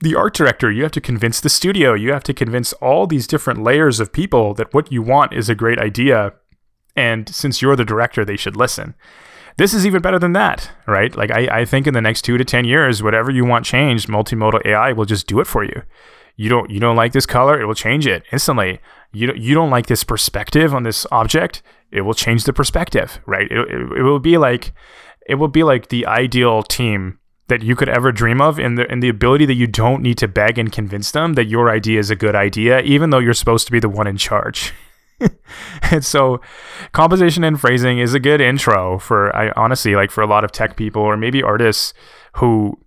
the 0.00 0.14
art 0.14 0.34
director, 0.34 0.70
you 0.70 0.82
have 0.82 0.92
to 0.92 1.00
convince 1.00 1.40
the 1.40 1.48
studio, 1.48 1.94
you 1.94 2.12
have 2.12 2.24
to 2.24 2.34
convince 2.34 2.72
all 2.74 3.06
these 3.06 3.26
different 3.26 3.62
layers 3.62 4.00
of 4.00 4.12
people 4.12 4.54
that 4.54 4.74
what 4.74 4.92
you 4.92 5.02
want 5.02 5.32
is 5.32 5.48
a 5.48 5.54
great 5.54 5.78
idea. 5.78 6.32
And 6.96 7.28
since 7.28 7.62
you're 7.62 7.76
the 7.76 7.84
director, 7.84 8.24
they 8.24 8.36
should 8.36 8.56
listen. 8.56 8.94
This 9.56 9.72
is 9.72 9.86
even 9.86 10.02
better 10.02 10.18
than 10.18 10.32
that, 10.32 10.70
right? 10.86 11.14
Like 11.14 11.30
I, 11.30 11.60
I 11.60 11.64
think 11.64 11.86
in 11.86 11.94
the 11.94 12.00
next 12.00 12.22
two 12.22 12.36
to 12.36 12.44
10 12.44 12.64
years, 12.64 13.02
whatever 13.02 13.30
you 13.30 13.44
want 13.44 13.64
changed, 13.64 14.08
multimodal 14.08 14.66
AI 14.66 14.92
will 14.92 15.04
just 15.04 15.26
do 15.26 15.40
it 15.40 15.46
for 15.46 15.64
you 15.64 15.82
you 16.36 16.48
don't 16.48 16.70
you 16.70 16.80
don't 16.80 16.96
like 16.96 17.12
this 17.12 17.26
color 17.26 17.60
it 17.60 17.66
will 17.66 17.74
change 17.74 18.06
it 18.06 18.24
instantly 18.32 18.80
you 19.12 19.28
don't, 19.28 19.38
you 19.38 19.54
don't 19.54 19.70
like 19.70 19.86
this 19.86 20.04
perspective 20.04 20.74
on 20.74 20.82
this 20.82 21.06
object 21.12 21.62
it 21.90 22.02
will 22.02 22.14
change 22.14 22.44
the 22.44 22.52
perspective 22.52 23.20
right 23.26 23.50
it, 23.50 23.58
it, 23.58 23.98
it 23.98 24.02
will 24.02 24.18
be 24.18 24.36
like 24.36 24.72
it 25.26 25.36
will 25.36 25.48
be 25.48 25.62
like 25.62 25.88
the 25.88 26.06
ideal 26.06 26.62
team 26.62 27.18
that 27.48 27.62
you 27.62 27.76
could 27.76 27.88
ever 27.88 28.12
dream 28.12 28.40
of 28.40 28.58
in 28.58 28.76
the 28.76 28.90
in 28.90 29.00
the 29.00 29.08
ability 29.08 29.46
that 29.46 29.54
you 29.54 29.66
don't 29.66 30.02
need 30.02 30.18
to 30.18 30.28
beg 30.28 30.58
and 30.58 30.72
convince 30.72 31.10
them 31.10 31.34
that 31.34 31.46
your 31.46 31.70
idea 31.70 31.98
is 31.98 32.10
a 32.10 32.16
good 32.16 32.34
idea 32.34 32.80
even 32.80 33.10
though 33.10 33.18
you're 33.18 33.34
supposed 33.34 33.66
to 33.66 33.72
be 33.72 33.80
the 33.80 33.88
one 33.88 34.06
in 34.06 34.16
charge. 34.16 34.72
And 35.90 36.04
so 36.04 36.40
composition 36.92 37.44
and 37.44 37.58
phrasing 37.58 37.98
is 37.98 38.14
a 38.14 38.20
good 38.20 38.40
intro 38.40 38.98
for 38.98 39.34
I 39.34 39.52
honestly 39.56 39.94
like 39.94 40.10
for 40.10 40.22
a 40.22 40.26
lot 40.26 40.44
of 40.44 40.52
tech 40.52 40.76
people 40.76 41.02
or 41.02 41.16
maybe 41.16 41.42
artists 41.42 41.94
who 42.34 42.78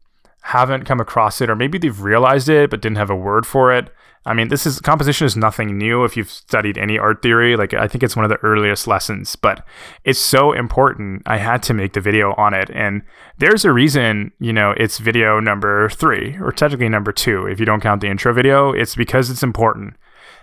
haven't 0.47 0.85
come 0.85 1.01
across 1.01 1.41
it, 1.41 1.49
or 1.49 1.55
maybe 1.55 1.77
they've 1.77 2.01
realized 2.01 2.47
it 2.47 2.69
but 2.69 2.81
didn't 2.81 2.97
have 2.97 3.09
a 3.09 3.15
word 3.15 3.45
for 3.45 3.73
it. 3.73 3.89
I 4.25 4.33
mean, 4.33 4.47
this 4.47 4.65
is 4.65 4.79
composition 4.79 5.25
is 5.25 5.37
nothing 5.37 5.77
new 5.77 6.03
if 6.03 6.15
you've 6.17 6.29
studied 6.29 6.77
any 6.77 6.97
art 6.97 7.21
theory. 7.21 7.55
Like, 7.55 7.73
I 7.73 7.87
think 7.87 8.03
it's 8.03 8.15
one 8.15 8.25
of 8.25 8.29
the 8.29 8.43
earliest 8.43 8.87
lessons, 8.87 9.35
but 9.35 9.65
it's 10.03 10.19
so 10.19 10.53
important. 10.53 11.23
I 11.25 11.37
had 11.37 11.63
to 11.63 11.73
make 11.73 11.93
the 11.93 12.01
video 12.01 12.33
on 12.33 12.53
it. 12.53 12.69
And 12.73 13.03
there's 13.37 13.65
a 13.65 13.71
reason, 13.71 14.31
you 14.39 14.53
know, 14.53 14.71
it's 14.77 14.97
video 14.97 15.39
number 15.39 15.89
three, 15.89 16.37
or 16.41 16.51
technically 16.51 16.89
number 16.89 17.11
two, 17.11 17.45
if 17.45 17.59
you 17.59 17.65
don't 17.65 17.81
count 17.81 18.01
the 18.01 18.07
intro 18.07 18.33
video. 18.33 18.71
It's 18.71 18.95
because 18.95 19.29
it's 19.29 19.43
important. 19.43 19.95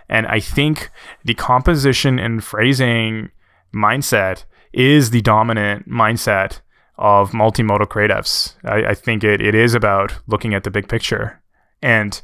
And 0.09 0.27
I 0.27 0.39
think 0.39 0.89
the 1.23 1.33
composition 1.33 2.19
and 2.19 2.43
phrasing 2.43 3.29
mindset 3.73 4.45
is 4.71 5.09
the 5.09 5.21
dominant 5.21 5.89
mindset 5.89 6.61
of 6.97 7.31
multimodal 7.31 7.87
creatives. 7.87 8.55
I, 8.63 8.91
I 8.91 8.93
think 8.93 9.23
it, 9.23 9.41
it 9.41 9.55
is 9.55 9.73
about 9.73 10.13
looking 10.27 10.53
at 10.53 10.63
the 10.63 10.71
big 10.71 10.87
picture. 10.87 11.41
And 11.81 12.21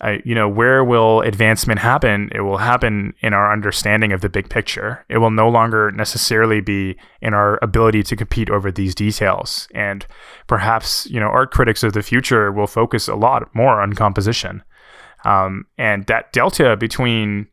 I, 0.00 0.20
you 0.24 0.34
know, 0.34 0.48
where 0.48 0.84
will 0.84 1.22
advancement 1.22 1.80
happen? 1.80 2.30
It 2.32 2.42
will 2.42 2.58
happen 2.58 3.14
in 3.20 3.32
our 3.32 3.52
understanding 3.52 4.12
of 4.12 4.20
the 4.20 4.28
big 4.28 4.48
picture. 4.48 5.04
It 5.08 5.18
will 5.18 5.30
no 5.30 5.48
longer 5.48 5.90
necessarily 5.90 6.60
be 6.60 6.96
in 7.20 7.34
our 7.34 7.58
ability 7.62 8.04
to 8.04 8.16
compete 8.16 8.48
over 8.48 8.70
these 8.70 8.94
details. 8.94 9.66
And 9.74 10.06
perhaps, 10.46 11.06
you 11.06 11.18
know, 11.18 11.26
art 11.26 11.50
critics 11.50 11.82
of 11.82 11.94
the 11.94 12.02
future 12.02 12.52
will 12.52 12.68
focus 12.68 13.08
a 13.08 13.16
lot 13.16 13.52
more 13.54 13.80
on 13.80 13.94
composition. 13.94 14.62
Um, 15.24 15.66
and 15.76 16.06
that 16.06 16.32
delta 16.32 16.76
between 16.76 17.48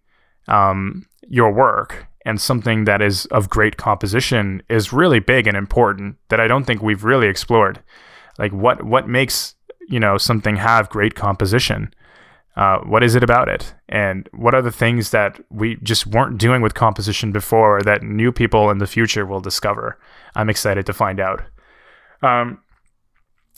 um, 0.47 1.07
your 1.27 1.51
work 1.51 2.05
and 2.25 2.41
something 2.41 2.85
that 2.85 3.01
is 3.01 3.25
of 3.27 3.49
great 3.49 3.77
composition 3.77 4.61
is 4.67 4.91
really 4.91 5.19
big 5.19 5.47
and 5.47 5.55
important 5.55 6.17
that 6.29 6.39
I 6.39 6.47
don't 6.47 6.65
think 6.65 6.81
we've 6.81 7.03
really 7.03 7.27
explored. 7.27 7.81
Like 8.37 8.51
what 8.51 8.83
what 8.83 9.07
makes 9.07 9.55
you 9.87 9.99
know 9.99 10.17
something 10.17 10.57
have 10.57 10.89
great 10.89 11.15
composition? 11.15 11.93
Uh, 12.57 12.79
what 12.79 13.03
is 13.03 13.15
it 13.15 13.23
about 13.23 13.49
it? 13.49 13.73
And 13.89 14.29
what 14.33 14.55
are 14.55 14.61
the 14.61 14.71
things 14.71 15.09
that 15.09 15.39
we 15.49 15.75
just 15.83 16.07
weren't 16.07 16.37
doing 16.37 16.61
with 16.61 16.73
composition 16.73 17.33
before 17.33 17.81
that 17.81 18.01
new 18.01 18.31
people 18.31 18.69
in 18.69 18.77
the 18.77 18.87
future 18.87 19.25
will 19.25 19.41
discover? 19.41 19.99
I'm 20.35 20.49
excited 20.49 20.85
to 20.85 20.93
find 20.93 21.19
out. 21.19 21.43
Um, 22.21 22.59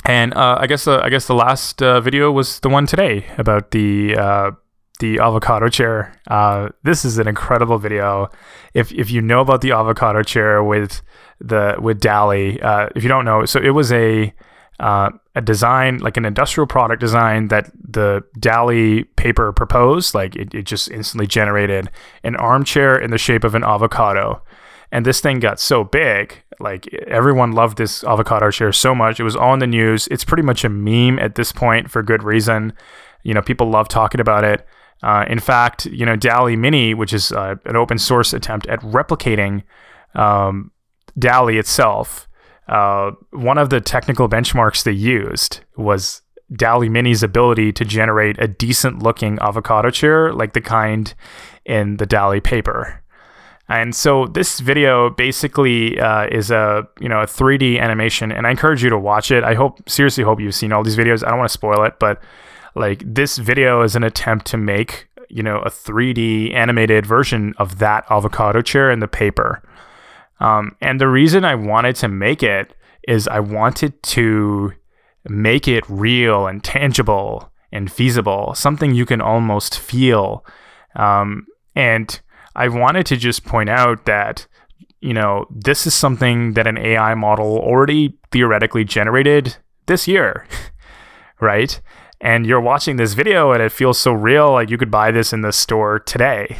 and 0.05 0.33
uh, 0.33 0.57
I 0.59 0.65
guess 0.65 0.85
the, 0.85 0.99
I 1.03 1.09
guess 1.09 1.27
the 1.27 1.35
last 1.35 1.81
uh, 1.81 2.01
video 2.01 2.31
was 2.31 2.59
the 2.61 2.69
one 2.69 2.87
today 2.87 3.25
about 3.37 3.69
the 3.69 4.15
uh, 4.15 4.51
the 4.99 5.19
avocado 5.19 5.69
chair. 5.69 6.13
Uh, 6.27 6.69
this 6.83 7.05
is 7.05 7.17
an 7.17 7.27
incredible 7.27 7.77
video. 7.77 8.29
If 8.73 8.91
if 8.91 9.11
you 9.11 9.21
know 9.21 9.41
about 9.41 9.61
the 9.61 9.71
avocado 9.71 10.23
chair 10.23 10.63
with 10.63 11.01
the 11.39 11.75
with 11.79 11.99
DALL-E, 11.99 12.59
uh, 12.61 12.89
if 12.95 13.03
you 13.03 13.09
don't 13.09 13.25
know, 13.25 13.45
so 13.45 13.59
it 13.59 13.71
was 13.71 13.91
a 13.91 14.33
uh, 14.79 15.09
a 15.35 15.41
design 15.41 15.97
like 15.99 16.17
an 16.17 16.25
industrial 16.25 16.67
product 16.67 16.99
design 16.99 17.47
that 17.47 17.71
the 17.75 18.23
DALL-E 18.39 19.03
paper 19.15 19.51
proposed. 19.51 20.13
Like 20.13 20.35
it, 20.35 20.53
it 20.53 20.63
just 20.63 20.89
instantly 20.89 21.27
generated 21.27 21.89
an 22.23 22.35
armchair 22.35 22.97
in 22.97 23.11
the 23.11 23.17
shape 23.17 23.43
of 23.43 23.55
an 23.55 23.63
avocado. 23.63 24.41
And 24.91 25.05
this 25.05 25.19
thing 25.19 25.39
got 25.39 25.59
so 25.59 25.83
big, 25.83 26.43
like 26.59 26.87
everyone 27.07 27.51
loved 27.51 27.77
this 27.77 28.03
avocado 28.03 28.49
chair 28.51 28.71
so 28.71 28.95
much. 28.95 29.19
It 29.19 29.23
was 29.23 29.35
all 29.35 29.53
in 29.53 29.59
the 29.59 29.67
news. 29.67 30.07
It's 30.07 30.23
pretty 30.23 30.43
much 30.43 30.63
a 30.63 30.69
meme 30.69 31.19
at 31.19 31.35
this 31.35 31.51
point 31.51 31.91
for 31.91 32.01
good 32.01 32.23
reason. 32.23 32.73
You 33.23 33.33
know, 33.33 33.41
people 33.41 33.69
love 33.69 33.89
talking 33.89 34.21
about 34.21 34.45
it. 34.45 34.65
Uh, 35.03 35.25
in 35.27 35.39
fact, 35.39 35.85
you 35.87 36.05
know, 36.05 36.15
DALL-E 36.15 36.55
Mini, 36.55 36.93
which 36.93 37.13
is 37.13 37.31
uh, 37.31 37.55
an 37.65 37.75
open 37.75 37.97
source 37.97 38.33
attempt 38.33 38.67
at 38.67 38.79
replicating 38.81 39.63
um, 40.15 40.71
DALL-E 41.17 41.57
itself, 41.57 42.27
uh, 42.67 43.11
one 43.31 43.57
of 43.57 43.69
the 43.69 43.79
technical 43.79 44.27
benchmarks 44.27 44.83
they 44.83 44.91
used 44.91 45.61
was 45.75 46.21
DALL-E 46.55 46.89
Mini's 46.89 47.23
ability 47.23 47.71
to 47.73 47.85
generate 47.85 48.41
a 48.41 48.47
decent 48.47 49.03
looking 49.03 49.37
avocado 49.39 49.89
chair 49.89 50.33
like 50.33 50.53
the 50.53 50.61
kind 50.61 51.13
in 51.65 51.97
the 51.97 52.05
DALL-E 52.05 52.41
paper. 52.41 53.03
And 53.69 53.93
so 53.93 54.25
this 54.27 54.59
video 54.59 55.09
basically 55.09 55.99
uh, 55.99 56.27
is 56.27 56.51
a 56.51 56.87
you 57.01 57.09
know 57.09 57.19
a 57.19 57.25
3D 57.25 57.79
animation, 57.79 58.31
and 58.31 58.47
I 58.47 58.51
encourage 58.51 58.81
you 58.81 58.89
to 58.89 58.97
watch 58.97 59.29
it. 59.29 59.43
I 59.43 59.55
hope 59.55 59.89
seriously 59.89 60.23
hope 60.23 60.39
you've 60.39 60.55
seen 60.55 60.71
all 60.71 60.83
these 60.83 60.95
videos. 60.95 61.25
I 61.25 61.29
don't 61.29 61.39
want 61.39 61.49
to 61.49 61.53
spoil 61.53 61.83
it, 61.83 61.95
but 61.99 62.21
like 62.77 63.03
this 63.05 63.37
video 63.37 63.81
is 63.81 63.95
an 63.95 64.03
attempt 64.03 64.45
to 64.47 64.57
make 64.57 65.07
you 65.29 65.43
know 65.43 65.57
a 65.59 65.69
3D 65.69 66.53
animated 66.53 67.05
version 67.05 67.53
of 67.57 67.79
that 67.79 68.05
avocado 68.09 68.61
chair 68.61 68.91
in 68.91 68.99
the 68.99 69.07
paper. 69.07 69.61
Um, 70.39 70.75
and 70.81 71.01
the 71.01 71.07
reason 71.07 71.43
I 71.43 71.55
wanted 71.55 71.95
to 71.97 72.07
make 72.07 72.43
it 72.43 72.75
is 73.07 73.27
I 73.27 73.39
wanted 73.39 74.01
to 74.03 74.73
make 75.27 75.67
it 75.67 75.83
real 75.89 76.47
and 76.47 76.63
tangible 76.63 77.51
and 77.71 77.91
feasible, 77.91 78.53
something 78.53 78.93
you 78.93 79.05
can 79.05 79.21
almost 79.21 79.79
feel. 79.79 80.45
Um, 80.95 81.47
and 81.75 82.19
I 82.55 82.67
wanted 82.69 83.05
to 83.07 83.17
just 83.17 83.45
point 83.45 83.69
out 83.69 84.05
that, 84.05 84.47
you 85.01 85.13
know, 85.13 85.45
this 85.49 85.85
is 85.85 85.93
something 85.93 86.53
that 86.53 86.67
an 86.67 86.77
AI 86.77 87.13
model 87.15 87.57
already 87.57 88.17
theoretically 88.31 88.83
generated 88.83 89.57
this 89.85 90.07
year, 90.07 90.45
right? 91.41 91.79
And 92.19 92.45
you're 92.45 92.61
watching 92.61 92.97
this 92.97 93.13
video 93.13 93.51
and 93.51 93.61
it 93.61 93.71
feels 93.71 93.99
so 93.99 94.11
real, 94.11 94.51
like 94.53 94.69
you 94.69 94.77
could 94.77 94.91
buy 94.91 95.11
this 95.11 95.33
in 95.33 95.41
the 95.41 95.51
store 95.51 95.99
today. 95.99 96.57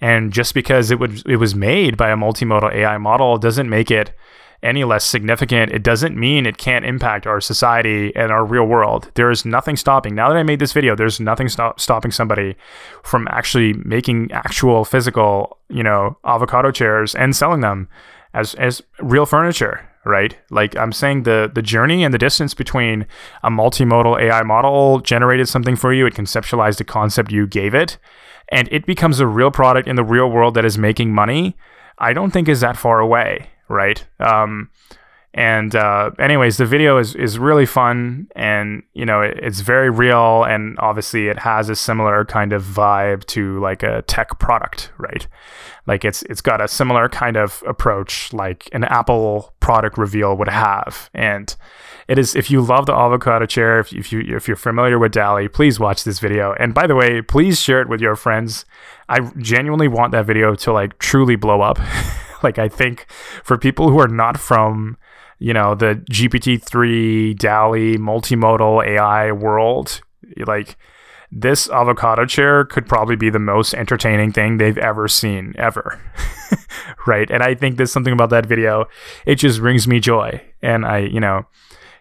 And 0.00 0.32
just 0.32 0.54
because 0.54 0.90
it 0.90 0.98
would 0.98 1.26
it 1.26 1.36
was 1.36 1.54
made 1.54 1.96
by 1.96 2.10
a 2.10 2.16
multimodal 2.16 2.72
AI 2.72 2.98
model 2.98 3.36
doesn't 3.38 3.68
make 3.68 3.90
it 3.90 4.12
any 4.62 4.82
less 4.82 5.04
significant, 5.04 5.72
it 5.72 5.82
doesn't 5.84 6.16
mean 6.16 6.44
it 6.44 6.58
can't 6.58 6.84
impact 6.84 7.26
our 7.26 7.40
society 7.40 8.14
and 8.16 8.32
our 8.32 8.44
real 8.44 8.64
world. 8.64 9.10
There 9.14 9.30
is 9.30 9.44
nothing 9.44 9.76
stopping. 9.76 10.14
Now 10.14 10.28
that 10.28 10.36
I 10.36 10.42
made 10.42 10.58
this 10.58 10.72
video, 10.72 10.96
there's 10.96 11.20
nothing 11.20 11.48
stop, 11.48 11.78
stopping 11.78 12.10
somebody 12.10 12.56
from 13.04 13.28
actually 13.30 13.74
making 13.74 14.32
actual 14.32 14.84
physical, 14.84 15.58
you 15.68 15.82
know, 15.82 16.18
avocado 16.24 16.72
chairs 16.72 17.14
and 17.14 17.36
selling 17.36 17.60
them 17.60 17.88
as 18.34 18.54
as 18.54 18.82
real 19.00 19.26
furniture, 19.26 19.87
right? 20.04 20.36
Like 20.50 20.76
I'm 20.76 20.92
saying 20.92 21.24
the 21.24 21.50
the 21.52 21.62
journey 21.62 22.04
and 22.04 22.12
the 22.12 22.18
distance 22.18 22.54
between 22.54 23.06
a 23.42 23.50
multimodal 23.50 24.20
AI 24.20 24.42
model 24.42 25.00
generated 25.00 25.48
something 25.48 25.76
for 25.76 25.92
you, 25.92 26.06
it 26.06 26.14
conceptualized 26.14 26.80
a 26.80 26.84
concept 26.84 27.32
you 27.32 27.46
gave 27.46 27.74
it, 27.74 27.98
and 28.50 28.68
it 28.70 28.86
becomes 28.86 29.20
a 29.20 29.26
real 29.26 29.50
product 29.50 29.88
in 29.88 29.96
the 29.96 30.04
real 30.04 30.30
world 30.30 30.54
that 30.54 30.64
is 30.64 30.78
making 30.78 31.12
money. 31.12 31.56
I 31.98 32.12
don't 32.12 32.30
think 32.30 32.48
is 32.48 32.60
that 32.60 32.76
far 32.76 33.00
away 33.00 33.50
right? 33.68 34.04
Um, 34.18 34.70
and 35.34 35.76
uh, 35.76 36.10
anyways, 36.18 36.56
the 36.56 36.64
video 36.64 36.96
is 36.96 37.14
is 37.14 37.38
really 37.38 37.66
fun, 37.66 38.28
and 38.34 38.82
you 38.94 39.04
know 39.04 39.20
it, 39.20 39.38
it's 39.42 39.60
very 39.60 39.90
real, 39.90 40.44
and 40.44 40.78
obviously 40.78 41.28
it 41.28 41.38
has 41.40 41.68
a 41.68 41.76
similar 41.76 42.24
kind 42.24 42.52
of 42.52 42.62
vibe 42.62 43.24
to 43.26 43.60
like 43.60 43.82
a 43.82 44.02
tech 44.02 44.38
product, 44.38 44.90
right? 44.96 45.28
Like 45.86 46.04
it's 46.04 46.22
it's 46.24 46.40
got 46.40 46.62
a 46.62 46.68
similar 46.68 47.08
kind 47.10 47.36
of 47.36 47.62
approach 47.66 48.32
like 48.32 48.70
an 48.72 48.84
Apple 48.84 49.54
product 49.60 49.98
reveal 49.98 50.34
would 50.36 50.48
have, 50.48 51.10
and 51.12 51.54
it 52.08 52.18
is 52.18 52.34
if 52.34 52.50
you 52.50 52.62
love 52.62 52.86
the 52.86 52.94
avocado 52.94 53.44
chair, 53.44 53.78
if, 53.80 53.92
if 53.92 54.10
you 54.10 54.20
if 54.20 54.48
you're 54.48 54.56
familiar 54.56 54.98
with 54.98 55.12
DALL-E, 55.12 55.48
please 55.48 55.78
watch 55.78 56.04
this 56.04 56.20
video. 56.20 56.54
And 56.58 56.72
by 56.72 56.86
the 56.86 56.94
way, 56.94 57.20
please 57.20 57.60
share 57.60 57.82
it 57.82 57.88
with 57.88 58.00
your 58.00 58.16
friends. 58.16 58.64
I 59.10 59.20
genuinely 59.36 59.88
want 59.88 60.12
that 60.12 60.24
video 60.24 60.54
to 60.54 60.72
like 60.72 60.98
truly 60.98 61.36
blow 61.36 61.60
up. 61.60 61.78
like 62.42 62.58
I 62.58 62.68
think 62.68 63.06
for 63.44 63.58
people 63.58 63.90
who 63.90 64.00
are 64.00 64.08
not 64.08 64.38
from 64.38 64.96
you 65.38 65.52
know 65.52 65.74
the 65.74 66.02
GPT-3 66.10 67.38
DALL-E 67.38 67.96
multimodal 67.96 68.86
AI 68.86 69.32
world, 69.32 70.00
like 70.46 70.76
this 71.30 71.68
avocado 71.68 72.24
chair 72.24 72.64
could 72.64 72.86
probably 72.86 73.16
be 73.16 73.30
the 73.30 73.38
most 73.38 73.74
entertaining 73.74 74.32
thing 74.32 74.56
they've 74.56 74.78
ever 74.78 75.08
seen 75.08 75.54
ever. 75.58 76.00
right? 77.06 77.30
And 77.30 77.42
I 77.42 77.54
think 77.54 77.76
there's 77.76 77.92
something 77.92 78.12
about 78.12 78.30
that 78.30 78.46
video 78.46 78.86
it 79.26 79.36
just 79.36 79.60
brings 79.60 79.86
me 79.86 80.00
joy. 80.00 80.42
And 80.62 80.86
I, 80.86 80.98
you 81.00 81.20
know, 81.20 81.46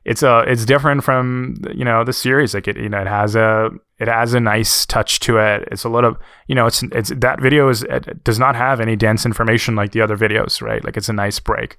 it's 0.08 0.24
a 0.24 0.40
it's 0.48 0.64
different 0.64 1.04
from 1.04 1.58
you 1.76 1.84
know 1.84 2.06
the 2.06 2.14
series 2.14 2.54
like 2.54 2.68
it 2.68 2.78
you 2.78 2.88
know 2.88 3.02
it 3.02 3.08
has 3.08 3.36
a 3.36 3.70
it 4.00 4.08
has 4.08 4.34
a 4.34 4.40
nice 4.40 4.86
touch 4.86 5.20
to 5.20 5.38
it 5.38 5.68
it's 5.70 5.84
a 5.84 5.90
little 5.90 6.16
you 6.48 6.56
know 6.56 6.66
it's 6.66 6.82
it's 6.94 7.10
that 7.10 7.42
video 7.42 7.68
is 7.68 7.84
it 7.84 8.24
does 8.24 8.40
not 8.40 8.56
have 8.56 8.80
any 8.80 8.96
dense 8.96 9.26
information 9.26 9.76
like 9.76 9.92
the 9.92 10.00
other 10.00 10.16
videos 10.16 10.62
right 10.62 10.86
like 10.86 10.96
it's 10.96 11.10
a 11.10 11.14
nice 11.14 11.42
break 11.42 11.78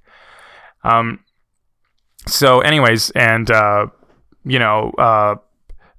um 0.84 1.18
so 2.26 2.60
anyways 2.60 3.10
and 3.10 3.50
uh 3.50 3.86
you 4.44 4.58
know 4.58 4.90
uh 4.98 5.36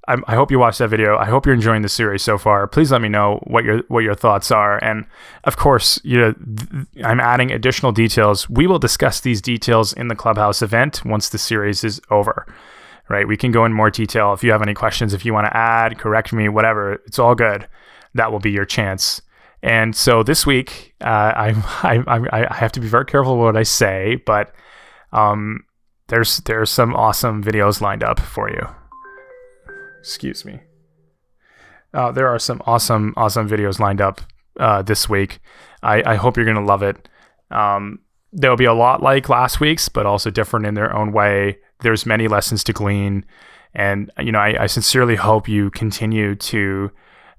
I, 0.10 0.18
I 0.28 0.36
hope 0.36 0.50
you 0.52 0.58
watched 0.60 0.80
that 0.80 0.90
video. 0.90 1.18
I 1.18 1.26
hope 1.26 1.46
you're 1.46 1.56
enjoying 1.56 1.84
the 1.84 1.90
series 1.90 2.24
so 2.24 2.38
far. 2.38 2.68
Please 2.68 2.92
let 2.92 3.00
me 3.02 3.10
know 3.10 3.40
what 3.44 3.64
your 3.64 3.84
what 3.88 4.04
your 4.04 4.16
thoughts 4.16 4.52
are. 4.52 4.84
And 4.84 5.06
of 5.44 5.56
course, 5.56 6.02
you 6.04 6.18
know, 6.18 6.34
th- 6.34 6.88
I'm 7.06 7.20
adding 7.20 7.52
additional 7.52 7.92
details. 7.92 8.50
We 8.50 8.66
will 8.66 8.80
discuss 8.80 9.22
these 9.22 9.42
details 9.42 9.94
in 9.94 10.08
the 10.08 10.16
Clubhouse 10.16 10.62
event 10.62 11.06
once 11.06 11.30
the 11.30 11.38
series 11.38 11.84
is 11.84 12.02
over. 12.10 12.48
Right? 13.08 13.28
We 13.28 13.38
can 13.38 13.52
go 13.52 13.66
in 13.66 13.74
more 13.74 13.90
detail 13.90 14.34
if 14.34 14.44
you 14.44 14.52
have 14.52 14.62
any 14.62 14.74
questions. 14.74 15.14
If 15.14 15.26
you 15.26 15.34
want 15.34 15.46
to 15.46 15.56
add, 15.56 15.98
correct 15.98 16.34
me, 16.34 16.50
whatever, 16.50 16.94
it's 17.06 17.18
all 17.20 17.34
good. 17.36 17.68
That 18.16 18.32
will 18.32 18.40
be 18.40 18.52
your 18.52 18.66
chance. 18.66 19.22
And 19.62 19.96
so 19.96 20.24
this 20.24 20.46
week, 20.46 20.96
uh, 21.02 21.06
I, 21.36 21.54
I 21.84 22.48
I 22.50 22.56
have 22.56 22.72
to 22.74 22.80
be 22.80 22.88
very 22.88 23.06
careful 23.06 23.38
what 23.38 23.56
I 23.58 23.64
say, 23.64 24.16
but 24.26 24.54
um, 25.12 25.66
there's 26.10 26.38
there's 26.40 26.70
some 26.70 26.96
awesome 26.96 27.44
videos 27.44 27.82
lined 27.82 28.04
up 28.04 28.20
for 28.20 28.50
you. 28.50 28.68
Excuse 30.00 30.46
me. 30.46 30.62
Uh, 31.94 32.12
there 32.12 32.28
are 32.28 32.40
some 32.40 32.62
awesome, 32.66 33.14
awesome 33.18 33.50
videos 33.50 33.80
lined 33.80 34.02
up 34.02 34.22
uh, 34.60 34.82
this 34.82 35.10
week. 35.10 35.40
I, 35.82 36.04
I 36.06 36.16
hope 36.16 36.38
you're 36.38 36.46
to 36.54 36.62
love 36.62 36.84
it. 36.84 37.10
Um, 37.52 38.00
there'll 38.32 38.58
be 38.58 38.66
a 38.66 38.74
lot 38.74 39.02
like 39.02 39.30
last 39.30 39.60
week's, 39.60 39.90
but 39.90 40.06
also 40.06 40.30
different 40.30 40.66
in 40.66 40.76
their 40.76 40.96
own 40.96 41.12
way. 41.12 41.58
There's 41.82 42.06
many 42.06 42.28
lessons 42.28 42.64
to 42.66 42.74
glean. 42.74 43.26
And, 43.74 44.12
you 44.20 44.32
know, 44.32 44.40
I, 44.40 44.64
I 44.64 44.68
sincerely 44.68 45.16
hope 45.16 45.48
you 45.48 45.72
continue 45.72 46.36
to 46.36 46.92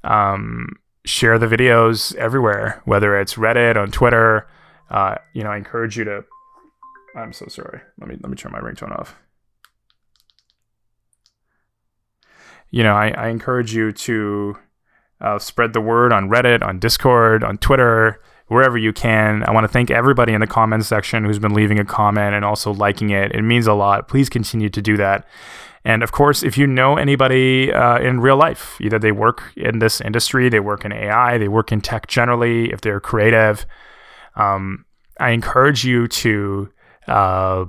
um, 0.04 0.70
share 1.04 1.38
the 1.38 1.46
videos 1.46 2.14
everywhere, 2.16 2.82
whether 2.84 3.18
it's 3.18 3.34
Reddit, 3.34 3.76
on 3.76 3.90
Twitter. 3.90 4.48
Uh, 4.90 5.16
you 5.32 5.44
know, 5.44 5.50
I 5.50 5.56
encourage 5.56 5.96
you 5.96 6.04
to. 6.04 6.24
I'm 7.16 7.32
so 7.32 7.46
sorry. 7.48 7.80
Let 7.98 8.08
me 8.08 8.16
let 8.20 8.30
me 8.30 8.36
turn 8.36 8.52
my 8.52 8.60
ringtone 8.60 8.96
off. 8.98 9.16
you 12.70 12.82
know, 12.82 12.94
I, 12.94 13.08
I 13.08 13.28
encourage 13.28 13.74
you 13.74 13.92
to 13.92 14.56
uh, 15.20 15.38
spread 15.38 15.72
the 15.72 15.80
word 15.80 16.12
on 16.12 16.30
Reddit, 16.30 16.62
on 16.62 16.78
Discord, 16.78 17.44
on 17.44 17.58
Twitter, 17.58 18.22
wherever 18.46 18.78
you 18.78 18.92
can. 18.92 19.44
I 19.46 19.52
want 19.52 19.64
to 19.64 19.68
thank 19.68 19.90
everybody 19.90 20.32
in 20.32 20.40
the 20.40 20.46
comments 20.46 20.86
section 20.86 21.24
who's 21.24 21.38
been 21.38 21.54
leaving 21.54 21.78
a 21.78 21.84
comment 21.84 22.34
and 22.34 22.44
also 22.44 22.72
liking 22.72 23.10
it. 23.10 23.32
It 23.32 23.42
means 23.42 23.66
a 23.66 23.74
lot. 23.74 24.08
Please 24.08 24.28
continue 24.28 24.68
to 24.70 24.80
do 24.82 24.96
that. 24.96 25.26
And 25.84 26.02
of 26.02 26.12
course, 26.12 26.42
if 26.42 26.58
you 26.58 26.66
know 26.66 26.96
anybody 26.96 27.72
uh, 27.72 27.98
in 27.98 28.20
real 28.20 28.36
life, 28.36 28.78
either 28.80 28.98
they 28.98 29.12
work 29.12 29.42
in 29.56 29.78
this 29.78 30.00
industry, 30.00 30.48
they 30.48 30.60
work 30.60 30.84
in 30.84 30.92
AI, 30.92 31.38
they 31.38 31.48
work 31.48 31.72
in 31.72 31.80
tech 31.80 32.06
generally, 32.06 32.70
if 32.70 32.82
they're 32.82 33.00
creative, 33.00 33.66
um, 34.36 34.84
I 35.18 35.30
encourage 35.30 35.84
you 35.84 36.06
to 36.08 36.70
uh, 37.06 37.64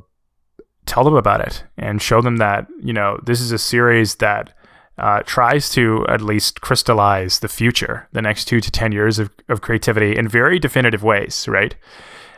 tell 0.86 1.04
them 1.04 1.16
about 1.16 1.42
it 1.42 1.64
and 1.78 2.02
show 2.02 2.22
them 2.22 2.38
that, 2.38 2.68
you 2.82 2.94
know, 2.94 3.20
this 3.24 3.40
is 3.40 3.52
a 3.52 3.58
series 3.58 4.16
that 4.16 4.54
uh, 4.98 5.24
tries 5.26 5.70
to 5.72 6.06
at 6.10 6.22
least 6.22 6.62
crystallize 6.62 7.40
the 7.40 7.48
future, 7.48 8.08
the 8.12 8.22
next 8.22 8.46
two 8.46 8.60
to 8.60 8.70
10 8.70 8.92
years 8.92 9.20
of, 9.20 9.30
of 9.50 9.62
creativity 9.62 10.16
in 10.16 10.28
very 10.28 10.60
definitive 10.60 11.04
ways, 11.04 11.48
right? 11.48 11.76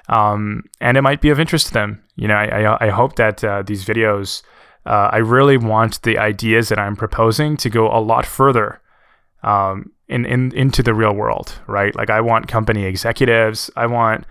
Um, 0.10 0.64
and 0.80 0.98
it 0.98 1.02
might 1.02 1.22
be 1.22 1.30
of 1.30 1.40
interest 1.40 1.68
to 1.68 1.74
them. 1.74 2.04
You 2.16 2.28
know, 2.28 2.36
I, 2.36 2.64
I, 2.64 2.88
I 2.88 2.90
hope 2.90 3.16
that 3.16 3.44
uh, 3.44 3.64
these 3.64 3.86
videos, 3.86 4.44
uh, 4.86 5.10
I 5.12 5.18
really 5.18 5.58
want 5.58 6.02
the 6.04 6.18
ideas 6.18 6.70
that 6.70 6.80
I'm 6.80 6.96
proposing 6.96 7.58
to 7.58 7.70
go 7.70 7.88
a 7.88 8.00
lot 8.00 8.26
further 8.26 8.82
um, 9.44 9.92
in, 10.08 10.26
in 10.26 10.54
into 10.54 10.84
the 10.84 10.94
real 10.94 11.14
world, 11.14 11.60
right? 11.68 11.96
Like 11.96 12.10
I 12.10 12.22
want 12.22 12.48
company 12.48 12.86
executives, 12.86 13.70
I 13.76 13.88
want 13.88 14.26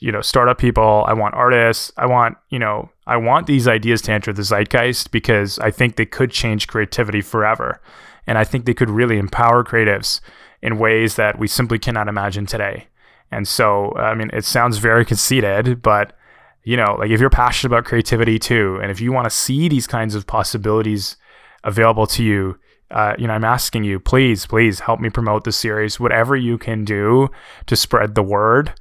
you 0.00 0.12
know 0.12 0.20
startup 0.20 0.58
people 0.58 1.04
i 1.08 1.12
want 1.12 1.34
artists 1.34 1.92
i 1.96 2.06
want 2.06 2.36
you 2.50 2.58
know 2.58 2.88
i 3.06 3.16
want 3.16 3.46
these 3.46 3.66
ideas 3.66 4.00
to 4.00 4.12
enter 4.12 4.32
the 4.32 4.42
zeitgeist 4.42 5.10
because 5.10 5.58
i 5.58 5.70
think 5.70 5.96
they 5.96 6.06
could 6.06 6.30
change 6.30 6.68
creativity 6.68 7.20
forever 7.20 7.80
and 8.26 8.38
i 8.38 8.44
think 8.44 8.64
they 8.64 8.74
could 8.74 8.90
really 8.90 9.18
empower 9.18 9.64
creatives 9.64 10.20
in 10.62 10.78
ways 10.78 11.16
that 11.16 11.38
we 11.38 11.48
simply 11.48 11.78
cannot 11.78 12.08
imagine 12.08 12.46
today 12.46 12.86
and 13.30 13.48
so 13.48 13.92
i 13.96 14.14
mean 14.14 14.30
it 14.32 14.44
sounds 14.44 14.78
very 14.78 15.04
conceited 15.04 15.82
but 15.82 16.16
you 16.62 16.76
know 16.76 16.96
like 16.98 17.10
if 17.10 17.20
you're 17.20 17.30
passionate 17.30 17.72
about 17.72 17.84
creativity 17.84 18.38
too 18.38 18.78
and 18.80 18.90
if 18.90 19.00
you 19.00 19.12
want 19.12 19.24
to 19.24 19.30
see 19.30 19.68
these 19.68 19.86
kinds 19.86 20.14
of 20.14 20.26
possibilities 20.26 21.16
available 21.64 22.06
to 22.06 22.22
you 22.22 22.58
uh, 22.90 23.14
you 23.18 23.26
know, 23.26 23.32
I'm 23.32 23.44
asking 23.44 23.82
you, 23.82 23.98
please, 23.98 24.46
please 24.46 24.80
help 24.80 25.00
me 25.00 25.10
promote 25.10 25.42
the 25.42 25.50
series. 25.50 25.98
Whatever 25.98 26.36
you 26.36 26.58
can 26.58 26.84
do 26.84 27.28
to 27.66 27.74
spread 27.74 28.14
the 28.14 28.22
word 28.22 28.74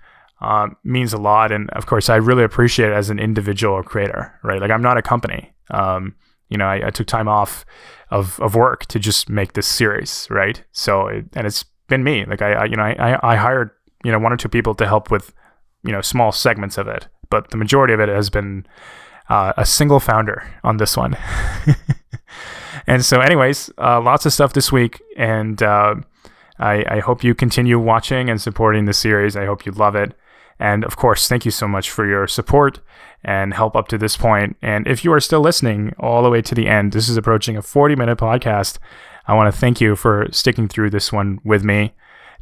um, 0.44 0.76
means 0.84 1.14
a 1.14 1.18
lot. 1.18 1.52
And 1.52 1.70
of 1.72 1.86
course, 1.86 2.10
I 2.10 2.18
really 2.18 2.44
appreciate 2.44 2.90
it 2.90 2.94
as 2.94 3.10
an 3.10 3.20
individual 3.20 3.82
creator, 3.82 4.38
right? 4.44 4.62
Like 4.62 4.72
I'm 4.72 4.82
not 4.82 4.98
a 4.98 5.02
company. 5.02 5.54
Um, 5.72 6.16
you 6.50 6.58
know, 6.58 6.66
I, 6.66 6.88
I, 6.88 6.90
took 6.90 7.08
time 7.08 7.28
off 7.28 7.66
of, 8.12 8.40
of 8.40 8.54
work 8.54 8.86
to 8.88 9.00
just 9.00 9.30
make 9.30 9.54
this 9.54 9.66
series, 9.66 10.28
right? 10.30 10.62
So, 10.72 11.08
it, 11.08 11.26
and 11.34 11.48
it's 11.48 11.64
been 11.88 12.04
me. 12.04 12.26
Like 12.26 12.42
I, 12.42 12.54
I 12.54 12.66
you 12.66 12.76
know, 12.76 12.84
I, 12.84 13.18
I 13.24 13.36
hired 13.38 13.72
you 14.04 14.12
know 14.12 14.20
one 14.20 14.34
or 14.34 14.38
two 14.38 14.50
people 14.50 14.76
to 14.76 14.86
help 14.86 15.10
with 15.10 15.34
you 15.84 15.92
know 15.92 16.02
small 16.02 16.32
segments 16.32 16.78
of 16.78 16.88
it, 16.88 17.08
but 17.30 17.50
the 17.50 17.58
majority 17.58 17.94
of 17.94 18.00
it 18.00 18.10
has 18.10 18.30
been 18.30 18.66
uh, 19.30 19.54
a 19.58 19.66
single 19.66 20.00
founder 20.00 20.44
on 20.64 20.78
this 20.78 20.98
one. 20.98 21.18
and 22.88 23.04
so, 23.06 23.22
anyways, 23.22 23.72
uh, 23.78 24.02
lots 24.02 24.26
of 24.26 24.34
stuff 24.34 24.54
this 24.54 24.72
week, 24.72 25.02
and 25.18 25.64
uh, 25.64 25.96
I, 26.60 26.86
I 26.88 27.00
hope 27.00 27.24
you 27.24 27.34
continue 27.34 27.80
watching 27.80 28.30
and 28.30 28.40
supporting 28.42 28.86
the 28.86 28.94
series. 28.94 29.36
I 29.36 29.46
hope 29.46 29.66
you 29.66 29.72
love 29.72 29.96
it. 29.96 30.14
And 30.60 30.84
of 30.84 30.96
course, 30.96 31.28
thank 31.28 31.46
you 31.46 31.52
so 31.52 31.68
much 31.68 31.90
for 31.90 32.06
your 32.06 32.28
support 32.28 32.80
and 33.24 33.54
help 33.54 33.76
up 33.76 33.88
to 33.90 33.98
this 33.98 34.18
point. 34.18 34.58
And 34.62 34.88
if 34.88 35.04
you 35.04 35.14
are 35.14 35.20
still 35.20 35.42
listening 35.42 35.94
all 36.00 36.24
the 36.24 36.30
way 36.30 36.42
to 36.42 36.56
the 36.56 36.68
end, 36.68 36.92
this 36.92 37.10
is 37.10 37.18
approaching 37.18 37.58
a 37.58 37.62
40 37.62 37.96
minute 37.96 38.18
podcast. 38.18 38.78
I 39.28 39.34
want 39.36 39.54
to 39.54 39.58
thank 39.60 39.80
you 39.80 39.96
for 39.96 40.28
sticking 40.32 40.68
through 40.68 40.90
this 40.90 41.12
one 41.12 41.40
with 41.44 41.64
me. 41.64 41.94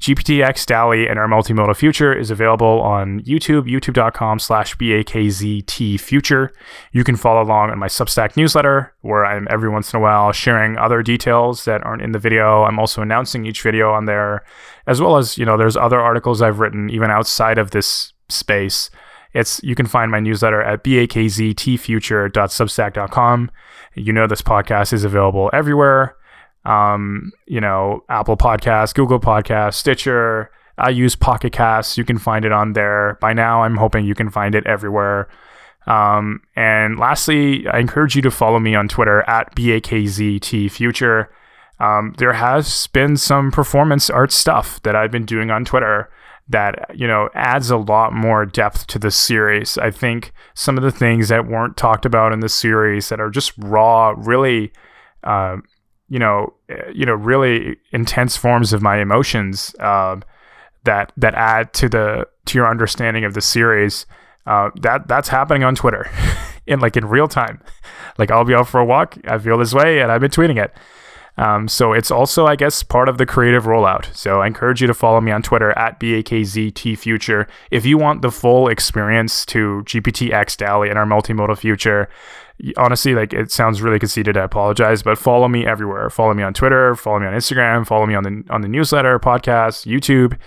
GPTX 0.02 0.66
DALL-E 0.66 1.08
and 1.08 1.18
our 1.20 1.28
multimodal 1.28 1.76
future 1.76 2.12
is 2.12 2.32
available 2.32 2.82
on 2.82 3.22
YouTube, 3.22 3.70
youtube.com 3.70 4.40
slash 4.40 4.76
BAKZT 4.76 6.00
future. 6.00 6.52
You 6.92 7.04
can 7.04 7.16
follow 7.16 7.44
along 7.44 7.70
on 7.70 7.78
my 7.78 7.86
Substack 7.86 8.36
newsletter, 8.36 8.96
where 9.02 9.24
I'm 9.24 9.48
every 9.52 9.70
once 9.70 9.94
in 9.94 10.00
a 10.00 10.02
while 10.02 10.32
sharing 10.32 10.76
other 10.76 11.04
details 11.04 11.66
that 11.66 11.84
aren't 11.84 12.02
in 12.02 12.14
the 12.14 12.20
video. 12.20 12.64
I'm 12.64 12.80
also 12.80 13.04
announcing 13.04 13.46
each 13.46 13.62
video 13.62 13.92
on 13.92 14.06
there, 14.06 14.44
as 14.88 15.00
well 15.00 15.18
as, 15.18 15.38
you 15.38 15.46
know, 15.46 15.56
there's 15.56 15.78
other 15.78 16.00
articles 16.00 16.42
I've 16.42 16.58
written 16.58 16.90
even 16.90 17.12
outside 17.12 17.60
of 17.60 17.70
this 17.70 18.14
space. 18.28 18.90
It's 19.34 19.62
you 19.62 19.76
can 19.76 19.86
find 19.86 20.10
my 20.10 20.20
newsletter 20.20 20.64
at 20.64 20.84
bakztfuture.substack.com. 20.84 23.52
You 23.94 24.14
know 24.14 24.26
this 24.26 24.42
podcast 24.42 24.94
is 24.94 25.04
available 25.04 25.52
everywhere 25.54 26.16
um, 26.66 27.32
you 27.48 27.62
know, 27.62 28.04
Apple 28.10 28.38
Podcasts, 28.38 28.94
Google 28.94 29.20
Podcasts, 29.20 29.76
Stitcher. 29.76 30.52
I 30.78 30.90
use 30.90 31.16
Pocket 31.16 31.54
Casts. 31.54 31.98
You 31.98 32.06
can 32.06 32.18
find 32.18 32.46
it 32.46 32.52
on 32.52 32.74
there. 32.74 33.18
By 33.22 33.34
now, 33.34 33.64
I'm 33.64 33.78
hoping 33.78 34.06
you 34.06 34.16
can 34.16 34.30
find 34.30 34.56
it 34.56 34.66
everywhere. 34.66 35.28
Um, 35.88 36.42
and 36.56 37.00
lastly, 37.00 37.68
I 37.68 37.80
encourage 37.80 38.16
you 38.16 38.22
to 38.24 38.32
follow 38.32 38.60
me 38.60 38.76
on 38.76 38.88
Twitter 38.88 39.22
at 39.28 39.56
BAKZTFuture. 39.56 41.28
Um, 41.80 42.14
there 42.20 42.34
has 42.34 42.88
been 42.88 43.18
some 43.18 43.52
performance 43.52 44.10
art 44.10 44.32
stuff 44.32 44.82
that 44.84 44.96
I've 44.96 45.12
been 45.12 45.26
doing 45.26 45.50
on 45.50 45.66
Twitter 45.66 46.12
that 46.50 46.92
you 46.94 47.08
know 47.08 47.30
adds 47.34 47.72
a 47.72 47.78
lot 47.78 48.14
more 48.14 48.46
depth 48.46 48.86
to 48.88 49.00
the 49.00 49.10
series. 49.10 49.78
I 49.78 49.90
think 49.90 50.32
some 50.54 50.78
of 50.78 50.84
the 50.84 50.92
things 50.92 51.30
that 51.30 51.48
weren't 51.48 51.78
talked 51.78 52.06
about 52.06 52.34
in 52.34 52.42
the 52.42 52.50
series 52.50 53.10
that 53.10 53.20
are 53.20 53.30
just 53.32 53.54
raw, 53.58 54.14
really 54.16 54.72
uh, 55.24 55.58
you 56.12 56.20
know, 56.20 56.54
eh, 56.68 56.92
you 56.94 57.06
know, 57.06 57.14
really 57.14 57.78
intense 57.94 58.36
forms 58.36 58.74
of 58.74 58.82
my 58.82 59.00
emotions 59.00 59.74
um, 59.80 60.24
that 60.84 61.14
that 61.16 61.34
add 61.36 61.72
to 61.76 61.88
the 61.88 62.28
to 62.48 62.58
your 62.58 62.70
understanding 62.70 63.24
of 63.24 63.34
the 63.34 63.42
series. 63.42 64.06
Uh, 64.46 64.72
that 64.82 65.08
that's 65.08 65.30
happening 65.30 65.64
on 65.64 65.74
Twitter, 65.74 66.10
in 66.68 66.82
like 66.82 66.98
in 66.98 67.06
real 67.06 67.30
time. 67.30 67.64
Like 68.18 68.30
I'll 68.30 68.44
be 68.44 68.54
out 68.54 68.68
for 68.68 68.82
a 68.82 68.86
walk, 68.86 69.18
I 69.26 69.38
feel 69.38 69.58
this 69.58 69.74
way, 69.74 70.02
and 70.02 70.12
I've 70.12 70.20
been 70.20 70.32
tweeting 70.32 70.62
it. 70.62 70.74
Um, 71.38 71.70
so 71.70 71.94
it's 71.94 72.12
also, 72.12 72.46
I 72.46 72.58
guess, 72.58 72.84
part 72.84 73.08
of 73.08 73.18
the 73.18 73.26
creative 73.26 73.64
rollout. 73.64 74.14
So 74.14 74.42
I 74.42 74.48
encourage 74.48 74.82
you 74.82 74.88
to 74.88 74.94
follow 74.94 75.22
me 75.22 75.32
on 75.32 75.42
Twitter 75.42 75.72
at 75.78 75.98
BAKZTFuture. 76.00 77.48
If 77.72 77.86
you 77.86 77.98
want 77.98 78.22
the 78.22 78.32
full 78.32 78.68
experience 78.68 79.46
to 79.48 79.82
GPTX 79.86 80.58
DALL-E 80.58 80.90
and 80.90 81.00
our 81.00 81.06
multimodal 81.06 81.58
future, 81.58 82.10
honestly, 82.78 83.14
like 83.16 83.34
it 83.34 83.52
sounds 83.52 83.82
really 83.82 84.00
conceited. 84.00 84.38
I 84.38 84.44
apologize, 84.44 85.04
but 85.04 85.18
follow 85.18 85.48
me 85.48 85.66
everywhere. 85.66 86.10
Follow 86.10 86.34
me 86.34 86.44
on 86.44 86.54
Twitter. 86.54 86.96
Follow 86.96 87.20
me 87.20 87.28
on 87.28 87.34
Instagram. 87.34 87.86
Follow 87.86 88.06
me 88.06 88.16
on 88.16 88.24
the 88.24 88.44
on 88.50 88.62
the 88.62 88.68
newsletter, 88.68 89.20
podcast, 89.20 89.86
YouTube. 89.86 90.38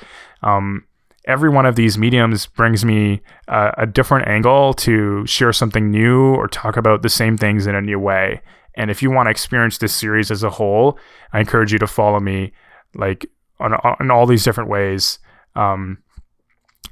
Um, 0.42 0.84
every 1.26 1.48
one 1.48 1.66
of 1.66 1.76
these 1.76 1.96
mediums 1.96 2.46
brings 2.46 2.84
me 2.84 3.22
uh, 3.48 3.72
a 3.78 3.86
different 3.86 4.28
angle 4.28 4.74
to 4.74 5.26
share 5.26 5.52
something 5.52 5.90
new 5.90 6.34
or 6.34 6.48
talk 6.48 6.76
about 6.76 7.02
the 7.02 7.08
same 7.08 7.36
things 7.36 7.66
in 7.66 7.74
a 7.74 7.80
new 7.80 7.98
way. 7.98 8.40
And 8.76 8.90
if 8.90 9.02
you 9.02 9.10
want 9.10 9.26
to 9.26 9.30
experience 9.30 9.78
this 9.78 9.94
series 9.94 10.30
as 10.30 10.42
a 10.42 10.50
whole, 10.50 10.98
I 11.32 11.40
encourage 11.40 11.72
you 11.72 11.78
to 11.78 11.86
follow 11.86 12.20
me 12.20 12.52
like 12.94 13.26
on, 13.60 13.72
on 13.72 14.10
all 14.10 14.26
these 14.26 14.44
different 14.44 14.68
ways. 14.68 15.18
Um, 15.54 15.98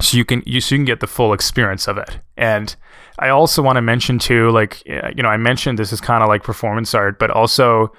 so 0.01 0.17
you 0.17 0.25
can 0.25 0.41
you, 0.45 0.59
so 0.61 0.75
you 0.75 0.79
can 0.79 0.85
get 0.85 0.99
the 0.99 1.07
full 1.07 1.33
experience 1.33 1.87
of 1.87 1.97
it. 1.97 2.19
And 2.35 2.75
I 3.19 3.29
also 3.29 3.61
want 3.61 3.77
to 3.77 3.81
mention 3.81 4.19
too, 4.19 4.49
like 4.51 4.83
you 4.85 5.21
know, 5.21 5.29
I 5.29 5.37
mentioned 5.37 5.79
this 5.79 5.93
is 5.93 6.01
kind 6.01 6.23
of 6.23 6.29
like 6.29 6.43
performance 6.43 6.93
art, 6.93 7.19
but 7.19 7.29
also, 7.29 7.91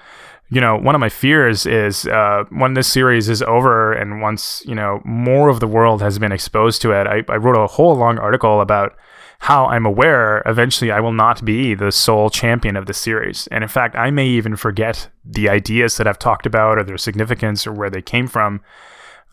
you 0.48 0.60
know, 0.60 0.76
one 0.76 0.94
of 0.94 1.00
my 1.00 1.08
fears 1.08 1.66
is 1.66 2.06
uh, 2.06 2.44
when 2.50 2.74
this 2.74 2.88
series 2.88 3.28
is 3.28 3.42
over 3.42 3.92
and 3.92 4.20
once 4.20 4.62
you 4.66 4.74
know 4.74 5.00
more 5.04 5.48
of 5.48 5.60
the 5.60 5.68
world 5.68 6.02
has 6.02 6.18
been 6.18 6.32
exposed 6.32 6.82
to 6.82 6.92
it. 6.92 7.06
I, 7.06 7.22
I 7.28 7.36
wrote 7.36 7.56
a 7.56 7.66
whole 7.66 7.96
long 7.96 8.18
article 8.18 8.60
about 8.60 8.96
how 9.40 9.66
I'm 9.66 9.84
aware 9.84 10.42
eventually 10.46 10.90
I 10.90 11.00
will 11.00 11.12
not 11.12 11.44
be 11.44 11.74
the 11.74 11.92
sole 11.92 12.30
champion 12.30 12.76
of 12.76 12.86
the 12.86 12.94
series. 12.94 13.46
And 13.48 13.62
in 13.62 13.68
fact, 13.68 13.94
I 13.94 14.10
may 14.10 14.26
even 14.26 14.56
forget 14.56 15.10
the 15.24 15.48
ideas 15.50 15.98
that 15.98 16.06
I've 16.06 16.18
talked 16.18 16.46
about 16.46 16.78
or 16.78 16.84
their 16.84 16.96
significance 16.96 17.66
or 17.66 17.72
where 17.72 17.90
they 17.90 18.00
came 18.00 18.26
from. 18.26 18.62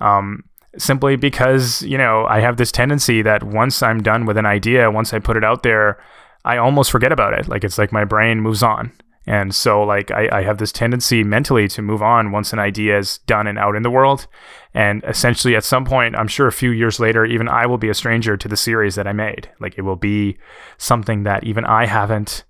Um, 0.02 0.44
simply 0.78 1.16
because, 1.16 1.82
you 1.84 1.98
know, 1.98 2.26
I 2.28 2.40
have 2.40 2.58
this 2.58 2.72
tendency 2.72 3.22
that 3.22 3.44
once 3.44 3.84
I'm 3.84 4.02
done 4.02 4.26
with 4.26 4.38
an 4.38 4.46
idea, 4.46 4.92
once 4.92 5.14
I 5.14 5.20
put 5.20 5.38
it 5.38 5.44
out 5.44 5.64
there, 5.64 6.02
I 6.46 6.58
almost 6.58 6.92
forget 6.92 7.12
about 7.12 7.34
it. 7.34 7.48
Like 7.48 7.64
it's 7.64 7.78
like 7.78 7.92
my 7.92 8.06
brain 8.06 8.40
moves 8.42 8.64
on. 8.64 8.92
And 9.28 9.54
so, 9.54 9.84
like, 9.84 10.10
I, 10.10 10.40
I 10.40 10.42
have 10.42 10.58
this 10.58 10.72
tendency 10.72 11.24
mentally 11.24 11.68
to 11.70 11.82
move 11.84 12.02
on 12.02 12.32
once 12.32 12.54
an 12.54 12.60
idea 12.60 12.98
is 12.98 13.20
done 13.20 13.46
and 13.46 13.60
out 13.60 13.76
in 13.76 13.84
the 13.84 13.92
world. 13.92 14.26
And 14.74 15.04
essentially, 15.04 15.56
at 15.56 15.64
some 15.64 15.86
point, 15.86 16.16
I'm 16.16 16.28
sure 16.28 16.48
a 16.48 16.52
few 16.52 16.72
years 16.72 17.00
later, 17.00 17.24
even 17.24 17.48
I 17.48 17.68
will 17.68 17.78
be 17.78 17.90
a 17.90 17.94
stranger 17.94 18.36
to 18.36 18.48
the 18.48 18.58
series 18.58 18.96
that 18.96 19.06
I 19.06 19.14
made. 19.14 19.48
Like, 19.60 19.78
it 19.78 19.84
will 19.84 19.96
be 19.96 20.40
something 20.80 21.22
that 21.24 21.44
even 21.44 21.66
I 21.66 21.86
haven't, 21.86 22.46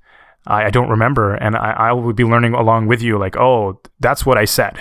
I, 0.47 0.65
I 0.65 0.69
don't 0.69 0.89
remember. 0.89 1.35
And 1.35 1.55
I, 1.55 1.71
I 1.71 1.91
will 1.93 2.13
be 2.13 2.23
learning 2.23 2.53
along 2.53 2.87
with 2.87 3.01
you, 3.01 3.17
like, 3.17 3.37
oh, 3.37 3.79
that's 3.99 4.25
what 4.25 4.37
I 4.37 4.45
said. 4.45 4.79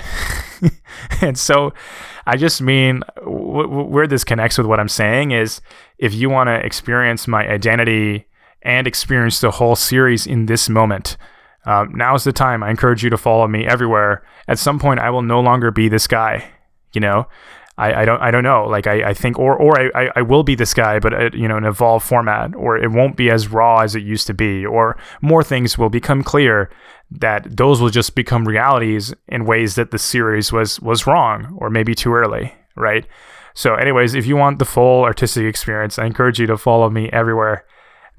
and 1.21 1.39
so, 1.39 1.73
I 2.27 2.37
just 2.37 2.63
mean 2.63 3.03
w- 3.17 3.63
w- 3.63 3.89
where 3.89 4.07
this 4.07 4.25
connects 4.25 4.59
with 4.59 4.67
what 4.67 4.79
I'm 4.79 4.89
saying 4.89 5.33
is 5.33 5.61
if 5.99 6.15
you 6.15 6.31
want 6.31 6.49
to 6.49 6.65
experience 6.65 7.27
my 7.27 7.49
identity 7.49 8.27
and 8.63 8.87
experience 8.87 9.41
the 9.41 9.51
whole 9.51 9.75
series 9.75 10.27
in 10.27 10.47
this 10.47 10.69
moment, 10.69 11.17
um, 11.67 12.01
is 12.15 12.25
the 12.25 12.33
time. 12.33 12.63
I 12.63 12.71
encourage 12.71 13.03
you 13.03 13.11
to 13.11 13.19
follow 13.19 13.47
me 13.47 13.67
everywhere. 13.67 14.23
At 14.49 14.59
some 14.59 14.79
point, 14.79 15.01
I 15.01 15.11
will 15.11 15.23
no 15.23 15.41
longer 15.41 15.71
be 15.71 15.89
this 15.89 16.07
guy. 16.07 16.45
You 16.93 17.01
know, 17.01 17.29
I, 17.81 18.03
I 18.03 18.05
don't 18.05 18.21
I 18.21 18.31
don't 18.31 18.45
know. 18.45 18.67
Like 18.67 18.87
I, 18.87 19.11
I 19.11 19.15
think 19.15 19.39
or 19.39 19.57
or 19.57 19.73
I, 19.97 20.11
I 20.15 20.23
will 20.23 20.43
be 20.43 20.55
this 20.55 20.75
guy, 20.75 20.99
but 20.99 21.13
it, 21.15 21.35
you 21.35 21.49
know, 21.49 21.57
an 21.57 21.65
evolved 21.65 22.07
format, 22.07 22.55
or 22.55 22.77
it 22.77 22.91
won't 22.91 23.17
be 23.17 23.31
as 23.31 23.49
raw 23.49 23.81
as 23.81 23.95
it 23.95 24.03
used 24.03 24.27
to 24.27 24.35
be, 24.35 24.67
or 24.67 24.99
more 25.23 25.43
things 25.43 25.79
will 25.79 25.89
become 25.89 26.23
clear 26.23 26.71
that 27.11 27.57
those 27.57 27.81
will 27.81 27.89
just 27.91 28.15
become 28.15 28.47
realities 28.47 29.15
in 29.29 29.47
ways 29.47 29.75
that 29.77 29.91
the 29.91 29.99
series 29.99 30.53
was 30.53 30.79
was 30.81 31.07
wrong 31.07 31.57
or 31.59 31.71
maybe 31.71 31.95
too 31.95 32.13
early, 32.13 32.55
right? 32.77 33.07
So, 33.55 33.75
anyways, 33.75 34.15
if 34.15 34.27
you 34.27 34.37
want 34.37 34.59
the 34.59 34.65
full 34.65 35.05
artistic 35.05 35.45
experience, 35.45 35.99
I 35.99 36.05
encourage 36.05 36.39
you 36.39 36.47
to 36.47 36.59
follow 36.59 36.91
me 36.91 37.09
everywhere 37.13 37.65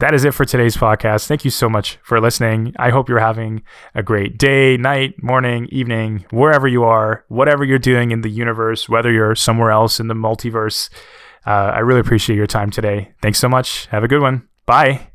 that 0.01 0.15
is 0.15 0.25
it 0.25 0.33
for 0.33 0.45
today's 0.45 0.75
podcast. 0.75 1.27
Thank 1.27 1.45
you 1.45 1.51
so 1.51 1.69
much 1.69 1.99
for 2.01 2.19
listening. 2.19 2.73
I 2.79 2.89
hope 2.89 3.07
you're 3.07 3.19
having 3.19 3.61
a 3.93 4.01
great 4.01 4.39
day, 4.39 4.75
night, 4.75 5.21
morning, 5.21 5.67
evening, 5.71 6.25
wherever 6.31 6.67
you 6.67 6.83
are, 6.83 7.23
whatever 7.27 7.63
you're 7.63 7.77
doing 7.77 8.09
in 8.09 8.21
the 8.21 8.29
universe, 8.29 8.89
whether 8.89 9.11
you're 9.11 9.35
somewhere 9.35 9.69
else 9.69 9.99
in 9.99 10.07
the 10.07 10.15
multiverse. 10.15 10.89
Uh, 11.45 11.71
I 11.75 11.79
really 11.79 11.99
appreciate 11.99 12.35
your 12.35 12.47
time 12.47 12.71
today. 12.71 13.11
Thanks 13.21 13.37
so 13.37 13.47
much. 13.47 13.85
Have 13.87 14.03
a 14.03 14.07
good 14.07 14.21
one. 14.21 14.47
Bye. 14.65 15.10